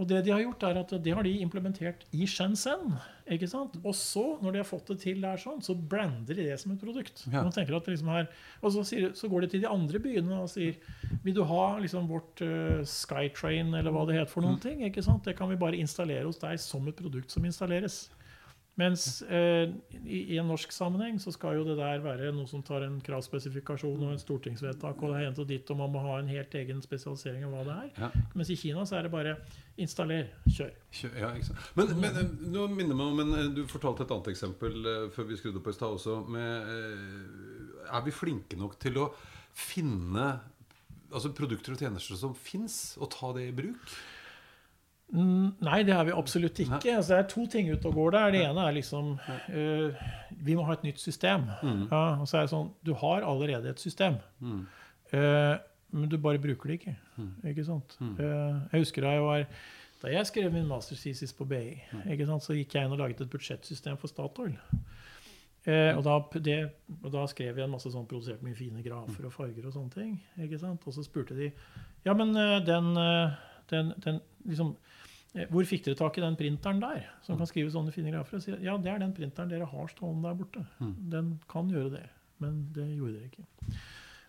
Og 0.00 0.06
det 0.08 0.22
de 0.24 0.30
har 0.32 0.40
gjort, 0.40 0.62
er 0.64 0.78
at 0.80 0.92
det 1.04 1.12
har 1.12 1.26
de 1.26 1.32
implementert 1.44 2.06
i 2.16 2.24
Shenzhen. 2.24 2.94
ikke 3.28 3.46
sant? 3.50 3.74
Og 3.84 3.92
så, 3.94 4.22
når 4.40 4.52
de 4.54 4.60
har 4.62 4.64
fått 4.68 4.86
det 4.88 4.96
til 5.02 5.20
der 5.20 5.36
sånn, 5.36 5.60
så 5.62 5.74
brander 5.76 6.32
de 6.38 6.46
det 6.48 6.56
som 6.62 6.72
et 6.72 6.80
produkt. 6.80 7.26
Ja. 7.28 7.42
Man 7.44 7.52
tenker 7.52 7.76
at 7.76 7.86
liksom 7.92 8.08
her, 8.08 8.30
Og 8.62 8.72
så, 8.72 8.82
sier, 8.88 9.12
så 9.14 9.28
går 9.28 9.42
de 9.44 9.48
til 9.52 9.60
de 9.60 9.68
andre 9.68 10.00
byene 10.00 10.40
og 10.40 10.48
sier 10.48 10.74
Vil 11.22 11.34
du 11.36 11.42
ha 11.44 11.78
liksom 11.78 12.08
vårt 12.08 12.40
uh, 12.40 12.80
Skytrain, 12.88 13.74
eller 13.76 13.92
hva 13.92 14.06
det 14.08 14.16
heter 14.16 14.32
for 14.32 14.40
noen 14.46 14.56
Mm. 14.56 14.62
ting? 14.64 14.80
ikke 14.88 15.04
sant? 15.04 15.22
Det 15.24 15.36
kan 15.36 15.48
vi 15.52 15.56
bare 15.60 15.76
installere 15.76 16.24
hos 16.24 16.38
deg 16.40 16.58
som 16.58 16.88
et 16.88 16.96
produkt 16.96 17.30
som 17.30 17.44
installeres. 17.44 18.08
Mens 18.80 19.22
eh, 19.28 19.68
i, 20.00 20.22
i 20.34 20.38
en 20.40 20.48
norsk 20.48 20.72
sammenheng 20.72 21.18
så 21.20 21.32
skal 21.34 21.58
jo 21.58 21.64
det 21.66 21.76
der 21.78 22.00
være 22.04 22.30
noe 22.32 22.48
som 22.48 22.62
tar 22.64 22.86
en 22.86 22.96
kravspesifikasjon 23.04 24.06
og 24.06 24.14
en 24.14 24.22
stortingsvedtak, 24.22 25.00
og 25.00 25.12
det 25.12 25.18
er 25.18 25.26
hent 25.26 25.40
og 25.42 25.48
dit, 25.50 25.72
og 25.72 25.80
man 25.82 25.92
må 25.92 26.04
ha 26.06 26.18
en 26.20 26.30
helt 26.30 26.54
egen 26.56 26.80
spesialisering 26.84 27.44
av 27.46 27.52
hva 27.54 27.64
det 27.66 27.76
er. 27.76 27.90
Ja. 28.06 28.28
Mens 28.38 28.52
i 28.52 28.58
Kina 28.60 28.86
så 28.88 28.96
er 28.98 29.06
det 29.06 29.12
bare 29.12 29.34
installer, 29.80 30.30
kjør. 30.46 30.70
kjør 30.96 31.18
Ja. 31.20 31.32
Men, 31.78 31.92
men 32.00 32.20
eh, 32.22 32.30
nå 32.54 32.68
minner 32.72 32.96
meg 32.96 33.12
om 33.12 33.24
en, 33.24 33.34
eh, 33.38 33.50
Du 33.56 33.64
fortalte 33.70 34.06
et 34.06 34.14
annet 34.14 34.30
eksempel 34.32 34.78
eh, 34.80 35.02
før 35.14 35.28
vi 35.28 35.40
skrudde 35.40 35.64
på 35.64 35.74
i 35.74 35.76
stad 35.76 35.98
også. 35.98 36.20
Med, 36.30 36.72
er 37.90 38.06
vi 38.06 38.14
flinke 38.14 38.58
nok 38.60 38.78
til 38.80 38.96
å 39.02 39.10
finne 39.56 40.30
altså 41.10 41.32
produkter 41.34 41.74
og 41.74 41.82
tjenester 41.82 42.18
som 42.18 42.36
fins, 42.38 42.96
og 43.00 43.10
ta 43.12 43.32
det 43.36 43.48
i 43.50 43.54
bruk? 43.56 43.94
Mm, 45.12 45.56
Nei, 45.66 45.82
det 45.82 45.94
er 45.94 46.04
vi 46.06 46.12
absolutt 46.14 46.58
ikke. 46.62 46.96
Altså, 46.96 47.16
det 47.16 47.18
er 47.24 47.28
to 47.32 47.46
ting 47.50 47.70
ute 47.72 47.88
og 47.90 47.94
går 47.94 48.10
der. 48.14 48.30
Det 48.30 48.42
ene 48.46 48.66
er 48.68 48.76
liksom 48.76 49.08
uh, 49.18 50.04
Vi 50.46 50.54
må 50.54 50.62
ha 50.68 50.72
et 50.76 50.84
nytt 50.86 51.00
system. 51.02 51.48
Mm. 51.62 51.88
Ja, 51.90 52.02
og 52.20 52.28
så 52.30 52.38
er 52.38 52.46
det 52.46 52.52
sånn 52.52 52.70
Du 52.86 52.92
har 52.94 53.26
allerede 53.26 53.72
et 53.74 53.80
system, 53.82 54.20
Mm. 54.40 54.62
Uh, 55.12 55.56
men 55.92 56.06
du 56.08 56.14
bare 56.22 56.38
bruker 56.38 56.68
det 56.70 56.76
ikke. 56.78 56.92
Mm. 57.18 57.30
Ikke 57.50 57.64
sant? 57.66 57.96
Eh, 58.00 58.58
jeg 58.70 58.84
husker 58.84 59.02
da 59.02 59.10
jeg 59.16 59.22
var 59.26 59.40
da 60.04 60.08
jeg 60.12 60.26
skrev 60.28 60.52
min 60.54 60.68
masterthesis 60.70 61.32
på 61.34 61.44
BI, 61.50 61.82
Mm. 61.92 62.04
ikke 62.14 62.26
sant, 62.28 62.42
så 62.46 62.54
gikk 62.54 62.74
jeg 62.76 62.84
inn 62.86 62.92
og 62.94 62.98
laget 63.02 63.20
et 63.20 63.30
budsjettsystem 63.32 63.98
for 63.98 64.06
Statoil. 64.06 64.54
Eh, 65.66 65.90
og, 65.96 66.04
da, 66.06 66.14
det, 66.38 66.70
og 67.02 67.10
da 67.12 67.26
skrev 67.26 67.58
jeg 67.58 67.64
en 67.66 67.74
masse 67.74 67.90
sånn 67.92 68.06
produsert 68.08 68.40
mye 68.46 68.54
fine 68.56 68.80
grafer 68.86 69.26
og 69.26 69.32
farger 69.34 69.66
og 69.66 69.74
sånne 69.74 69.92
ting. 69.92 70.14
ikke 70.38 70.60
sant? 70.62 70.86
Og 70.86 70.94
så 70.94 71.02
spurte 71.04 71.34
de 71.36 71.50
ja, 72.06 72.14
men 72.14 72.32
den, 72.64 72.94
den, 73.70 73.92
den 74.04 74.20
liksom, 74.46 74.76
eh, 75.34 75.46
Hvor 75.50 75.64
fikk 75.64 75.84
dere 75.84 75.94
tak 75.96 76.18
i 76.18 76.24
den 76.24 76.36
printeren 76.36 76.80
der, 76.82 77.06
som 77.22 77.36
kan 77.38 77.46
skrive 77.46 77.70
sånne 77.70 77.92
fine 77.94 78.10
grafer? 78.12 78.36
Og 78.36 78.42
si, 78.42 78.50
ja, 78.64 78.76
det 78.76 78.90
er 78.92 78.98
den 78.98 79.14
printeren 79.14 79.48
dere 79.52 79.66
har 79.70 79.86
stående 79.92 80.28
der 80.28 80.34
borte. 80.34 80.66
Mm. 80.80 80.94
Den 81.10 81.40
kan 81.48 81.68
gjøre 81.70 81.90
det, 81.96 82.06
men 82.42 82.68
det 82.72 82.88
gjorde 82.96 83.14
dere 83.18 83.30
ikke. 83.30 83.46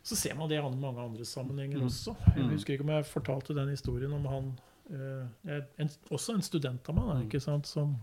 Så 0.04 0.16
ser 0.18 0.34
man 0.36 0.50
det 0.50 0.58
i 0.58 0.62
mange 0.62 1.00
andre 1.02 1.26
sammenhenger 1.26 1.78
Mm. 1.78 1.86
også. 1.86 2.16
Jeg 2.36 2.44
Mm. 2.46 2.50
husker 2.50 2.74
ikke 2.74 2.84
om 2.84 2.90
jeg 2.90 3.06
fortalte 3.06 3.54
den 3.54 3.70
historien 3.70 4.14
om 4.14 4.26
han 4.26 4.60
eh, 4.92 5.62
en, 5.80 5.90
Også 6.12 6.34
en 6.36 6.42
student 6.42 6.90
av 6.90 6.96
meg 6.96 7.06
Mm. 7.16 7.30
ikke 7.30 7.40
sant, 7.42 7.66
som 7.68 7.98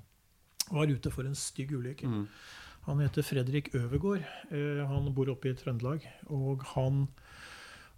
var 0.71 0.87
ute 0.87 1.11
for 1.11 1.23
en 1.25 1.35
stygg 1.35 1.71
ulykke. 1.73 2.07
Mm. 2.07 2.29
Han 2.87 2.99
heter 3.01 3.23
Fredrik 3.23 3.75
Øvergård. 3.75 4.25
Eh, 4.51 4.87
han 4.87 5.13
bor 5.13 5.29
oppe 5.29 5.51
i 5.51 5.55
Trøndelag. 5.55 6.01
Og 6.31 6.63
han 6.75 7.09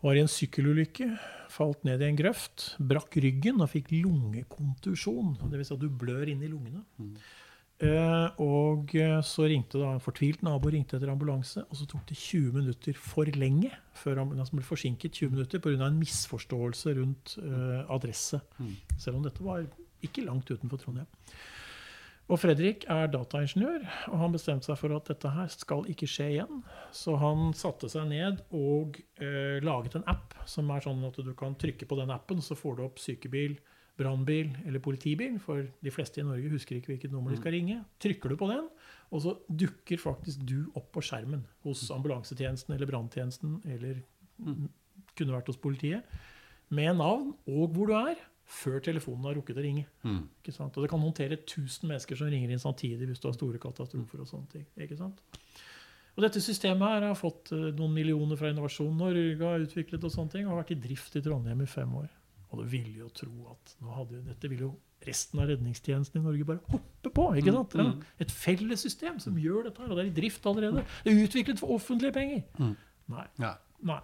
Var 0.01 0.17
i 0.17 0.23
en 0.23 0.31
sykkelulykke, 0.33 1.11
falt 1.53 1.85
ned 1.85 2.01
i 2.01 2.09
en 2.09 2.17
grøft, 2.17 2.75
brakk 2.81 3.19
ryggen 3.21 3.61
og 3.61 3.69
fikk 3.73 3.91
lungekontusjon. 3.93 5.35
Dvs. 5.43 5.69
Si 5.69 5.77
at 5.77 5.83
du 5.83 5.91
blør 5.93 6.31
inn 6.33 6.45
i 6.47 6.49
lungene. 6.49 6.85
Eh, 7.81 8.41
og 8.45 8.93
eh, 8.93 9.19
så 9.25 9.47
ringte 9.49 9.81
da 9.81 9.95
en 9.95 10.03
fortvilt 10.05 10.43
nabo 10.45 10.69
ringte 10.73 10.99
etter 10.99 11.09
ambulanse, 11.13 11.63
og 11.65 11.79
så 11.79 11.87
tok 11.89 12.03
det 12.11 12.19
20 12.21 12.59
minutter 12.59 12.97
for 13.01 13.29
lenge 13.41 13.71
før 13.97 14.21
ambulansen 14.21 14.59
ble 14.59 14.67
forsinket 14.69 15.17
20 15.17 15.33
minutter 15.33 15.63
pga. 15.65 15.79
en 15.87 16.01
misforståelse 16.01 16.97
rundt 16.99 17.39
eh, 17.41 17.81
adresse. 17.89 18.43
Selv 19.01 19.17
om 19.17 19.25
dette 19.25 19.45
var 19.45 19.65
ikke 20.05 20.27
langt 20.27 20.53
utenfor 20.53 20.81
Trondheim. 20.81 21.09
Og 22.31 22.39
Fredrik 22.39 22.85
er 22.87 23.09
dataingeniør, 23.11 23.83
og 24.13 24.21
han 24.21 24.35
bestemte 24.35 24.69
seg 24.69 24.79
for 24.79 24.95
at 24.95 25.09
dette 25.11 25.33
her 25.35 25.49
skal 25.51 25.83
ikke 25.91 26.07
skje 26.07 26.29
igjen. 26.37 26.61
Så 26.95 27.17
han 27.19 27.51
satte 27.59 27.91
seg 27.91 28.07
ned 28.13 28.45
og 28.55 29.01
eh, 29.19 29.59
laget 29.67 29.97
en 29.99 30.07
app 30.11 30.37
som 30.49 30.71
er 30.71 30.85
sånn 30.85 31.03
at 31.09 31.19
du 31.19 31.33
kan 31.39 31.59
trykke 31.59 31.89
på 31.91 31.99
den 31.99 32.15
appen, 32.15 32.39
så 32.45 32.55
får 32.59 32.79
du 32.79 32.85
opp 32.87 33.03
sykebil, 33.03 33.59
brannbil 33.99 34.55
eller 34.63 34.83
politibil. 34.85 35.41
For 35.43 35.67
de 35.83 35.95
fleste 35.95 36.23
i 36.23 36.27
Norge 36.29 36.55
husker 36.55 36.79
ikke 36.79 36.95
hvilket 36.95 37.17
nummer 37.17 37.35
de 37.35 37.41
skal 37.41 37.57
ringe. 37.57 37.81
Trykker 38.03 38.31
du 38.31 38.39
på 38.39 38.53
den, 38.53 38.71
og 39.11 39.27
så 39.27 39.35
dukker 39.51 39.99
faktisk 39.99 40.47
du 40.47 40.61
opp 40.79 40.93
på 40.95 41.03
skjermen 41.11 41.43
hos 41.67 41.83
ambulansetjenesten 41.91 42.77
eller 42.77 42.95
branntjenesten 42.95 43.59
eller 43.75 44.05
kunne 45.19 45.35
vært 45.35 45.51
hos 45.51 45.59
politiet, 45.61 46.07
med 46.71 46.95
navn 47.01 47.33
og 47.51 47.75
hvor 47.75 47.91
du 47.91 47.97
er, 47.99 48.21
før 48.51 48.81
telefonen 48.83 49.29
har 49.29 49.37
rukket 49.39 49.59
å 49.61 49.65
ringe. 49.65 49.87
Mm. 50.03 50.23
Og 50.27 50.79
det 50.83 50.91
kan 50.91 51.03
håndtere 51.03 51.39
1000 51.39 51.87
mennesker 51.87 52.19
som 52.19 52.31
ringer 52.33 52.51
inn 52.51 52.63
samtidig 52.63 53.09
hvis 53.09 53.23
du 53.23 53.29
har 53.29 53.37
store 53.37 53.61
katastrofer 53.63 54.25
og 54.25 54.31
sånne 54.31 54.51
ting. 54.55 54.67
Og 56.17 56.25
dette 56.25 56.43
systemet 56.43 56.97
her 56.97 57.07
har 57.07 57.19
fått 57.19 57.53
eh, 57.55 57.71
noen 57.79 57.95
millioner 57.95 58.37
fra 58.37 58.51
Innovasjon 58.51 58.97
Norge, 58.99 59.39
har 59.41 59.63
utviklet 59.63 60.05
og 60.05 60.13
sånne 60.13 60.35
ting, 60.35 60.47
og 60.47 60.57
har 60.57 60.65
vært 60.65 60.75
i 60.75 60.81
drift 60.83 61.17
i 61.17 61.23
Trondheim 61.25 61.63
i 61.63 61.71
fem 61.71 61.95
år. 62.03 62.11
Og 62.51 62.61
du 62.61 62.71
ville 62.73 62.99
jo 63.05 63.11
tro 63.15 63.53
at 63.53 63.77
hadde 63.95 64.25
dette 64.27 64.51
ville 64.51 64.67
jo 64.67 64.75
resten 65.07 65.41
av 65.41 65.49
redningstjenesten 65.49 66.21
i 66.21 66.25
Norge 66.25 66.47
bare 66.49 66.75
hoppe 66.75 67.13
på. 67.15 67.27
ikke 67.41 67.55
sant? 67.55 67.77
Mm. 67.79 68.05
Et 68.21 68.33
felles 68.35 68.83
system 68.85 69.21
som 69.23 69.39
gjør 69.41 69.69
dette 69.69 69.81
her, 69.81 69.89
og 69.89 69.97
det 69.97 70.05
er 70.05 70.11
i 70.11 70.17
drift 70.19 70.49
allerede. 70.51 70.83
Det 71.05 71.15
er 71.15 71.23
utviklet 71.25 71.63
for 71.63 71.79
offentlige 71.79 72.17
penger. 72.19 72.43
Mm. 72.59 72.75
Nei. 73.15 73.27
Ja. 73.41 73.55
Nei. 73.87 74.01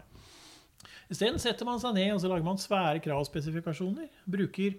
Isteden 1.13 1.39
setter 1.39 1.65
man 1.69 1.79
seg 1.83 1.95
ned 1.95 2.13
og 2.17 2.21
så 2.23 2.29
lager 2.33 2.45
man 2.47 2.59
svære 2.59 3.01
kravspesifikasjoner. 3.05 4.09
Bruker 4.27 4.75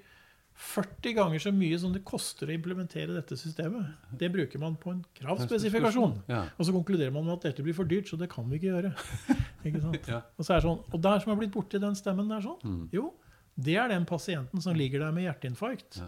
40 0.57 1.13
ganger 1.13 1.39
så 1.43 1.51
mye 1.53 1.77
som 1.77 1.91
det 1.93 2.01
koster 2.07 2.49
å 2.49 2.53
implementere 2.55 3.13
dette 3.13 3.35
systemet. 3.37 3.91
Det 4.17 4.29
bruker 4.33 4.57
man 4.59 4.73
på 4.81 4.89
en 4.95 5.03
kravspesifikasjon. 5.19 6.15
Og 6.57 6.65
så 6.65 6.73
konkluderer 6.73 7.13
man 7.13 7.27
med 7.27 7.35
at 7.37 7.45
dette 7.51 7.61
blir 7.65 7.75
for 7.77 7.85
dyrt, 7.85 8.09
så 8.09 8.17
det 8.17 8.29
kan 8.33 8.47
vi 8.49 8.57
ikke 8.57 8.71
gjøre. 8.73 8.91
Ikke 9.67 9.83
sant? 9.83 10.09
Og 10.39 10.45
så 10.47 10.55
er 10.55 10.59
det 10.61 10.65
sånn, 10.65 10.81
og 10.95 11.01
der 11.05 11.21
som 11.21 11.31
har 11.33 11.37
blitt 11.43 11.53
borti 11.53 11.79
den 11.83 11.95
stemmen 11.99 12.29
der 12.31 12.41
sånn, 12.45 12.57
Mm. 12.65 12.83
jo, 12.95 13.11
det 13.57 13.75
er 13.77 13.87
den 13.93 14.05
pasienten 14.09 14.61
som 14.61 14.75
ligger 14.77 15.05
der 15.05 15.13
med 15.13 15.27
hjerteinfarkt. 15.27 16.01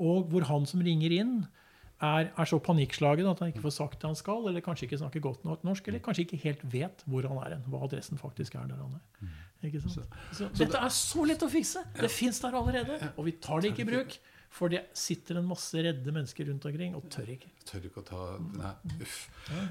Og 0.00 0.30
hvor 0.32 0.48
han 0.48 0.64
som 0.68 0.80
ringer 0.84 1.12
inn, 1.12 1.34
er, 2.00 2.30
er 2.32 2.48
så 2.48 2.56
panikkslagen 2.64 3.28
at 3.28 3.40
han 3.44 3.50
ikke 3.52 3.60
får 3.66 3.74
sagt 3.76 4.00
det 4.00 4.08
han 4.08 4.16
skal, 4.16 4.46
eller 4.48 4.62
kanskje 4.64 4.86
ikke 4.88 4.98
snakker 5.02 5.20
godt 5.20 5.44
nok 5.44 5.64
norsk, 5.68 5.88
eller 5.92 6.00
kanskje 6.00 6.24
ikke 6.24 6.40
helt 6.46 6.62
vet 6.72 7.02
hvor 7.04 7.26
han 7.28 7.36
er 7.44 7.58
hen, 7.58 7.66
hva 7.68 7.82
adressen 7.84 8.16
faktisk 8.20 8.56
er 8.56 8.64
der 8.70 8.80
han 8.80 8.96
er. 8.96 9.34
Ikke 9.62 9.80
sant? 9.82 10.14
Så, 10.32 10.48
dette 10.56 10.78
er 10.80 10.92
så 10.94 11.24
lett 11.28 11.42
å 11.44 11.48
fikse! 11.52 11.82
Det 11.98 12.10
fins 12.12 12.40
der 12.40 12.56
allerede, 12.56 12.96
og 13.16 13.26
vi 13.26 13.34
tar 13.44 13.60
det 13.60 13.74
ikke 13.74 13.84
i 13.84 13.88
bruk. 13.90 14.14
For 14.50 14.68
det 14.72 14.80
sitter 14.98 15.38
en 15.38 15.46
masse 15.46 15.78
redde 15.78 16.10
mennesker 16.12 16.48
rundt 16.50 16.64
omkring 16.66 16.96
og 16.98 17.04
tør 17.12 17.28
ikke. 17.36 17.48
Tør 17.70 17.84
ikke 17.86 18.00
å 18.00 18.06
ta 18.08 18.22
Nei, 18.58 18.70
uff. 19.04 19.18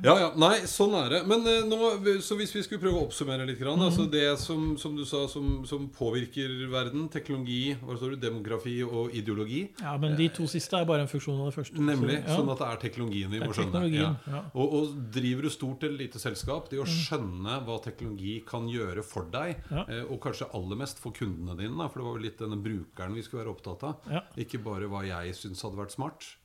Ja, 0.05 0.13
ja. 0.21 0.27
Nei, 0.39 0.61
sånn 0.71 0.93
er 0.95 1.09
det. 1.11 1.19
Men 1.27 1.43
eh, 1.51 1.65
nå, 1.67 1.89
så 2.23 2.37
hvis 2.39 2.53
vi 2.55 2.61
skulle 2.63 2.79
prøve 2.85 3.01
å 3.01 3.07
oppsummere 3.09 3.43
litt 3.49 3.59
grann, 3.59 3.81
altså 3.83 4.05
Mhm. 4.05 4.11
Det 4.13 4.39
som, 4.39 4.77
som 4.79 4.95
du 4.95 5.03
sa, 5.05 5.25
som, 5.27 5.65
som 5.67 5.89
påvirker 5.91 6.53
verden, 6.71 7.09
teknologi, 7.11 7.75
hva 7.83 7.97
står 7.99 8.15
det, 8.15 8.21
demografi 8.23 8.77
og 8.85 9.11
ideologi 9.13 9.65
Ja, 9.81 9.97
Men 9.99 10.15
de 10.15 10.29
to 10.33 10.47
siste 10.47 10.79
er 10.79 10.85
bare 10.87 11.03
en 11.03 11.11
funksjon 11.11 11.41
av 11.43 11.49
det 11.51 11.55
første. 11.57 11.75
Nemlig. 11.83 12.21
Så, 12.23 12.29
ja. 12.29 12.37
Sånn 12.39 12.53
at 12.53 12.63
det 12.63 12.69
er 12.69 12.81
teknologien 12.85 13.35
vi 13.35 13.41
må 13.43 13.51
skjønne. 13.57 13.83
Ja. 13.91 14.13
ja. 14.31 14.41
Og, 14.53 14.73
og 14.79 14.95
driver 15.13 15.43
du 15.45 15.49
stort 15.53 15.83
eller 15.83 16.05
lite 16.05 16.23
selskap, 16.23 16.71
det 16.71 16.79
å 16.79 16.87
skjønne 16.87 17.59
hva 17.67 17.77
teknologi 17.83 18.37
kan 18.47 18.71
gjøre 18.71 19.03
for 19.03 19.27
deg, 19.35 19.59
eh, 19.83 20.05
og 20.07 20.21
kanskje 20.23 20.47
aller 20.55 20.79
mest 20.79 21.03
for 21.03 21.11
kundene 21.19 21.57
dine, 21.59 21.89
for 21.91 21.99
det 21.99 22.07
var 22.07 22.15
jo 22.17 22.23
litt 22.29 22.39
denne 22.39 22.61
brukeren 22.63 23.13
vi 23.19 23.25
skulle 23.27 23.43
være 23.43 23.53
opptatt 23.57 23.83
av, 23.91 24.09
ikke 24.39 24.61
bare 24.63 24.68
hva 24.69 25.05
jeg 25.07 25.35
syns 25.35 25.61
hadde 25.65 25.77
vært 25.77 25.91
smart. 25.95 26.35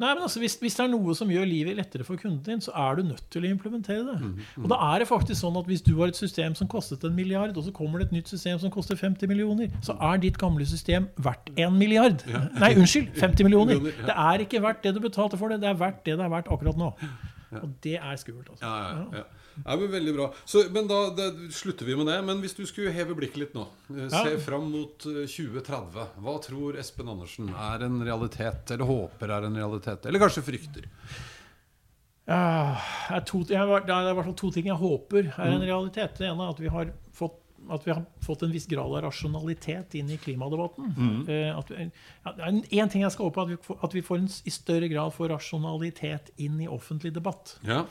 Nei, 0.00 0.14
men 0.14 0.22
altså, 0.24 0.40
hvis, 0.40 0.54
hvis 0.56 0.74
det 0.78 0.84
er 0.86 0.88
noe 0.94 1.12
som 1.16 1.28
gjør 1.28 1.44
livet 1.44 1.76
lettere 1.76 2.04
for 2.04 2.16
kunden 2.16 2.40
din, 2.44 2.60
så 2.64 2.72
er 2.72 2.96
du 2.96 3.02
nødt 3.04 3.24
til 3.32 3.44
å 3.44 3.50
implementere 3.52 4.00
det. 4.06 4.14
Mhm, 4.20 4.62
Og 4.64 4.68
da 4.72 4.78
er 4.94 4.98
det 5.02 5.08
faktisk 5.08 5.40
sånn 5.42 5.58
at 5.60 5.66
Hvis 5.68 5.82
du 5.84 5.90
har 5.98 6.08
et 6.08 6.16
system 6.16 6.54
som 6.56 6.68
kostet 6.68 7.04
en 7.04 7.12
milliard, 7.14 7.52
og 7.56 7.64
så 7.64 7.72
kommer 7.72 7.98
det 8.00 8.06
et 8.08 8.12
nytt 8.12 8.28
system 8.32 8.58
som 8.58 8.70
koster 8.72 8.96
50 8.96 9.28
millioner, 9.28 9.68
så 9.84 9.96
er 10.00 10.16
ditt 10.18 10.38
gamle 10.38 10.64
system 10.64 11.08
verdt 11.20 11.52
en 11.58 11.76
milliard. 11.76 12.24
Nei, 12.60 12.72
unnskyld! 12.80 13.12
50 13.20 13.44
millioner. 13.44 13.74
Ja. 13.74 14.06
Det 14.06 14.16
er 14.16 14.38
ikke 14.46 14.62
verdt 14.64 14.82
det 14.82 14.94
du 14.94 15.00
betalte 15.00 15.36
for 15.36 15.48
det, 15.52 15.60
det 15.60 15.68
er 15.68 15.74
verdt 15.76 16.00
det 16.06 16.16
det 16.16 16.24
er 16.24 16.32
verdt 16.32 16.48
akkurat 16.48 16.76
nå. 16.80 16.94
Og 17.60 17.68
det 17.82 17.96
er 18.00 18.16
skummelt. 18.16 18.48
altså. 18.48 18.64
Ja, 18.64 18.80
ja, 18.88 19.20
ja. 19.20 19.24
Ja 19.64 19.76
men 19.76 19.90
Veldig 19.92 20.14
bra. 20.16 20.28
Så, 20.44 20.64
men 20.72 20.86
da, 20.90 20.98
da 21.16 21.28
slutter 21.50 21.84
vi 21.88 21.96
med 21.96 22.06
det. 22.06 22.18
Men 22.24 22.40
hvis 22.40 22.54
du 22.56 22.62
skulle 22.66 22.92
heve 22.94 23.14
blikket 23.18 23.36
litt 23.42 23.54
nå, 23.54 23.66
eh, 23.96 24.06
se 24.12 24.30
Ja. 24.34 24.38
fram 24.44 24.70
mot 24.72 25.06
eh, 25.06 25.26
2030. 25.26 26.06
Hva 26.24 26.36
tror 26.44 26.78
Espen 26.80 27.08
Andersen 27.08 27.50
er 27.52 27.84
en 27.86 28.00
realitet, 28.06 28.70
eller 28.70 28.84
håper 28.88 29.30
er 29.36 29.48
en 29.50 29.56
realitet, 29.60 30.06
eller 30.06 30.22
kanskje 30.22 30.42
frykter? 30.46 30.86
Ja, 32.30 32.76
det 33.08 33.16
er, 33.16 33.22
to, 33.26 33.40
jeg, 33.48 33.66
det 33.86 33.94
er 33.94 34.10
i 34.12 34.14
hvert 34.14 34.26
fall 34.28 34.36
to 34.38 34.50
ting 34.54 34.68
jeg 34.70 34.78
håper 34.78 35.32
er 35.32 35.50
Mm. 35.50 35.54
en 35.56 35.64
realitet. 35.66 36.18
Det 36.20 36.28
ene 36.28 36.44
er 36.46 36.50
at 36.54 36.60
vi 36.62 36.68
har 36.70 36.92
fått 37.16 37.36
at 37.70 37.84
vi 37.84 37.90
har 37.92 38.06
fått 38.24 38.40
en 38.42 38.50
viss 38.54 38.64
grad 38.66 38.88
av 38.88 39.02
rasjonalitet 39.04 39.92
inn 39.94 40.08
i 40.10 40.16
klimadebatten. 40.16 40.94
Mm. 40.96 41.28
Eh, 41.28 41.50
ja, 41.52 42.32
det 42.32 42.70
én 42.72 42.88
ting 42.90 43.02
jeg 43.04 43.12
skal 43.12 43.28
håpe, 43.28 43.42
at 43.42 43.50
vi, 43.52 43.58
at 43.84 43.94
vi 43.94 44.00
får 44.02 44.16
en, 44.22 44.30
i 44.48 44.50
større 44.54 44.88
grad 44.88 45.12
får 45.12 45.28
rasjonalitet 45.34 46.30
inn 46.40 46.56
i 46.64 46.66
offentlig 46.72 47.12
debatt. 47.12 47.58
Ja. 47.62 47.82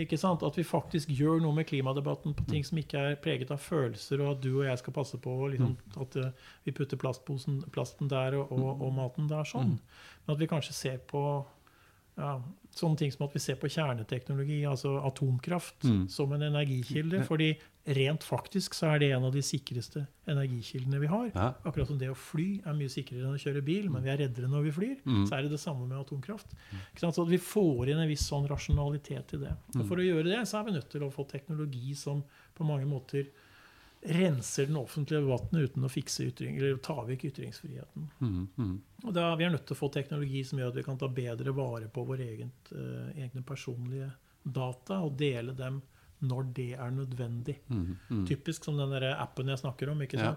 Ikke 0.00 0.18
sant? 0.20 0.42
At 0.46 0.56
vi 0.58 0.64
faktisk 0.66 1.10
gjør 1.12 1.40
noe 1.44 1.52
med 1.56 1.66
klimadebatten 1.68 2.34
på 2.38 2.46
ting 2.48 2.64
som 2.66 2.78
ikke 2.80 2.98
er 3.10 3.16
preget 3.20 3.50
av 3.54 3.60
følelser, 3.62 4.20
og 4.24 4.36
at 4.36 4.42
du 4.44 4.50
og 4.60 4.64
jeg 4.66 4.78
skal 4.80 4.96
passe 4.96 5.18
på 5.20 5.34
liksom, 5.52 5.76
at 6.00 6.16
eh, 6.16 6.30
vi 6.64 6.72
putter 6.76 7.00
plastposen, 7.00 7.62
plasten 7.74 8.08
der 8.10 8.38
og, 8.40 8.52
og, 8.56 8.82
og 8.86 8.92
maten 8.96 9.28
der. 9.30 9.44
sånn. 9.48 9.76
Men 10.26 10.34
at 10.36 10.40
vi 10.40 10.48
kanskje 10.50 10.76
ser 10.76 10.98
på 11.10 11.24
ja, 12.20 12.34
sånne 12.76 12.98
ting 13.00 13.12
som 13.14 13.24
at 13.26 13.34
vi 13.36 13.40
ser 13.40 13.56
på 13.60 13.68
kjerneteknologi, 13.70 14.62
altså 14.68 14.96
atomkraft, 15.06 15.84
Mm. 15.84 16.08
som 16.12 16.32
en 16.32 16.42
energikilde. 16.42 17.22
fordi 17.24 17.54
rent 17.84 18.24
faktisk 18.24 18.74
så 18.76 18.90
er 18.92 19.00
det 19.00 19.08
en 19.14 19.24
av 19.24 19.32
de 19.32 19.42
sikreste 19.44 20.02
energikildene 20.28 21.00
vi 21.00 21.08
har. 21.10 21.30
Ja. 21.32 21.46
Akkurat 21.64 21.88
som 21.88 21.98
det 22.00 22.10
å 22.12 22.16
fly 22.18 22.48
er 22.60 22.76
mye 22.76 22.92
sikrere 22.92 23.24
enn 23.24 23.38
å 23.38 23.40
kjøre 23.40 23.62
bil, 23.64 23.88
men 23.92 24.04
vi 24.04 24.12
er 24.12 24.20
reddere 24.20 24.50
når 24.52 24.66
vi 24.68 24.74
flyr. 24.76 24.96
Mm. 25.04 25.22
Så 25.28 25.36
er 25.36 25.46
det 25.46 25.52
det 25.54 25.62
samme 25.62 25.86
med 25.88 25.98
atomkraft. 25.98 26.52
Sant? 27.00 27.16
Så 27.16 27.24
vi 27.28 27.40
får 27.40 27.92
inn 27.92 28.02
en 28.02 28.10
viss 28.10 28.26
sånn 28.28 28.48
rasjonalitet 28.50 29.36
i 29.36 29.44
det. 29.46 29.54
Og 29.78 29.84
for 29.86 30.00
å 30.00 30.06
gjøre 30.06 30.28
det, 30.28 30.42
så 30.48 30.60
er 30.60 30.68
vi 30.68 30.76
nødt 30.76 30.90
til 30.92 31.06
å 31.06 31.12
få 31.14 31.24
teknologi 31.30 31.94
som 31.98 32.22
på 32.56 32.66
mange 32.68 32.88
måter 32.90 33.30
renser 34.00 34.66
den 34.66 34.78
offentlige 34.80 35.20
debatten 35.20 35.60
uten 35.60 35.84
å 35.84 35.90
fikse 35.92 36.24
ytring, 36.30 36.56
eller 36.56 36.78
ta 36.80 37.02
vekk 37.04 37.26
ytringsfriheten. 37.30 38.06
Mm, 38.24 38.46
mm. 38.56 38.76
Og 39.04 39.12
da, 39.12 39.26
vi 39.36 39.44
er 39.44 39.52
nødt 39.52 39.66
til 39.68 39.76
å 39.76 39.80
få 39.80 39.90
teknologi 39.92 40.40
som 40.48 40.60
gjør 40.60 40.72
at 40.72 40.78
vi 40.80 40.84
kan 40.86 41.00
ta 41.00 41.08
bedre 41.12 41.52
vare 41.56 41.90
på 41.92 42.04
våre 42.08 42.28
eh, 42.32 43.10
egne 43.20 43.44
personlige 43.44 44.08
data 44.40 45.02
og 45.04 45.18
dele 45.20 45.52
dem 45.56 45.82
når 46.20 46.50
det 46.56 46.72
er 46.74 46.90
nødvendig. 46.94 47.56
Mm, 47.68 47.96
mm. 48.08 48.26
Typisk 48.28 48.66
som 48.66 48.76
den 48.80 48.92
der 48.94 49.14
appen 49.14 49.48
jeg 49.48 49.62
snakker 49.62 49.90
om. 49.92 50.02
ikke 50.02 50.20
Ja. 50.20 50.34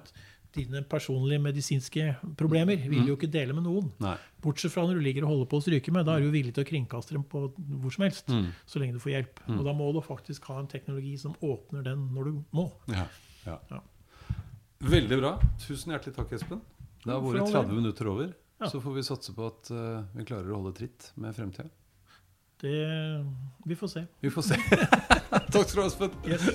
Dine 0.53 0.83
personlige 0.85 1.41
medisinske 1.41 2.15
problemer 2.37 2.77
vil 2.77 3.01
du 3.01 3.07
jo 3.07 3.15
ikke 3.17 3.31
dele 3.31 3.55
med 3.57 3.63
noen. 3.65 3.87
Nei. 3.99 4.13
Bortsett 4.39 4.71
fra 4.71 4.83
når 4.85 4.99
du 4.99 5.01
ligger 5.01 5.25
og 5.25 5.31
holder 5.31 5.47
på 5.49 5.57
å 5.57 5.63
stryke 5.65 5.91
med. 5.91 6.05
Da 6.05 6.13
er 6.13 6.21
du 6.21 6.27
jo 6.27 6.35
villig 6.35 6.53
til 6.53 6.61
å 6.61 6.69
kringkaste 6.69 7.15
dem 7.15 7.23
på 7.25 7.47
hvor 7.57 7.95
som 7.95 8.05
helst. 8.05 8.29
Mm. 8.29 8.51
Så 8.69 8.77
lenge 8.77 8.93
du 8.93 9.01
får 9.01 9.15
hjelp. 9.15 9.41
Og 9.49 9.63
da 9.65 9.73
må 9.73 9.89
du 9.95 10.01
faktisk 10.05 10.45
ha 10.51 10.59
en 10.61 10.69
teknologi 10.69 11.15
som 11.17 11.33
åpner 11.41 11.81
den 11.81 12.05
når 12.13 12.29
du 12.29 12.43
må. 12.53 12.67
Ja. 12.93 13.07
Ja. 13.47 13.57
Ja. 13.71 13.81
Veldig 14.93 15.19
bra. 15.23 15.33
Tusen 15.65 15.95
hjertelig 15.95 16.15
takk, 16.19 16.37
Espen. 16.37 16.61
Det 17.03 17.11
har 17.11 17.23
vært 17.23 17.49
30 17.49 17.73
minutter 17.73 18.13
over. 18.13 18.33
Så 18.69 18.81
får 18.81 18.93
vi 18.93 19.03
satse 19.03 19.33
på 19.35 19.47
at 19.49 19.71
uh, 19.73 20.03
vi 20.13 20.25
klarer 20.27 20.51
å 20.51 20.61
holde 20.61 20.75
tritt 20.77 21.09
med 21.19 21.35
fremtida. 21.35 21.67
Det, 22.63 22.77
vi 23.65 23.75
får 23.75 23.87
se. 23.91 24.05
Vi 24.23 24.31
får 24.31 24.53
se. 24.53 24.59
takk 25.51 25.69
skal 25.69 25.75
du 25.75 25.81
ha, 25.81 25.87
Espen. 25.87 26.11
Yes. 26.25 26.49